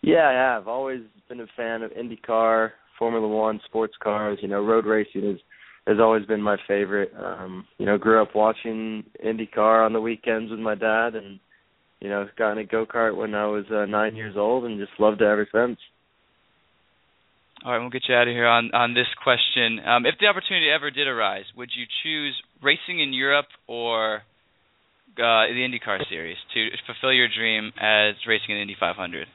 Yeah, 0.00 0.28
I 0.28 0.32
have. 0.32 0.66
Always 0.66 1.02
been 1.28 1.40
a 1.40 1.46
fan 1.58 1.82
of 1.82 1.90
IndyCar, 1.90 2.70
Formula 2.98 3.28
One, 3.28 3.60
sports 3.66 3.92
cars. 4.02 4.38
You 4.40 4.48
know, 4.48 4.64
road 4.64 4.86
racing 4.86 5.28
is 5.28 5.38
has 5.86 5.98
always 6.00 6.24
been 6.24 6.40
my 6.40 6.56
favorite. 6.66 7.12
Um, 7.22 7.66
you 7.76 7.84
know, 7.84 7.98
grew 7.98 8.22
up 8.22 8.34
watching 8.34 9.04
IndyCar 9.22 9.84
on 9.84 9.92
the 9.92 10.00
weekends 10.00 10.50
with 10.50 10.58
my 10.58 10.74
dad, 10.74 11.16
and 11.16 11.38
you 12.00 12.08
know, 12.08 12.26
got 12.38 12.52
in 12.52 12.58
a 12.58 12.64
go 12.64 12.86
kart 12.86 13.14
when 13.14 13.34
I 13.34 13.44
was 13.46 13.66
uh, 13.70 13.84
nine 13.84 14.16
years 14.16 14.34
old, 14.34 14.64
and 14.64 14.80
just 14.80 14.98
loved 14.98 15.20
it 15.20 15.26
ever 15.26 15.46
since. 15.52 15.78
All 17.62 17.72
right, 17.72 17.78
we'll 17.78 17.90
get 17.90 18.04
you 18.08 18.14
out 18.14 18.26
of 18.26 18.32
here 18.32 18.48
on 18.48 18.70
on 18.72 18.94
this 18.94 19.06
question. 19.22 19.80
Um, 19.86 20.06
if 20.06 20.14
the 20.18 20.28
opportunity 20.28 20.70
ever 20.70 20.90
did 20.90 21.08
arise, 21.08 21.44
would 21.58 21.68
you 21.76 21.84
choose 22.02 22.34
racing 22.62 23.00
in 23.00 23.12
Europe 23.12 23.48
or 23.68 24.22
uh, 25.18 25.46
the 25.48 25.60
IndyCar 25.60 25.98
series 26.08 26.36
to 26.54 26.68
fulfill 26.86 27.12
your 27.12 27.28
dream 27.28 27.72
as 27.80 28.14
racing 28.26 28.54
an 28.54 28.58
Indy 28.58 28.76
500? 28.78 29.26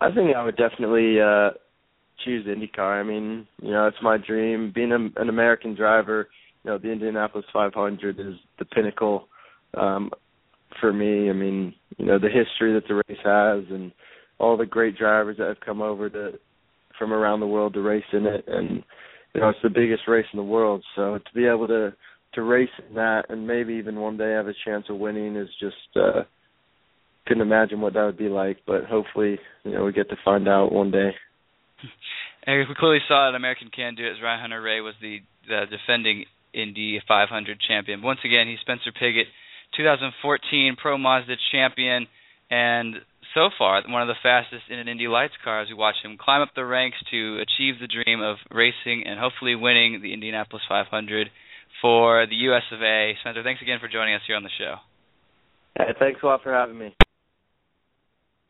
I 0.00 0.10
think 0.12 0.34
I 0.34 0.44
would 0.44 0.56
definitely 0.56 1.20
uh 1.20 1.50
choose 2.24 2.46
IndyCar. 2.46 3.00
I 3.00 3.02
mean, 3.02 3.46
you 3.60 3.72
know, 3.72 3.86
it's 3.86 3.96
my 4.02 4.16
dream. 4.16 4.72
Being 4.74 4.92
a, 4.92 5.20
an 5.20 5.28
American 5.28 5.74
driver, 5.74 6.28
you 6.62 6.70
know, 6.70 6.78
the 6.78 6.90
Indianapolis 6.90 7.46
500 7.52 8.18
is 8.20 8.34
the 8.58 8.64
pinnacle 8.64 9.28
um 9.74 10.10
for 10.80 10.92
me. 10.92 11.28
I 11.28 11.32
mean, 11.32 11.74
you 11.98 12.06
know, 12.06 12.18
the 12.18 12.28
history 12.28 12.72
that 12.74 12.88
the 12.88 12.94
race 12.94 13.20
has 13.24 13.64
and 13.70 13.92
all 14.38 14.56
the 14.56 14.66
great 14.66 14.96
drivers 14.96 15.36
that 15.38 15.48
have 15.48 15.60
come 15.60 15.82
over 15.82 16.08
to 16.10 16.32
from 16.98 17.12
around 17.12 17.40
the 17.40 17.46
world 17.46 17.74
to 17.74 17.80
race 17.80 18.04
in 18.12 18.26
it 18.26 18.44
and 18.46 18.82
you 19.34 19.40
know, 19.40 19.48
it's 19.48 19.58
the 19.62 19.70
biggest 19.70 20.02
race 20.06 20.26
in 20.32 20.36
the 20.36 20.42
world. 20.42 20.84
So 20.94 21.18
to 21.18 21.34
be 21.34 21.46
able 21.46 21.66
to 21.68 21.94
to 22.34 22.42
race 22.42 22.70
in 22.88 22.94
that 22.94 23.26
and 23.28 23.46
maybe 23.46 23.74
even 23.74 23.96
one 23.96 24.16
day 24.16 24.32
have 24.32 24.48
a 24.48 24.54
chance 24.64 24.86
of 24.88 24.98
winning 24.98 25.36
is 25.36 25.48
just 25.60 25.96
uh 25.96 26.22
couldn't 27.26 27.42
imagine 27.42 27.80
what 27.80 27.94
that 27.94 28.04
would 28.04 28.18
be 28.18 28.28
like, 28.28 28.58
but 28.66 28.84
hopefully, 28.84 29.38
you 29.64 29.72
know, 29.72 29.84
we 29.84 29.92
get 29.92 30.08
to 30.10 30.16
find 30.24 30.48
out 30.48 30.72
one 30.72 30.90
day. 30.90 31.10
And 32.44 32.58
we 32.58 32.74
clearly 32.74 32.98
saw 33.06 33.30
that 33.30 33.36
American 33.36 33.70
can 33.70 33.94
do 33.94 34.04
it. 34.04 34.18
Ryan 34.20 34.40
Hunter-Reay 34.40 34.82
was 34.82 34.94
the, 35.00 35.18
the 35.46 35.62
defending 35.70 36.24
Indy 36.52 37.00
500 37.06 37.58
champion. 37.68 38.02
Once 38.02 38.18
again, 38.24 38.48
he's 38.48 38.58
Spencer 38.58 38.90
Pigot, 38.90 39.30
2014 39.76 40.74
Pro 40.74 40.98
Mazda 40.98 41.36
champion, 41.52 42.08
and 42.50 42.96
so 43.34 43.48
far 43.56 43.80
one 43.86 44.02
of 44.02 44.08
the 44.08 44.18
fastest 44.22 44.64
in 44.70 44.80
an 44.80 44.88
Indy 44.88 45.06
Lights 45.06 45.34
car. 45.44 45.62
As 45.62 45.68
we 45.68 45.74
watch 45.74 45.94
him 46.02 46.18
climb 46.18 46.42
up 46.42 46.50
the 46.56 46.64
ranks 46.64 46.98
to 47.12 47.38
achieve 47.38 47.78
the 47.80 47.86
dream 47.86 48.20
of 48.20 48.38
racing 48.50 49.04
and 49.06 49.20
hopefully 49.20 49.54
winning 49.54 50.02
the 50.02 50.12
Indianapolis 50.12 50.64
500 50.68 51.30
for 51.80 52.26
the 52.26 52.36
U.S. 52.50 52.62
of 52.72 52.82
A. 52.82 53.14
Spencer, 53.20 53.42
thanks 53.42 53.62
again 53.62 53.78
for 53.80 53.88
joining 53.88 54.14
us 54.14 54.22
here 54.26 54.36
on 54.36 54.42
the 54.42 54.50
show. 54.58 54.76
Hey, 55.78 55.94
thanks 55.98 56.20
a 56.22 56.26
lot 56.26 56.42
for 56.42 56.52
having 56.52 56.78
me. 56.78 56.94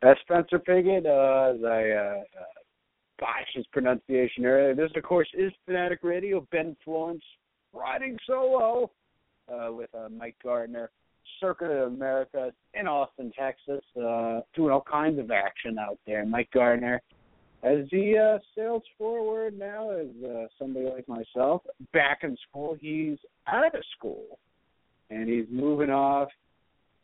That's 0.03 0.21
Spencer 0.23 0.59
Pigot. 0.59 1.07
Uh, 1.07 1.55
as 1.55 1.65
I 1.65 1.91
uh, 1.91 2.19
uh, 2.19 2.53
botched 3.19 3.55
his 3.55 3.67
pronunciation 3.73 4.45
earlier. 4.45 4.75
This, 4.75 4.91
of 4.97 5.05
course, 5.05 5.29
is 5.35 5.53
Fanatic 5.65 6.01
Radio. 6.03 6.47
Ben 6.51 6.77
Florence 6.85 7.23
riding 7.73 8.19
solo 8.27 8.91
uh, 9.49 9.73
with 9.73 9.95
uh, 9.95 10.09
Mike 10.09 10.37
Gardner. 10.43 10.91
Circuit 11.41 11.71
of 11.71 11.93
America 11.93 12.53
in 12.75 12.87
Austin, 12.87 13.33
Texas, 13.39 13.83
uh, 13.97 14.41
doing 14.55 14.73
all 14.73 14.85
kinds 14.89 15.19
of 15.19 15.31
action 15.31 15.77
out 15.79 15.99
there. 16.07 16.25
Mike 16.27 16.51
Gardner, 16.53 17.01
as 17.63 17.87
he 17.91 18.17
uh, 18.19 18.39
sails 18.57 18.83
forward 18.99 19.59
now, 19.59 19.91
as 19.91 20.09
uh, 20.25 20.47
somebody 20.59 20.87
like 20.87 21.09
myself, 21.09 21.63
back 21.93 22.21
in 22.23 22.37
school, 22.49 22.77
he's 22.81 23.19
out 23.47 23.75
of 23.75 23.83
school, 23.97 24.39
and 25.11 25.29
he's 25.29 25.47
moving 25.51 25.91
off 25.91 26.29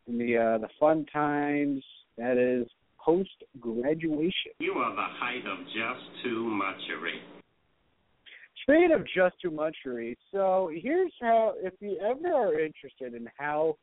in 0.09 0.19
the 0.19 0.37
uh, 0.37 0.59
the 0.59 0.69
fun 0.81 1.07
times. 1.13 1.83
That 2.17 2.37
is 2.37 2.69
post 2.99 3.31
graduation. 3.61 4.53
You 4.59 4.73
are 4.73 4.95
the 4.95 5.01
height 5.01 5.47
of 5.47 5.65
just 5.67 6.25
too 6.25 6.45
muchery. 6.45 7.21
Speaking 8.63 8.91
of 8.93 9.07
just 9.15 9.41
too 9.41 9.53
muchery, 9.53 10.17
so 10.33 10.71
here's 10.75 11.13
how 11.21 11.55
if 11.59 11.75
you 11.81 11.99
ever 11.99 12.35
are 12.35 12.59
interested 12.59 13.15
in 13.15 13.29
how 13.39 13.77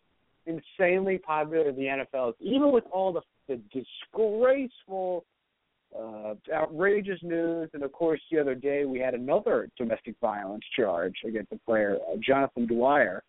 insanely 0.45 1.17
popular 1.17 1.71
the 1.71 2.05
NFL 2.15 2.29
is, 2.29 2.35
even 2.39 2.71
with 2.71 2.83
all 2.91 3.13
the, 3.13 3.21
the 3.47 3.59
disgraceful, 3.73 5.23
uh, 5.99 6.33
outrageous 6.53 7.19
news, 7.23 7.69
and 7.73 7.83
of 7.83 7.91
course 7.91 8.19
the 8.31 8.39
other 8.39 8.55
day 8.55 8.85
we 8.85 8.99
had 8.99 9.13
another 9.13 9.69
domestic 9.77 10.15
violence 10.21 10.63
charge 10.75 11.15
against 11.25 11.51
a 11.51 11.59
player, 11.65 11.97
uh, 12.11 12.15
Jonathan 12.25 12.65
Dwyer, 12.65 13.23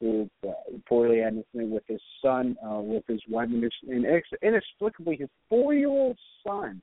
who 0.00 0.28
uh, 0.46 0.52
reportedly 0.72 1.22
had 1.22 1.34
incident 1.34 1.70
with 1.70 1.84
his 1.86 2.00
son, 2.22 2.56
uh, 2.66 2.80
with 2.80 3.04
his 3.06 3.20
wife, 3.28 3.48
and 3.50 4.04
inexplicably 4.42 5.16
his 5.16 5.28
four-year-old 5.48 6.18
son 6.46 6.80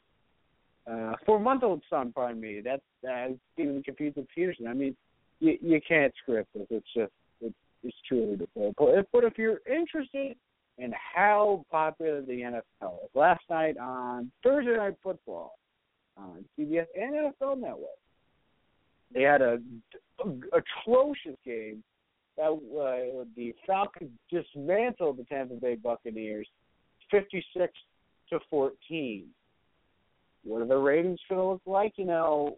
uh, 0.89 1.13
four 1.25 1.39
month 1.39 1.63
old 1.63 1.81
son. 1.89 2.11
Pardon 2.13 2.39
me. 2.39 2.61
That's 2.63 2.81
uh, 3.07 3.33
even 3.57 3.83
with 3.85 4.27
Peterson. 4.33 4.67
I 4.67 4.73
mean, 4.73 4.95
you 5.39 5.57
you 5.61 5.81
can't 5.85 6.13
script 6.21 6.49
this. 6.53 6.67
It's 6.69 6.87
just 6.95 7.11
it's 7.41 7.55
it's 7.83 7.97
truly 8.07 8.31
ridiculous. 8.31 8.73
But 8.77 8.89
if, 8.89 9.05
but 9.11 9.23
if 9.23 9.37
you're 9.37 9.59
interested 9.69 10.37
in 10.77 10.93
how 11.15 11.65
popular 11.71 12.21
the 12.21 12.61
NFL 12.81 13.03
is, 13.03 13.09
last 13.15 13.43
night 13.49 13.77
on 13.77 14.31
Thursday 14.43 14.77
Night 14.77 14.95
Football 15.01 15.57
on 16.17 16.45
CBS 16.57 16.85
and 16.95 17.13
NFL 17.13 17.59
Network, 17.59 17.89
they 19.13 19.23
had 19.23 19.41
a, 19.41 19.59
a 20.23 20.29
atrocious 20.57 21.37
game. 21.45 21.83
That 22.37 22.51
uh, 22.51 23.25
the 23.35 23.55
Falcons 23.65 24.11
dismantled 24.29 25.17
the 25.17 25.23
Tampa 25.23 25.55
Bay 25.55 25.73
Buccaneers, 25.73 26.47
fifty-six 27.09 27.73
to 28.29 28.39
fourteen. 28.47 29.25
What 30.43 30.61
are 30.61 30.67
the 30.67 30.77
ratings 30.77 31.19
going 31.27 31.41
to 31.41 31.47
look 31.47 31.61
like? 31.65 31.93
You 31.95 32.05
know, 32.05 32.57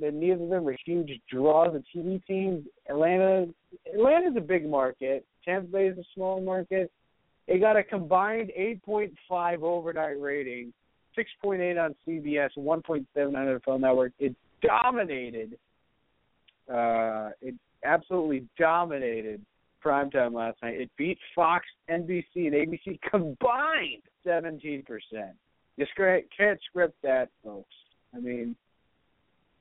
that 0.00 0.12
neither 0.12 0.42
of 0.42 0.50
them 0.50 0.68
are 0.68 0.76
huge 0.84 1.10
draws. 1.30 1.72
The 1.72 1.98
TV 1.98 2.24
teams, 2.26 2.66
Atlanta, 2.88 3.46
Atlanta's 3.92 4.36
a 4.36 4.40
big 4.40 4.68
market. 4.68 5.24
Tampa 5.44 5.68
Bay 5.68 5.86
is 5.86 5.98
a 5.98 6.04
small 6.14 6.40
market. 6.40 6.90
They 7.46 7.58
got 7.58 7.76
a 7.76 7.84
combined 7.84 8.50
8.5 8.58 9.62
overnight 9.62 10.20
rating, 10.20 10.72
6.8 11.16 11.82
on 11.82 11.94
CBS, 12.06 12.50
1.7 12.56 12.82
on 12.88 13.04
the 13.14 13.60
NFL 13.66 13.80
Network. 13.80 14.12
It 14.18 14.34
dominated. 14.62 15.56
Uh, 16.72 17.30
it 17.40 17.54
absolutely 17.84 18.46
dominated 18.58 19.40
primetime 19.84 20.34
last 20.34 20.56
night. 20.62 20.80
It 20.80 20.90
beat 20.98 21.18
Fox, 21.34 21.64
NBC, 21.88 22.24
and 22.34 22.54
ABC 22.54 22.98
combined 23.08 24.02
17%. 24.26 24.84
You 25.76 25.86
can't 26.36 26.60
script 26.68 26.96
that, 27.02 27.28
folks. 27.44 27.74
I 28.14 28.20
mean, 28.20 28.56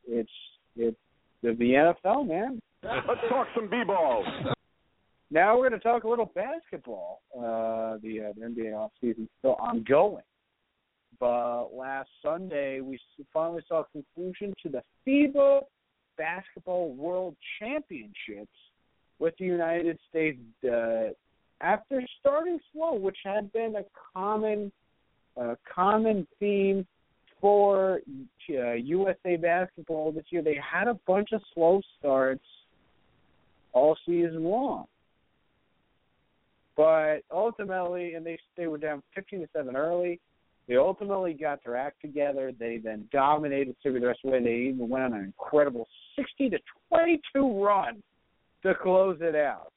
it's 0.07 0.29
it's 0.77 0.97
the, 1.43 1.53
the 1.53 1.93
NFL, 2.05 2.27
man. 2.27 2.59
Let's 2.83 3.21
talk 3.29 3.47
some 3.55 3.69
b-ball. 3.69 4.23
Now 5.31 5.57
we're 5.57 5.69
going 5.69 5.79
to 5.79 5.83
talk 5.83 6.03
a 6.03 6.09
little 6.09 6.31
basketball. 6.35 7.21
Uh, 7.35 7.97
the, 8.03 8.29
uh, 8.29 8.33
the 8.37 8.45
NBA 8.45 8.75
off 8.75 8.91
season 9.01 9.27
still 9.39 9.55
ongoing, 9.55 10.23
but 11.19 11.73
last 11.73 12.09
Sunday 12.21 12.81
we 12.81 12.99
finally 13.33 13.63
saw 13.67 13.81
a 13.81 13.85
conclusion 13.91 14.53
to 14.63 14.69
the 14.69 14.81
FIBA 15.07 15.61
Basketball 16.17 16.93
World 16.93 17.35
Championships 17.59 18.53
with 19.19 19.33
the 19.39 19.45
United 19.45 19.97
States 20.09 20.39
uh, 20.63 21.07
after 21.61 22.01
starting 22.19 22.59
slow, 22.73 22.95
which 22.95 23.17
had 23.23 23.51
been 23.51 23.75
a 23.77 23.83
common 24.13 24.71
uh, 25.39 25.55
common 25.73 26.25
theme 26.39 26.85
for 27.41 27.99
uh, 28.49 28.73
USA 28.73 29.35
basketball 29.35 30.11
this 30.11 30.25
year. 30.29 30.41
They 30.41 30.57
had 30.57 30.87
a 30.87 30.97
bunch 31.05 31.29
of 31.33 31.41
slow 31.53 31.81
starts 31.99 32.45
all 33.73 33.97
season 34.05 34.43
long. 34.43 34.85
But 36.77 37.19
ultimately, 37.31 38.15
and 38.15 38.25
they 38.25 38.37
they 38.57 38.67
were 38.67 38.77
down 38.77 39.01
15 39.15 39.41
to 39.41 39.47
seven 39.53 39.75
early. 39.75 40.19
They 40.67 40.77
ultimately 40.77 41.33
got 41.33 41.63
their 41.63 41.77
act 41.77 42.01
together. 42.01 42.51
They 42.57 42.77
then 42.77 43.07
dominated 43.11 43.75
through 43.81 43.99
the 43.99 44.07
rest 44.07 44.19
of 44.23 44.31
the 44.31 44.37
way. 44.37 44.43
They 44.43 44.73
even 44.73 44.89
went 44.89 45.05
on 45.05 45.13
an 45.13 45.25
incredible 45.25 45.87
60 46.15 46.49
to 46.49 46.57
22 46.89 47.63
run 47.63 48.01
to 48.63 48.73
close 48.81 49.17
it 49.21 49.35
out. 49.35 49.71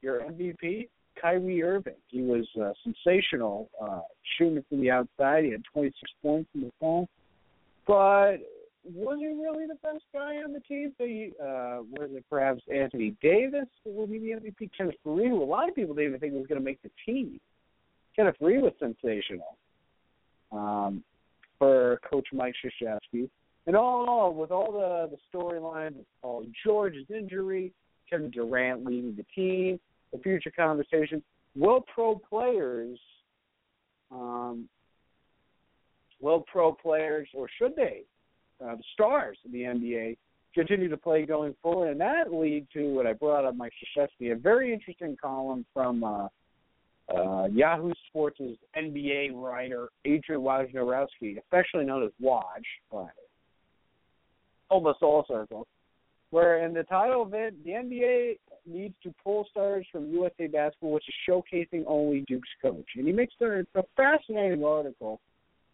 Your 0.00 0.20
MVP, 0.20 0.88
Kyrie 1.20 1.62
Irving. 1.62 1.94
He 2.08 2.22
was 2.22 2.46
uh, 2.60 2.72
sensational 2.82 3.70
uh, 3.80 4.00
shooting 4.36 4.64
from 4.68 4.80
the 4.80 4.90
outside. 4.90 5.44
He 5.44 5.52
had 5.52 5.62
26 5.72 6.10
points 6.20 6.50
in 6.54 6.62
the 6.62 6.70
fall. 6.80 7.08
But 7.86 8.38
was 8.84 9.18
he 9.20 9.26
really 9.26 9.66
the 9.66 9.76
best 9.82 10.04
guy 10.12 10.36
on 10.36 10.52
the 10.52 10.60
team? 10.60 10.92
He, 10.98 11.32
uh, 11.40 11.82
was 11.90 12.10
it 12.12 12.24
perhaps 12.28 12.62
Anthony 12.72 13.14
Davis 13.22 13.68
will 13.84 14.06
be 14.06 14.18
the 14.18 14.30
MVP? 14.30 14.70
Kenneth 14.76 14.96
Faried, 15.06 15.28
who 15.28 15.42
a 15.42 15.44
lot 15.44 15.68
of 15.68 15.74
people 15.74 15.94
didn't 15.94 16.08
even 16.08 16.20
think 16.20 16.34
was 16.34 16.46
going 16.46 16.60
to 16.60 16.64
make 16.64 16.82
the 16.82 16.90
team. 17.06 17.40
Kenneth 18.16 18.36
Faried 18.40 18.62
was 18.62 18.72
sensational 18.78 19.56
um, 20.50 21.02
for 21.58 22.00
Coach 22.08 22.28
Mike 22.32 22.54
Krzyzewski. 22.64 23.28
And 23.66 23.76
all 23.76 24.02
in 24.02 24.08
all, 24.08 24.34
with 24.34 24.50
all 24.50 24.72
the 24.72 25.16
the 25.16 25.18
storylines 25.32 25.94
Paul 26.20 26.44
George's 26.64 27.06
injury, 27.08 27.72
Kevin 28.10 28.30
Durant 28.30 28.84
leaving 28.84 29.14
the 29.14 29.24
team, 29.34 29.78
the 30.12 30.18
future 30.18 30.50
conversation, 30.50 31.22
will 31.54 31.80
pro 31.94 32.16
players, 32.16 32.98
um, 34.10 34.68
will 36.20 36.40
pro 36.40 36.72
players, 36.72 37.28
or 37.34 37.48
should 37.56 37.76
they, 37.76 38.02
uh, 38.64 38.76
the 38.76 38.82
stars 38.94 39.38
of 39.44 39.52
the 39.52 39.60
NBA, 39.60 40.16
continue 40.54 40.88
to 40.88 40.96
play 40.96 41.24
going 41.26 41.54
forward? 41.62 41.90
And 41.90 42.00
that 42.00 42.32
lead 42.32 42.66
to 42.74 42.94
what 42.94 43.06
I 43.06 43.12
brought 43.12 43.44
up 43.44 43.56
Mike 43.56 43.72
Krzyzewski, 43.96 44.32
a 44.32 44.36
very 44.36 44.72
interesting 44.72 45.16
column 45.20 45.64
from 45.72 46.04
uh, 46.04 46.28
uh, 47.14 47.46
Yahoo 47.52 47.92
Sports' 48.08 48.40
NBA 48.76 49.34
writer 49.34 49.88
Adrian 50.04 50.42
Wojnarowski, 50.42 51.38
especially 51.38 51.84
known 51.84 52.04
as 52.04 52.10
Woj, 52.22 52.42
but 52.90 53.10
almost 54.70 55.02
all 55.02 55.24
circles, 55.28 55.66
where 56.30 56.64
in 56.64 56.72
the 56.72 56.84
title 56.84 57.22
of 57.22 57.34
it, 57.34 57.54
the 57.64 57.70
NBA 57.72 58.38
needs 58.66 58.94
to 59.02 59.12
pull 59.22 59.46
stars 59.50 59.86
from 59.92 60.10
USA 60.10 60.46
Basketball, 60.46 60.92
which 60.92 61.08
is 61.08 61.14
showcasing 61.28 61.84
only 61.86 62.24
Duke's 62.26 62.48
coach. 62.62 62.86
And 62.96 63.06
he 63.06 63.12
makes 63.12 63.34
a, 63.40 63.64
a 63.74 63.82
fascinating 63.96 64.64
article, 64.64 65.20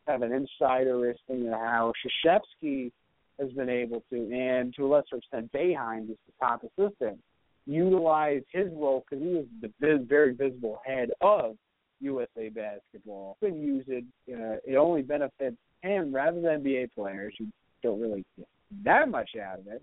have 0.08 0.22
an 0.22 0.32
insider 0.32 1.10
is 1.10 1.16
thing 1.26 1.46
of 1.46 1.52
how 1.54 1.92
Krzyzewski 2.24 2.90
has 3.38 3.50
been 3.52 3.68
able 3.68 4.02
to, 4.10 4.16
and 4.32 4.74
to 4.74 4.86
a 4.86 4.88
lesser 4.88 5.16
extent, 5.16 5.52
Boeheim, 5.52 6.08
who's 6.08 6.16
the 6.26 6.32
top 6.40 6.62
assistant, 6.64 7.18
utilize 7.66 8.42
his 8.50 8.66
role 8.72 9.04
because 9.08 9.22
he 9.22 9.34
was 9.34 9.44
the 9.60 10.04
very 10.08 10.34
visible 10.34 10.80
head 10.84 11.10
of 11.20 11.56
USA 12.00 12.48
Basketball. 12.48 13.36
Could 13.40 13.54
use 13.54 13.84
it. 13.88 14.04
Uh, 14.28 14.56
it 14.66 14.76
only 14.76 15.02
benefits 15.02 15.56
him 15.82 16.12
rather 16.12 16.40
than 16.40 16.62
NBA 16.62 16.94
players 16.94 17.34
who 17.38 17.46
don't 17.82 18.00
really 18.00 18.24
get 18.36 18.48
that 18.84 19.08
much 19.08 19.30
out 19.36 19.60
of 19.60 19.66
it 19.68 19.82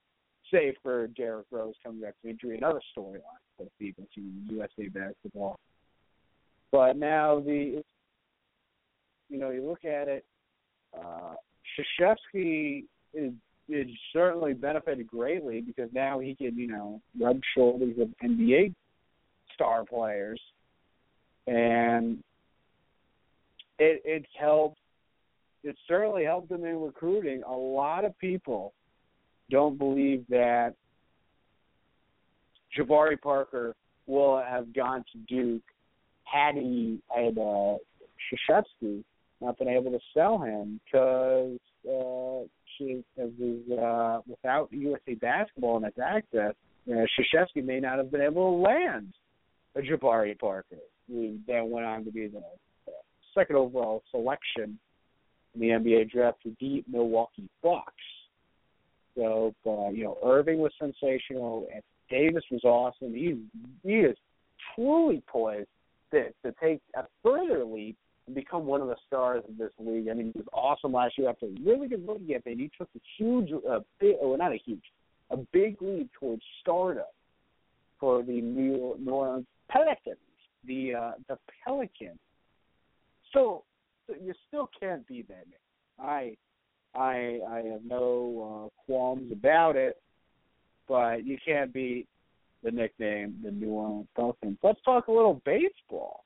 save 0.51 0.75
for 0.83 1.07
Derrick 1.07 1.47
Rose 1.51 1.73
coming 1.83 2.01
back 2.01 2.13
from 2.21 2.31
injury, 2.31 2.57
another 2.57 2.81
storyline 2.95 3.21
for 3.57 3.63
the 3.63 3.71
people 3.79 4.05
to 4.15 4.21
USA 4.21 4.87
basketball. 4.89 5.59
But 6.71 6.97
now 6.97 7.39
the, 7.39 7.83
you 9.29 9.39
know, 9.39 9.49
you 9.49 9.67
look 9.67 9.85
at 9.85 10.07
it, 10.07 10.25
uh, 10.97 11.35
Krzyzewski 11.99 12.85
is 13.13 13.33
is 13.67 13.87
certainly 14.13 14.53
benefited 14.53 15.07
greatly 15.07 15.59
because 15.61 15.89
now 15.91 16.19
he 16.19 16.35
can, 16.35 16.55
you 16.55 16.67
know, 16.67 17.01
rub 17.19 17.39
shoulders 17.55 17.95
with 17.97 18.09
NBA 18.23 18.73
star 19.53 19.83
players, 19.85 20.39
and 21.47 22.19
it 23.79 24.01
it's 24.05 24.27
helped. 24.39 24.77
It 25.63 25.75
certainly 25.87 26.23
helped 26.23 26.51
him 26.51 26.63
in 26.63 26.79
recruiting. 26.79 27.41
A 27.43 27.51
lot 27.51 28.05
of 28.05 28.17
people 28.19 28.73
don't 29.49 29.77
believe 29.79 30.23
that 30.29 30.75
Jabari 32.77 33.19
Parker 33.19 33.75
will 34.05 34.37
have 34.37 34.73
gone 34.73 35.03
to 35.11 35.17
Duke 35.27 35.63
had 36.23 36.55
he 36.55 36.99
had 37.09 37.37
uh, 37.37 37.77
Krzyzewski 38.49 39.03
not 39.41 39.57
been 39.57 39.67
able 39.67 39.91
to 39.91 39.99
sell 40.13 40.39
him 40.39 40.79
because 40.85 41.59
uh, 41.85 42.47
she 42.77 43.03
was 43.17 43.31
uh, 43.71 44.21
without 44.27 44.69
USA 44.71 45.13
basketball 45.15 45.77
and 45.77 45.85
its 45.85 45.97
access, 45.99 46.53
uh, 46.89 46.93
Krzyzewski 46.93 47.63
may 47.63 47.79
not 47.79 47.97
have 47.97 48.11
been 48.11 48.21
able 48.21 48.51
to 48.51 48.63
land 48.63 49.13
a 49.75 49.81
Jabari 49.81 50.37
Parker, 50.37 50.77
who 51.07 51.37
then 51.47 51.69
went 51.69 51.85
on 51.85 52.05
to 52.05 52.11
be 52.11 52.27
the 52.27 52.41
second 53.33 53.57
overall 53.57 54.03
selection 54.11 54.79
in 55.53 55.59
the 55.59 55.67
NBA 55.67 56.11
draft 56.11 56.37
to 56.43 56.55
beat 56.59 56.85
Milwaukee 56.89 57.49
Bucks. 57.61 57.93
So, 59.15 59.53
uh, 59.65 59.89
you 59.89 60.03
know, 60.03 60.17
Irving 60.23 60.59
was 60.59 60.71
sensational, 60.79 61.67
and 61.73 61.81
Davis 62.09 62.43
was 62.51 62.63
awesome. 62.63 63.13
He 63.13 63.39
he 63.83 63.99
is 63.99 64.17
truly 64.75 65.23
poised 65.27 65.69
to 66.11 66.25
to 66.43 66.53
take 66.61 66.81
a 66.95 67.03
further 67.23 67.63
leap 67.63 67.97
become 68.33 68.65
one 68.65 68.81
of 68.81 68.87
the 68.87 68.95
stars 69.07 69.43
of 69.47 69.57
this 69.57 69.71
league. 69.79 70.07
I 70.09 70.13
mean, 70.13 70.31
he 70.33 70.39
was 70.39 70.47
awesome 70.51 70.93
last 70.93 71.17
year 71.17 71.29
after 71.29 71.45
a 71.45 71.55
really 71.63 71.87
good 71.87 72.07
rookie 72.07 72.27
campaign. 72.27 72.57
He 72.57 72.71
took 72.77 72.89
a 72.95 72.99
huge, 73.17 73.51
uh, 73.69 73.79
big, 73.99 74.15
or 74.19 74.37
not 74.37 74.51
a 74.51 74.57
huge, 74.65 74.83
a 75.29 75.37
big 75.37 75.81
leap 75.81 76.09
towards 76.19 76.41
stardom 76.61 77.03
for 77.99 78.23
the 78.23 78.41
New 78.41 78.97
Orleans 79.07 79.45
Pelicans. 79.69 80.17
The 80.65 80.95
uh, 80.95 81.11
the 81.27 81.37
Pelicans. 81.63 82.19
So, 83.31 83.63
so 84.07 84.15
you 84.19 84.33
still 84.47 84.69
can't 84.79 85.05
beat 85.07 85.27
that. 85.27 85.45
Man. 85.47 85.59
I 85.99 86.35
I 86.95 87.39
I 87.47 87.57
have 87.71 87.85
no 87.85 88.71
uh, 88.73 88.83
qualms 88.85 89.31
about 89.31 89.75
it, 89.75 90.01
but 90.87 91.25
you 91.25 91.37
can't 91.45 91.71
beat 91.71 92.07
the 92.63 92.71
nickname 92.71 93.35
the 93.43 93.51
New 93.51 93.69
Orleans 93.69 94.07
Pelicans. 94.15 94.57
Let's 94.63 94.81
talk 94.83 95.07
a 95.07 95.11
little 95.11 95.41
baseball. 95.45 96.24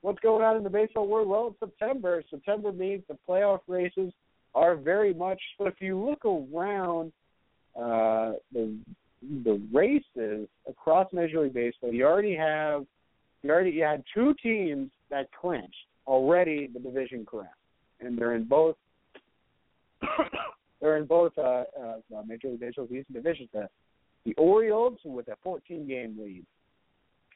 What's 0.00 0.20
going 0.20 0.44
on 0.44 0.56
in 0.56 0.62
the 0.62 0.70
baseball 0.70 1.08
world? 1.08 1.28
Well, 1.28 1.48
it's 1.48 1.58
September. 1.58 2.22
September 2.30 2.72
means 2.72 3.02
the 3.08 3.18
playoff 3.28 3.60
races 3.66 4.12
are 4.54 4.76
very 4.76 5.12
much. 5.12 5.40
But 5.58 5.68
if 5.68 5.74
you 5.80 5.98
look 5.98 6.24
around 6.24 7.12
uh, 7.76 8.34
the 8.52 8.76
the 9.44 9.60
races 9.72 10.48
across 10.68 11.08
Major 11.12 11.42
League 11.42 11.54
Baseball, 11.54 11.92
you 11.92 12.06
already 12.06 12.36
have 12.36 12.86
you 13.42 13.50
already 13.50 13.70
you 13.70 13.82
had 13.82 14.04
two 14.14 14.34
teams 14.42 14.90
that 15.10 15.28
clinched 15.32 15.74
already 16.06 16.68
the 16.72 16.78
division 16.78 17.24
crown, 17.24 17.48
and 18.00 18.16
they're 18.16 18.34
in 18.34 18.44
both 18.44 18.76
they're 20.80 20.96
in 20.96 21.06
both 21.06 21.36
uh, 21.38 21.64
uh, 21.80 22.22
Major 22.26 22.48
League 22.48 22.60
Baseball's 22.60 22.90
Eastern 22.90 23.14
divisions. 23.14 23.48
The, 23.52 23.68
the 24.24 24.34
Orioles 24.34 24.98
with 25.04 25.26
a 25.28 25.36
14 25.42 25.88
game 25.88 26.16
lead 26.20 26.44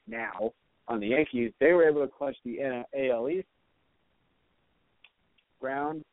now 0.07 0.53
on 0.93 1.01
the 1.01 1.09
Yankees, 1.09 1.53
they 1.59 1.73
were 1.73 1.89
able 1.89 2.03
to 2.03 2.13
clinch 2.13 2.37
the 2.45 2.85
AL 2.95 3.29
East 3.31 3.47
ground. 5.61 6.05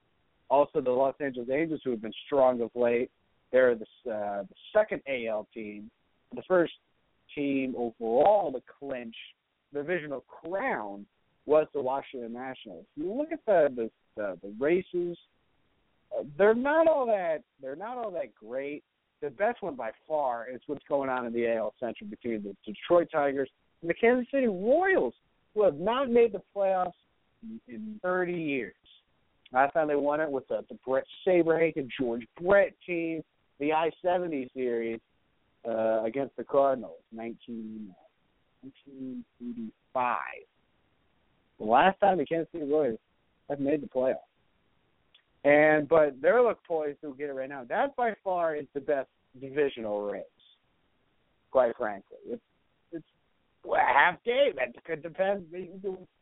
Also, 0.50 0.80
the 0.82 0.90
Los 0.90 1.16
Angeles 1.20 1.50
Angels, 1.52 1.82
who 1.84 1.92
have 1.92 2.02
been 2.02 2.14
strong 2.26 2.62
of 2.62 2.72
late, 2.74 3.12
they're 3.52 3.76
the, 3.76 3.86
uh, 4.10 4.44
the 4.44 4.56
second 4.74 5.02
AL 5.08 5.48
team, 5.54 5.92
the 6.34 6.42
first 6.48 6.74
team 7.36 7.76
overall 7.78 8.52
to 8.52 8.62
clinch 8.80 9.16
the 9.74 9.82
divisional 9.82 10.22
crown 10.22 11.06
was 11.46 11.68
the 11.74 11.82
Washington 11.82 12.34
Nationals. 12.34 12.86
You 12.96 13.14
look 13.14 13.32
at 13.32 13.46
the 13.46 13.70
the, 13.76 13.92
the, 14.16 14.38
the 14.42 14.54
races; 14.60 15.18
uh, 16.18 16.24
they're 16.38 16.56
not 16.56 16.88
all 16.88 17.06
that 17.08 17.44
they're 17.62 17.76
not 17.76 17.98
all 17.98 18.12
that 18.12 18.34
great. 18.36 18.84
The 19.22 19.30
best 19.30 19.62
one 19.62 19.76
by 19.76 19.92
far 20.08 20.48
is 20.50 20.62
what's 20.68 20.84
going 20.88 21.10
on 21.10 21.26
in 21.26 21.34
the 21.34 21.54
AL 21.56 21.74
Central 21.80 22.10
between 22.10 22.42
the 22.42 22.56
Detroit 22.66 23.10
Tigers 23.12 23.50
and 23.82 23.90
the 23.90 23.94
Kansas 23.94 24.28
City 24.32 24.48
Royals, 24.48 25.14
who 25.54 25.64
have 25.64 25.76
not 25.76 26.10
made 26.10 26.34
the 26.34 26.42
playoffs 26.56 26.94
in 27.68 28.00
30 28.04 28.34
years. 28.34 28.74
Last 29.52 29.74
time 29.74 29.88
they 29.88 29.96
won 29.96 30.22
it 30.22 30.30
was 30.30 30.44
the, 30.50 30.64
the 30.70 30.78
Bret 30.86 31.06
Saberhagen 31.26 31.90
George 32.00 32.28
Brett 32.40 32.74
team, 32.86 33.24
the 33.60 33.74
I-70 33.74 34.54
series 34.54 35.00
uh, 35.68 36.04
against 36.04 36.36
the 36.38 36.44
Cardinals, 36.44 37.02
19, 37.12 37.94
1985. 38.62 40.18
The 41.58 41.66
last 41.66 42.00
time 42.00 42.18
the 42.18 42.26
Kansas 42.26 42.52
City 42.52 42.66
Royals 42.66 43.00
have 43.50 43.60
made 43.60 43.82
the 43.82 43.88
playoffs. 43.88 44.18
And 45.44 45.88
but 45.88 46.22
they're 46.22 46.44
look 46.44 46.60
poised 46.66 47.02
to 47.02 47.16
get 47.18 47.30
it 47.30 47.34
right 47.34 47.50
now. 47.50 47.64
That 47.68 47.96
by 47.96 48.14
far 48.24 48.56
is 48.56 48.66
the 48.74 48.82
best 48.82 49.08
divisional 49.40 50.02
race. 50.02 50.24
Quite 51.52 51.76
frankly, 51.78 52.18
it's 52.28 52.42
half 53.76 54.24
game. 54.24 54.54
It 54.58 54.76
could 54.86 55.04
depend. 55.04 55.46
They 55.52 55.70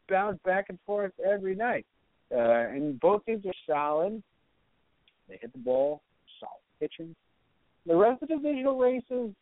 bounce 0.09 0.39
back 0.45 0.65
and 0.69 0.79
forth 0.85 1.13
every 1.25 1.55
night. 1.55 1.85
Uh, 2.31 2.67
and 2.69 2.99
both 2.99 3.25
teams 3.25 3.45
are 3.45 3.53
solid. 3.65 4.21
They 5.29 5.37
hit 5.41 5.53
the 5.53 5.59
ball, 5.59 6.01
solid 6.39 6.61
pitching. 6.79 7.15
The 7.85 7.95
rest 7.95 8.21
of 8.21 8.29
the 8.29 8.35
divisional 8.35 8.77
races, 8.77 9.33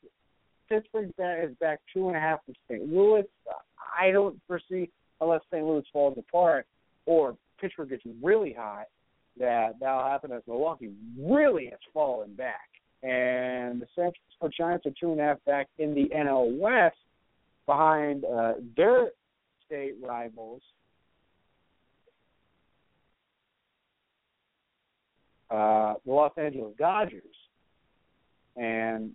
Pittsburgh 0.69 1.11
is 1.17 1.55
back 1.59 1.79
two 1.93 2.07
and 2.07 2.17
a 2.17 2.19
half 2.19 2.45
from 2.45 2.55
St. 2.69 2.91
Louis. 2.91 3.23
I 3.99 4.11
don't 4.11 4.39
foresee, 4.47 4.89
unless 5.21 5.41
St. 5.51 5.65
Louis 5.65 5.83
falls 5.91 6.17
apart 6.17 6.67
or 7.05 7.35
Pittsburgh 7.59 7.89
gets 7.89 8.03
really 8.21 8.53
hot, 8.53 8.85
that 9.39 9.79
that'll 9.79 10.03
happen 10.03 10.31
as 10.31 10.41
Milwaukee 10.47 10.91
really 11.19 11.67
has 11.67 11.79
fallen 11.93 12.33
back. 12.35 12.69
And 13.03 13.81
the 13.81 13.87
San 13.95 14.11
Francisco 14.39 14.49
Giants 14.57 14.85
are 14.85 14.93
two 14.99 15.11
and 15.11 15.19
a 15.19 15.23
half 15.23 15.37
back 15.45 15.67
in 15.77 15.93
the 15.93 16.09
NL 16.15 16.57
West 16.57 16.97
behind 17.65 18.25
uh, 18.25 18.53
their 18.75 19.09
state 19.65 19.95
rivals. 20.01 20.61
Uh, 25.49 25.93
the 26.05 26.11
Los 26.11 26.31
Angeles 26.37 26.73
Dodgers. 26.77 27.23
And 28.55 29.11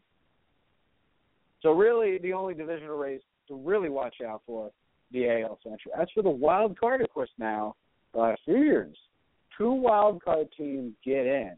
so, 1.62 1.72
really, 1.72 2.18
the 2.18 2.32
only 2.32 2.54
divisional 2.54 2.96
race 2.96 3.22
to 3.48 3.56
really 3.56 3.88
watch 3.88 4.16
out 4.26 4.42
for 4.46 4.70
the 5.12 5.28
AL 5.28 5.58
Central. 5.62 5.94
As 6.00 6.08
for 6.14 6.22
the 6.22 6.30
wild 6.30 6.78
card, 6.78 7.00
of 7.00 7.10
course, 7.10 7.30
now 7.38 7.74
few 8.44 8.58
years, 8.58 8.96
two 9.56 9.72
wild 9.72 10.22
card 10.22 10.48
teams 10.56 10.94
get 11.04 11.26
in. 11.26 11.54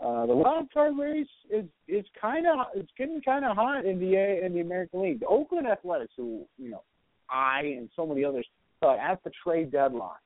Uh, 0.00 0.24
the 0.24 0.34
wild 0.34 0.72
card 0.72 0.96
race 0.98 1.26
is 1.50 1.66
is 1.86 2.06
kind 2.20 2.46
of 2.46 2.66
it's 2.74 2.90
getting 2.96 3.20
kind 3.20 3.44
of 3.44 3.54
hot 3.54 3.84
in 3.84 3.98
the 4.00 4.14
A 4.14 4.44
in 4.44 4.54
the 4.54 4.60
American 4.60 5.02
League. 5.02 5.20
The 5.20 5.26
Oakland 5.26 5.66
Athletics, 5.66 6.14
who 6.16 6.46
you 6.56 6.70
know, 6.70 6.82
I 7.28 7.60
and 7.76 7.90
so 7.94 8.06
many 8.06 8.24
others 8.24 8.46
thought 8.80 8.98
at 8.98 9.22
the 9.24 9.30
trade 9.44 9.70
deadline 9.70 10.16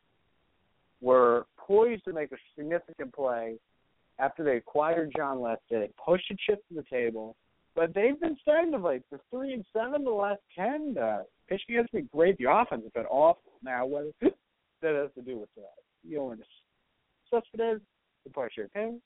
were 1.00 1.46
poised 1.58 2.04
to 2.04 2.12
make 2.12 2.30
a 2.30 2.36
significant 2.56 3.12
play 3.12 3.56
after 4.20 4.44
they 4.44 4.56
acquired 4.56 5.12
Jon 5.16 5.40
Lester. 5.40 5.80
They 5.80 5.90
pushed 6.04 6.30
a 6.30 6.36
chip 6.46 6.62
to 6.68 6.74
the 6.76 6.84
table, 6.88 7.34
but 7.74 7.92
they've 7.94 8.18
been 8.20 8.36
starting 8.42 8.72
of 8.74 8.82
late. 8.82 9.02
For 9.10 9.18
three 9.30 9.54
and 9.54 9.64
seven, 9.72 10.04
the 10.04 10.10
last 10.10 10.40
ten, 10.54 10.96
uh, 10.96 11.24
pitching 11.48 11.74
has 11.76 11.86
been 11.92 12.08
great. 12.12 12.38
The 12.38 12.50
offense 12.50 12.82
has 12.84 12.92
been 12.92 13.06
awful. 13.06 13.52
Now, 13.62 13.86
what 13.86 14.04
that 14.20 14.34
has 14.82 15.10
to 15.16 15.22
do 15.22 15.38
with 15.38 15.48
that? 15.56 15.74
You 16.06 16.18
know, 16.18 16.34
the 16.36 16.44
Cespedes, 17.28 17.80
the 18.24 18.30
Parcher 18.30 18.70
Ping, 18.72 19.00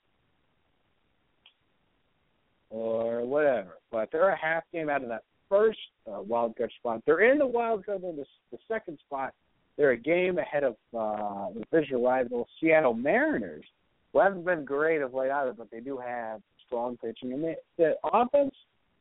or 2.69 3.25
whatever. 3.25 3.77
But 3.91 4.09
they're 4.11 4.29
a 4.29 4.37
half 4.37 4.63
game 4.71 4.89
out 4.89 5.03
of 5.03 5.09
that 5.09 5.23
first 5.49 5.79
uh, 6.07 6.21
wild 6.21 6.55
card 6.57 6.71
spot. 6.79 7.01
They're 7.05 7.31
in 7.31 7.39
the 7.39 7.47
wild 7.47 7.85
card 7.85 8.03
in 8.03 8.15
the, 8.15 8.25
the 8.51 8.57
second 8.67 8.99
spot. 9.05 9.33
They're 9.77 9.91
a 9.91 9.97
game 9.97 10.37
ahead 10.37 10.63
of 10.63 10.75
uh, 10.97 11.53
the 11.53 11.65
division 11.71 12.03
rival 12.03 12.47
Seattle 12.59 12.93
Mariners, 12.93 13.65
who 14.11 14.19
haven't 14.19 14.45
been 14.45 14.65
great 14.65 15.01
of 15.01 15.13
late 15.13 15.31
either, 15.31 15.53
but 15.53 15.71
they 15.71 15.79
do 15.79 15.97
have 15.97 16.41
strong 16.67 16.97
pitching. 16.97 17.33
And 17.33 17.43
they, 17.43 17.55
the 17.77 17.93
offense, 18.03 18.53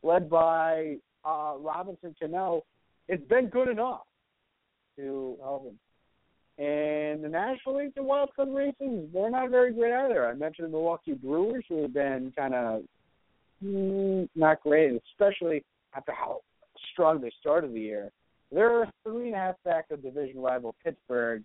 led 0.02 0.30
by 0.30 0.96
uh, 1.24 1.54
Robinson 1.58 2.14
Cano, 2.18 2.62
it's 3.08 3.26
been 3.28 3.48
good 3.48 3.68
enough 3.68 4.02
to 4.96 5.36
help 5.42 5.64
them. 5.64 5.78
And 6.58 7.22
the 7.22 7.28
National 7.28 7.78
League, 7.78 7.94
the 7.94 8.02
wild 8.02 8.30
card 8.34 8.48
races, 8.52 9.08
they're 9.12 9.30
not 9.30 9.50
very 9.50 9.72
great 9.72 9.92
either. 9.92 10.26
I 10.26 10.34
mentioned 10.34 10.66
the 10.66 10.72
Milwaukee 10.72 11.12
Brewers, 11.12 11.64
who 11.68 11.82
have 11.82 11.94
been 11.94 12.32
kind 12.36 12.54
of 12.54 12.82
mm, 13.64 14.28
not 14.34 14.60
great, 14.62 15.00
especially 15.12 15.64
after 15.94 16.12
how 16.12 16.40
strong 16.92 17.20
they 17.20 17.32
started 17.40 17.72
the 17.72 17.80
year. 17.80 18.10
They're 18.50 18.90
three 19.04 19.26
and 19.26 19.34
a 19.34 19.38
half 19.38 19.56
back 19.64 19.86
of 19.90 20.02
division 20.02 20.40
rival 20.40 20.74
Pittsburgh, 20.82 21.42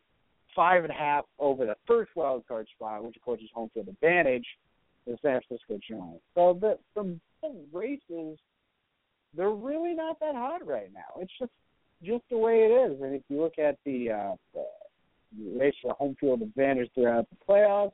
five 0.55 0.84
and 0.84 0.91
a 0.91 0.95
half 0.95 1.26
over 1.39 1.66
the 1.66 1.76
first 1.86 2.11
wild 2.16 2.47
card 2.47 2.68
spot, 2.76 3.03
which 3.03 3.16
of 3.16 3.22
course 3.22 3.41
is 3.41 3.49
home 3.53 3.70
field 3.74 3.89
advantage, 3.89 4.45
the 5.05 5.18
San 5.22 5.41
Francisco 5.47 5.80
Giants. 5.88 6.24
So 6.36 6.57
the 6.59 6.78
the 6.95 7.20
races, 7.74 8.38
they're 9.36 9.49
really 9.49 9.93
not 9.93 10.20
that 10.22 10.36
hot 10.36 10.66
right 10.66 10.89
now. 10.93 11.20
It's 11.22 11.32
just 11.39 11.51
just 12.03 12.24
the 12.30 12.38
way 12.38 12.59
it 12.70 12.91
is. 12.91 13.01
And 13.01 13.16
if 13.16 13.22
you 13.30 13.41
look 13.41 13.57
at 13.57 13.78
the, 13.86 14.11
uh, 14.11 14.36
the 14.53 14.66
race 15.57 15.76
for 15.82 15.93
home 15.93 16.16
field 16.20 16.41
advantage 16.41 16.89
throughout 16.93 17.28
the 17.30 17.38
playoffs, 17.47 17.93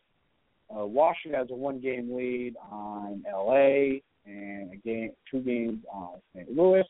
uh, 0.76 0.86
Washington 0.86 1.40
has 1.40 1.50
a 1.52 1.56
one 1.56 1.80
game 1.80 2.16
lead 2.16 2.56
on 2.72 3.24
LA 3.32 4.00
and 4.26 4.74
a 4.74 4.78
game 4.78 5.12
two 5.30 5.40
games 5.42 5.80
on 5.92 6.20
St. 6.34 6.56
Louis. 6.56 6.86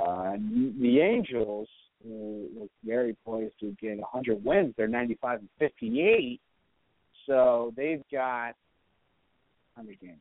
Uh, 0.00 0.32
the 0.80 1.00
Angels, 1.00 1.68
who 2.02 2.48
look 2.58 2.70
very 2.84 3.16
poised 3.24 3.54
to 3.60 3.76
get 3.80 3.98
100 3.98 4.44
wins, 4.44 4.74
they're 4.76 4.88
95 4.88 5.40
and 5.40 5.48
58. 5.58 6.40
So 7.26 7.72
they've 7.76 8.02
got 8.10 8.54
how 9.76 9.82
many 9.82 9.96
games? 9.96 10.20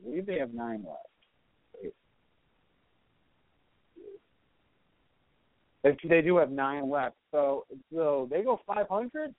I 0.00 0.04
believe 0.04 0.26
they 0.26 0.38
have 0.38 0.54
nine 0.54 0.84
left. 0.86 1.94
They, 5.82 5.96
they 6.08 6.20
do 6.20 6.36
have 6.36 6.50
nine 6.50 6.90
left. 6.90 7.16
So 7.30 7.64
so 7.92 8.28
they 8.30 8.42
go 8.42 8.60
500. 8.66 9.34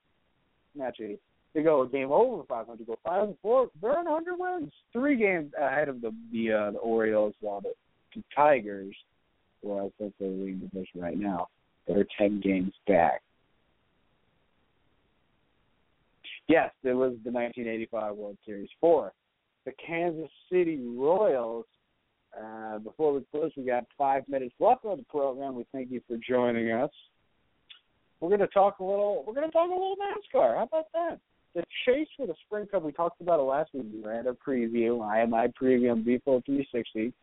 Actually, 0.84 1.20
they 1.54 1.64
go 1.64 1.82
a 1.82 1.88
game 1.88 2.12
over 2.12 2.44
500. 2.44 2.88
Go 2.88 2.98
five 3.04 3.24
and 3.24 3.38
four. 3.42 3.70
They're 3.82 3.98
on 3.98 4.06
100 4.06 4.36
wins. 4.38 4.72
Three 4.94 5.18
games 5.18 5.52
ahead 5.60 5.90
of 5.90 6.02
the 6.02 6.14
the, 6.32 6.52
uh, 6.52 6.72
the 6.72 6.78
Orioles, 6.78 7.34
while 7.42 7.62
the, 7.62 7.74
the 8.16 8.24
Tigers, 8.36 8.96
who 9.62 9.78
I 9.78 9.90
think 9.98 10.14
they're 10.20 10.30
leading 10.30 10.60
division 10.60 11.02
right 11.02 11.18
now, 11.18 11.48
they're 11.88 12.08
10 12.18 12.42
games 12.42 12.74
back. 12.88 13.22
Yes, 16.48 16.72
it 16.84 16.94
was 16.94 17.14
the 17.24 17.32
1985 17.32 18.16
World 18.16 18.38
Series 18.46 18.70
four. 18.80 19.14
The 19.66 19.74
Kansas 19.86 20.30
City 20.52 20.80
Royals 20.82 21.66
uh, 22.40 22.80
before 22.80 23.14
we 23.14 23.22
close, 23.32 23.52
we 23.58 23.64
got 23.64 23.86
five 23.98 24.28
minutes 24.28 24.56
left 24.60 24.86
on 24.86 24.98
the 24.98 25.04
program. 25.04 25.56
We 25.56 25.66
thank 25.72 25.92
you 25.92 26.02
for 26.08 26.18
joining 26.18 26.72
us. 26.72 26.90
We're 28.20 28.30
going 28.30 28.40
to 28.40 28.48
talk 28.48 28.80
a 28.80 28.84
little. 28.84 29.24
We're 29.26 29.34
going 29.34 29.48
to 29.48 29.52
talk 29.52 29.70
a 29.70 29.74
little 29.74 29.96
NASCAR. 29.96 30.58
How 30.58 30.64
about 30.64 30.88
that? 30.94 31.20
The 31.54 31.64
chase 31.86 32.08
for 32.16 32.28
the 32.28 32.36
Sprint 32.46 32.72
Cup. 32.72 32.84
We 32.84 32.94
talked 32.94 33.20
about 33.20 33.40
it 33.40 33.44
last 33.44 33.74
week. 33.74 33.86
We 33.94 34.08
ran 34.08 34.28
a 34.28 34.34
preview. 34.34 35.04
I 35.06 35.20
had 35.20 35.30
my 35.30 35.48
preview 35.48 35.92
on 35.92 36.04
V4 36.04 36.46
360. 36.46 37.14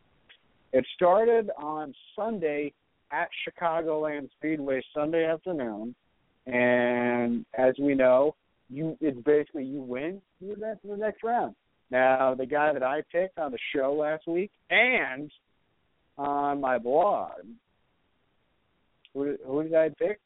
It 0.71 0.85
started 0.95 1.49
on 1.57 1.95
Sunday 2.15 2.73
at 3.11 3.29
Chicagoland 3.43 4.29
Speedway 4.37 4.83
Sunday 4.93 5.25
afternoon, 5.25 5.95
and 6.45 7.43
as 7.57 7.73
we 7.79 7.95
know, 7.95 8.35
you 8.69 8.95
it's 9.01 9.19
basically 9.21 9.65
you 9.65 9.81
win, 9.81 10.21
you 10.39 10.53
advance 10.53 10.79
to 10.83 10.89
the 10.89 10.97
next 10.97 11.23
round. 11.23 11.55
Now, 11.89 12.35
the 12.35 12.45
guy 12.45 12.71
that 12.71 12.83
I 12.83 13.01
picked 13.11 13.39
on 13.39 13.51
the 13.51 13.57
show 13.75 13.93
last 13.93 14.27
week 14.27 14.51
and 14.69 15.31
on 16.19 16.61
my 16.61 16.77
blog, 16.77 17.31
who, 19.13 19.35
who 19.43 19.63
did 19.63 19.73
I 19.73 19.89
pick? 19.89 20.19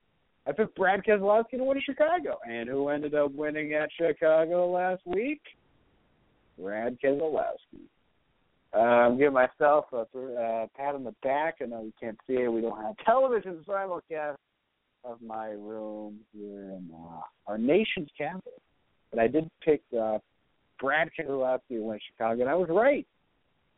I 0.45 0.51
picked 0.51 0.75
Brad 0.75 1.03
Keselowski 1.03 1.51
to 1.51 1.63
win 1.63 1.77
in 1.77 1.83
Chicago. 1.83 2.37
And 2.47 2.67
who 2.67 2.89
ended 2.89 3.15
up 3.15 3.31
winning 3.33 3.73
at 3.73 3.89
Chicago 3.97 4.69
last 4.69 5.01
week? 5.05 5.41
Brad 6.59 6.97
Keselowski. 7.01 7.87
Uh, 8.75 8.79
I'm 8.79 9.17
giving 9.17 9.33
myself 9.33 9.85
a 9.93 9.97
uh, 9.97 10.67
pat 10.75 10.95
on 10.95 11.03
the 11.03 11.13
back. 11.21 11.55
I 11.61 11.65
know 11.65 11.83
you 11.83 11.93
can't 11.99 12.17
see 12.27 12.33
it. 12.33 12.51
We 12.51 12.61
don't 12.61 12.81
have 12.81 12.95
television 13.05 13.63
simulcast 13.67 14.37
of 15.05 15.21
my 15.21 15.49
room 15.49 16.19
here 16.33 16.61
in 16.61 16.89
uh, 16.93 17.21
our 17.47 17.57
nation's 17.57 18.09
capital. 18.17 18.53
But 19.11 19.19
I 19.19 19.27
did 19.27 19.49
pick 19.63 19.81
uh, 19.97 20.17
Brad 20.79 21.09
Keselowski 21.17 21.69
to 21.69 21.83
win 21.83 21.99
Chicago, 22.11 22.41
and 22.41 22.49
I 22.49 22.55
was 22.55 22.69
right. 22.69 23.05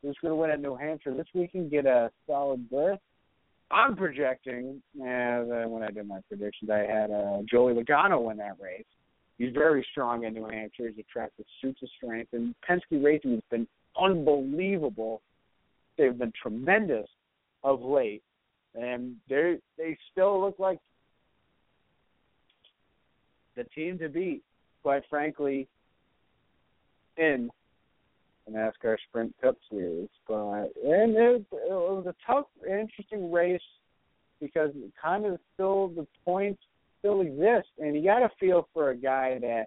He 0.01 0.07
was 0.07 0.15
going 0.21 0.31
to 0.31 0.35
win 0.35 0.49
at 0.49 0.61
New 0.61 0.75
Hampshire 0.75 1.13
this 1.13 1.27
weekend, 1.33 1.71
get 1.71 1.85
a 1.85 2.09
solid 2.25 2.69
berth. 2.69 2.99
I'm 3.71 3.95
projecting, 3.95 4.81
uh, 4.99 5.67
when 5.67 5.81
I 5.83 5.89
did 5.91 6.07
my 6.07 6.19
predictions, 6.27 6.69
I 6.69 6.79
had 6.79 7.11
uh, 7.11 7.39
Joey 7.49 7.73
Logano 7.73 8.23
win 8.23 8.37
that 8.37 8.57
race. 8.61 8.85
He's 9.37 9.53
very 9.53 9.85
strong 9.91 10.23
in 10.23 10.33
New 10.33 10.47
Hampshire. 10.47 10.87
He's 10.87 10.99
a 10.99 11.11
track 11.11 11.31
that 11.37 11.45
suits 11.61 11.81
his 11.81 11.89
strength, 11.97 12.33
and 12.33 12.55
Penske 12.67 13.03
Racing 13.03 13.31
has 13.31 13.41
been 13.49 13.67
unbelievable. 13.99 15.21
They've 15.97 16.17
been 16.17 16.31
tremendous 16.41 17.07
of 17.63 17.81
late, 17.81 18.23
and 18.75 19.15
they 19.27 19.57
they 19.77 19.97
still 20.11 20.39
look 20.39 20.59
like 20.59 20.79
the 23.55 23.63
team 23.75 23.97
to 23.99 24.09
beat. 24.09 24.43
Quite 24.83 25.03
frankly, 25.09 25.67
in 27.17 27.49
the 28.45 28.53
NASCAR 28.53 28.97
Sprint 29.09 29.33
Cup 29.41 29.57
Series. 29.69 30.09
But 30.27 30.71
and 30.83 31.15
it, 31.15 31.45
it 31.51 31.71
was 31.71 32.05
a 32.07 32.15
tough, 32.25 32.45
interesting 32.63 33.31
race 33.31 33.61
because 34.39 34.71
kind 35.01 35.25
of 35.25 35.39
still 35.53 35.89
the 35.89 36.05
points 36.23 36.61
still 36.99 37.21
exist, 37.21 37.69
and 37.79 37.95
you 37.95 38.03
got 38.03 38.19
to 38.19 38.29
feel 38.39 38.67
for 38.73 38.89
a 38.89 38.95
guy 38.95 39.39
that 39.39 39.65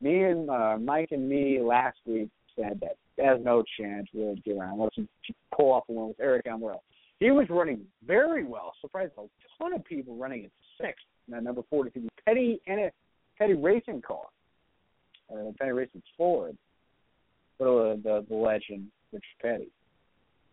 me 0.00 0.24
and 0.24 0.50
uh, 0.50 0.76
Mike 0.78 1.08
and 1.10 1.28
me 1.28 1.60
last 1.60 1.98
week 2.06 2.28
said 2.54 2.80
that 2.80 2.96
has 3.22 3.38
no 3.42 3.62
chance 3.78 4.06
really 4.14 4.40
get 4.44 4.56
around 4.56 4.74
unless 4.74 4.90
you 4.96 5.06
pull 5.56 5.72
off 5.72 5.86
the 5.86 5.92
one 5.92 6.08
with 6.08 6.18
Aric 6.18 6.42
Almirola. 6.46 6.80
He 7.18 7.30
was 7.30 7.46
running 7.48 7.80
very 8.06 8.44
well. 8.44 8.74
Surprised 8.80 9.12
a 9.18 9.22
ton 9.58 9.72
of 9.72 9.84
people 9.84 10.16
running 10.16 10.44
at 10.44 10.50
sixth. 10.80 11.04
Now 11.28 11.40
number 11.40 11.62
forty 11.70 11.90
two 11.90 12.08
Petty 12.26 12.60
and 12.66 12.80
a 12.80 12.90
Petty 13.38 13.54
Racing 13.54 14.02
car. 14.02 14.24
Uh, 15.32 15.50
Petty 15.58 15.72
Racing's 15.72 16.04
Ford 16.16 16.56
the, 17.58 18.00
the 18.02 18.24
the 18.28 18.34
legend 18.34 18.88
Rich 19.12 19.24
Petty, 19.40 19.68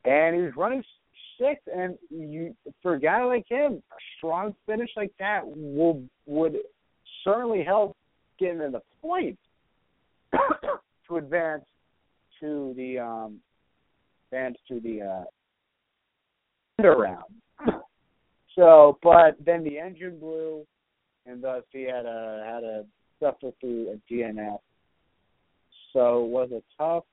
and 0.05 0.35
he 0.35 0.41
was 0.41 0.53
running 0.55 0.83
sixth. 1.39 1.67
And 1.73 1.97
you, 2.09 2.55
for 2.81 2.95
a 2.95 2.99
guy 2.99 3.23
like 3.23 3.45
him, 3.47 3.83
a 3.91 3.95
strong 4.17 4.55
finish 4.65 4.89
like 4.95 5.11
that 5.19 5.41
will 5.45 6.03
would 6.25 6.57
certainly 7.23 7.63
help 7.63 7.95
getting 8.39 8.61
in 8.61 8.71
the 8.71 8.81
points 9.01 9.41
to 11.07 11.17
advance 11.17 11.63
to 12.39 12.73
the 12.75 12.99
um 12.99 13.39
advance 14.27 14.57
to 14.67 14.79
the 14.79 15.01
uh 15.01 15.23
round. 16.87 17.23
So, 18.55 18.99
but 19.01 19.35
then 19.43 19.63
the 19.63 19.79
engine 19.79 20.19
blew, 20.19 20.63
and 21.25 21.43
thus 21.43 21.63
he 21.71 21.85
had 21.85 22.05
a 22.05 22.43
had 22.45 22.63
a 22.63 22.85
suffer 23.19 23.49
through 23.59 23.89
a 23.89 24.13
DNF 24.13 24.59
so 25.93 26.25
it 26.25 26.29
was 26.29 26.49
a 26.51 26.61
tough, 26.77 27.03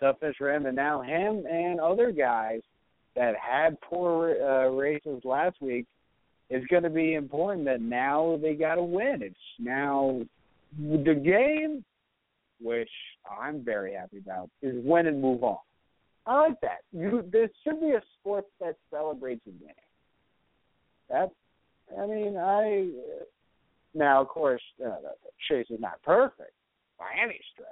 tough 0.00 0.16
him. 0.20 0.66
And 0.66 0.76
now 0.76 1.00
him 1.00 1.44
and 1.46 1.80
other 1.80 2.12
guys 2.12 2.60
that 3.14 3.34
had 3.36 3.80
poor 3.80 4.36
uh, 4.42 4.68
races 4.68 5.22
last 5.24 5.56
week 5.62 5.86
is 6.50 6.64
going 6.66 6.82
to 6.82 6.90
be 6.90 7.14
important. 7.14 7.64
That 7.64 7.80
now 7.80 8.38
they 8.42 8.54
got 8.54 8.74
to 8.74 8.82
win. 8.82 9.22
It's 9.22 9.36
now 9.58 10.20
the 10.78 11.14
game, 11.14 11.84
which 12.60 12.90
I'm 13.40 13.64
very 13.64 13.94
happy 13.94 14.18
about, 14.18 14.50
is 14.60 14.74
win 14.84 15.06
and 15.06 15.22
move 15.22 15.42
on. 15.42 15.58
I 16.26 16.40
like 16.40 16.60
that. 16.60 16.80
You, 16.92 17.24
there 17.32 17.48
should 17.62 17.80
be 17.80 17.92
a 17.92 18.02
sport 18.18 18.44
that 18.60 18.76
celebrates 18.90 19.42
winning. 19.46 19.74
That, 21.08 21.30
I 21.96 22.06
mean, 22.06 22.36
I 22.36 22.88
now 23.96 24.20
of 24.20 24.28
course 24.28 24.62
uh, 24.84 24.96
Chase 25.48 25.66
is 25.70 25.80
not 25.80 26.02
perfect, 26.02 26.52
by 26.98 27.10
any 27.22 27.38
stretch. 27.52 27.68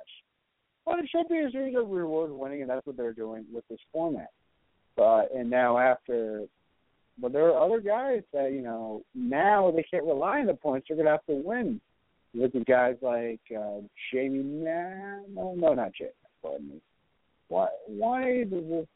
Well, 0.85 0.99
it 0.99 1.09
should 1.11 1.29
be 1.29 1.39
a 1.39 1.51
series 1.51 1.77
of 1.77 1.89
reward 1.89 2.31
winning, 2.31 2.61
and 2.61 2.71
that's 2.71 2.87
what 2.87 2.97
they're 2.97 3.13
doing 3.13 3.45
with 3.53 3.67
this 3.69 3.79
format. 3.93 4.29
But 4.97 5.35
and 5.35 5.51
now 5.51 5.79
after, 5.79 6.43
but 7.21 7.33
there 7.33 7.49
are 7.51 7.65
other 7.65 7.81
guys 7.81 8.23
that 8.33 8.53
you 8.53 8.61
know 8.61 9.03
now 9.15 9.73
they 9.75 9.85
can't 9.91 10.05
rely 10.05 10.41
on 10.41 10.47
the 10.47 10.55
points; 10.55 10.87
they're 10.89 10.97
gonna 10.97 11.11
have 11.11 11.27
to 11.27 11.35
win. 11.35 11.81
Look 12.35 12.55
at 12.55 12.67
guys 12.67 12.97
like 13.01 13.41
uh, 13.57 13.81
Jamie. 14.13 14.43
Nah, 14.43 15.23
no, 15.29 15.55
no, 15.57 15.75
not 15.75 15.93
Jamie. 15.95 16.11
Pardon 16.43 16.69
me. 16.69 16.81
Why? 17.49 17.69
Why 17.87 18.45
does 18.45 18.65
this? 18.69 18.87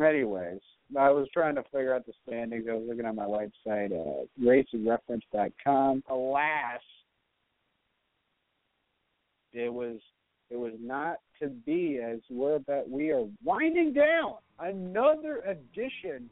Anyways, 0.00 0.60
I 0.98 1.10
was 1.10 1.26
trying 1.32 1.56
to 1.56 1.62
figure 1.64 1.94
out 1.94 2.06
the 2.06 2.12
standings. 2.26 2.66
I 2.70 2.74
was 2.74 2.84
looking 2.88 3.04
at 3.04 3.14
my 3.14 3.24
website, 3.24 3.92
uh, 3.92 4.26
racingreference.com. 4.40 6.04
Alas, 6.08 6.80
it 9.52 9.72
was 9.72 9.98
it 10.50 10.56
was 10.56 10.72
not 10.80 11.16
to 11.40 11.48
be 11.48 12.00
as 12.02 12.18
we're 12.30 12.58
that 12.66 12.88
we 12.88 13.10
are 13.10 13.24
winding 13.44 13.92
down 13.92 14.34
another 14.58 15.42
edition 15.46 16.28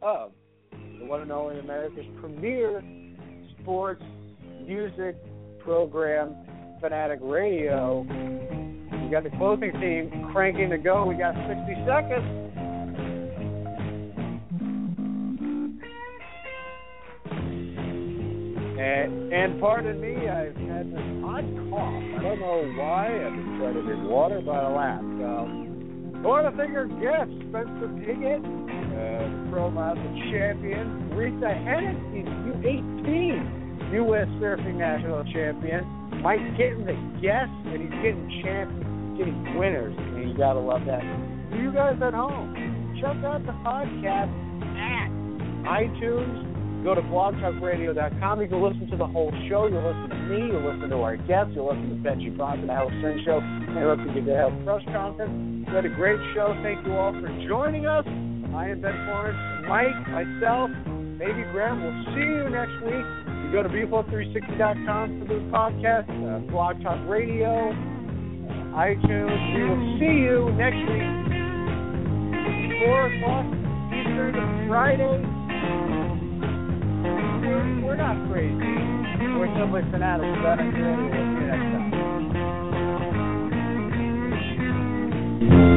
of 0.00 0.32
the 0.70 1.04
one 1.04 1.20
and 1.20 1.32
only 1.32 1.58
America's 1.58 2.06
premier 2.20 2.82
sports 3.60 4.02
music 4.64 5.16
program, 5.60 6.34
Fanatic 6.80 7.18
Radio. 7.22 8.06
We 9.04 9.10
got 9.10 9.24
the 9.24 9.30
closing 9.36 9.72
theme 9.72 10.30
cranking 10.32 10.70
to 10.70 10.78
go. 10.78 11.06
We 11.06 11.16
got 11.16 11.34
60 11.48 11.84
seconds. 11.86 12.41
And, 18.82 19.32
and 19.32 19.60
pardon 19.60 20.00
me, 20.00 20.26
I've 20.26 20.56
had 20.56 20.90
this 20.90 21.06
odd 21.22 21.46
cough. 21.70 22.02
I 22.02 22.18
don't 22.18 22.40
know 22.42 22.66
why. 22.74 23.14
I've 23.14 23.30
trying 23.62 23.74
to 23.74 23.82
drink 23.82 24.10
water, 24.10 24.42
but 24.44 24.58
alas. 24.58 24.98
Um, 24.98 26.18
I 26.18 26.26
want 26.26 26.50
to 26.50 26.56
thank 26.58 26.74
our 26.74 26.90
guest, 26.98 27.30
Spencer 27.46 27.86
Pigot, 28.02 28.42
uh, 28.42 29.50
Pro 29.54 29.70
Mazda 29.70 30.02
champion, 30.34 31.14
Brisa 31.14 31.54
Hennessy, 31.62 32.26
U18 32.26 33.92
U.S. 34.02 34.26
Surfing 34.42 34.74
National 34.74 35.22
Champion. 35.30 35.86
Mike 36.18 36.42
getting 36.58 36.82
the 36.82 36.98
guests, 37.22 37.54
and 37.70 37.86
he's 37.86 37.96
getting 38.02 38.42
champions, 38.42 39.16
getting 39.16 39.58
winners, 39.58 39.94
and 39.96 40.28
you 40.28 40.36
gotta 40.36 40.58
love 40.58 40.82
that. 40.86 41.06
You 41.54 41.70
guys 41.70 42.02
at 42.02 42.14
home, 42.14 42.98
check 42.98 43.14
out 43.22 43.46
the 43.46 43.54
podcast 43.62 44.26
at 44.74 45.06
iTunes 45.70 46.51
Go 46.82 46.96
to 46.96 47.02
blogtalkradio.com. 47.02 48.40
You 48.40 48.48
can 48.48 48.60
listen 48.60 48.90
to 48.90 48.96
the 48.96 49.06
whole 49.06 49.30
show. 49.48 49.70
You'll 49.70 49.86
listen 49.86 50.10
to 50.10 50.22
me. 50.26 50.50
You'll 50.50 50.66
listen 50.66 50.90
to 50.90 50.98
our 50.98 51.16
guests. 51.16 51.52
You'll 51.54 51.70
listen 51.70 51.94
to 51.94 51.98
Benji 52.02 52.34
and 52.34 52.70
Alex 52.70 52.90
String 52.98 53.22
Show. 53.24 53.38
And 53.38 53.78
listen 53.78 54.10
to 54.14 54.22
the 54.26 54.34
Health 54.34 54.58
Press 54.66 54.82
Conference. 54.90 55.30
We 55.68 55.74
had 55.74 55.86
a 55.86 55.94
great 55.94 56.18
show. 56.34 56.58
Thank 56.62 56.84
you 56.84 56.92
all 56.98 57.12
for 57.12 57.30
joining 57.46 57.86
us. 57.86 58.04
I 58.52 58.74
am 58.74 58.82
Ben 58.82 58.92
Florence, 59.06 59.38
Mike, 59.70 59.94
myself, 60.10 60.70
maybe 61.16 61.46
Graham. 61.54 61.80
We'll 61.86 62.04
see 62.12 62.26
you 62.26 62.50
next 62.50 62.74
week. 62.82 63.06
You 63.46 63.52
go 63.54 63.62
to 63.62 63.70
beautiful360.com 63.70 65.20
for 65.20 65.26
the 65.30 65.40
podcast, 65.54 66.10
uh, 66.10 66.50
Blog 66.50 66.82
Talk 66.82 66.98
Radio, 67.08 67.70
uh, 67.70 68.76
iTunes. 68.76 69.54
We 69.54 69.62
will 69.70 69.98
see 70.02 70.18
you 70.20 70.52
next 70.58 70.82
week, 70.84 71.06
4 72.84 73.06
o'clock 73.06 73.46
Eastern 73.94 74.68
Friday 74.68 75.42
we're 77.52 77.96
not 77.96 78.16
crazy. 78.30 78.56
We're 79.36 79.52
simply 79.58 79.82
fanatics 79.90 80.38
about 80.40 80.58
enjoying 80.60 81.10
what 81.10 81.20
we 81.36 81.44
have 81.48 81.60
done. 85.50 85.71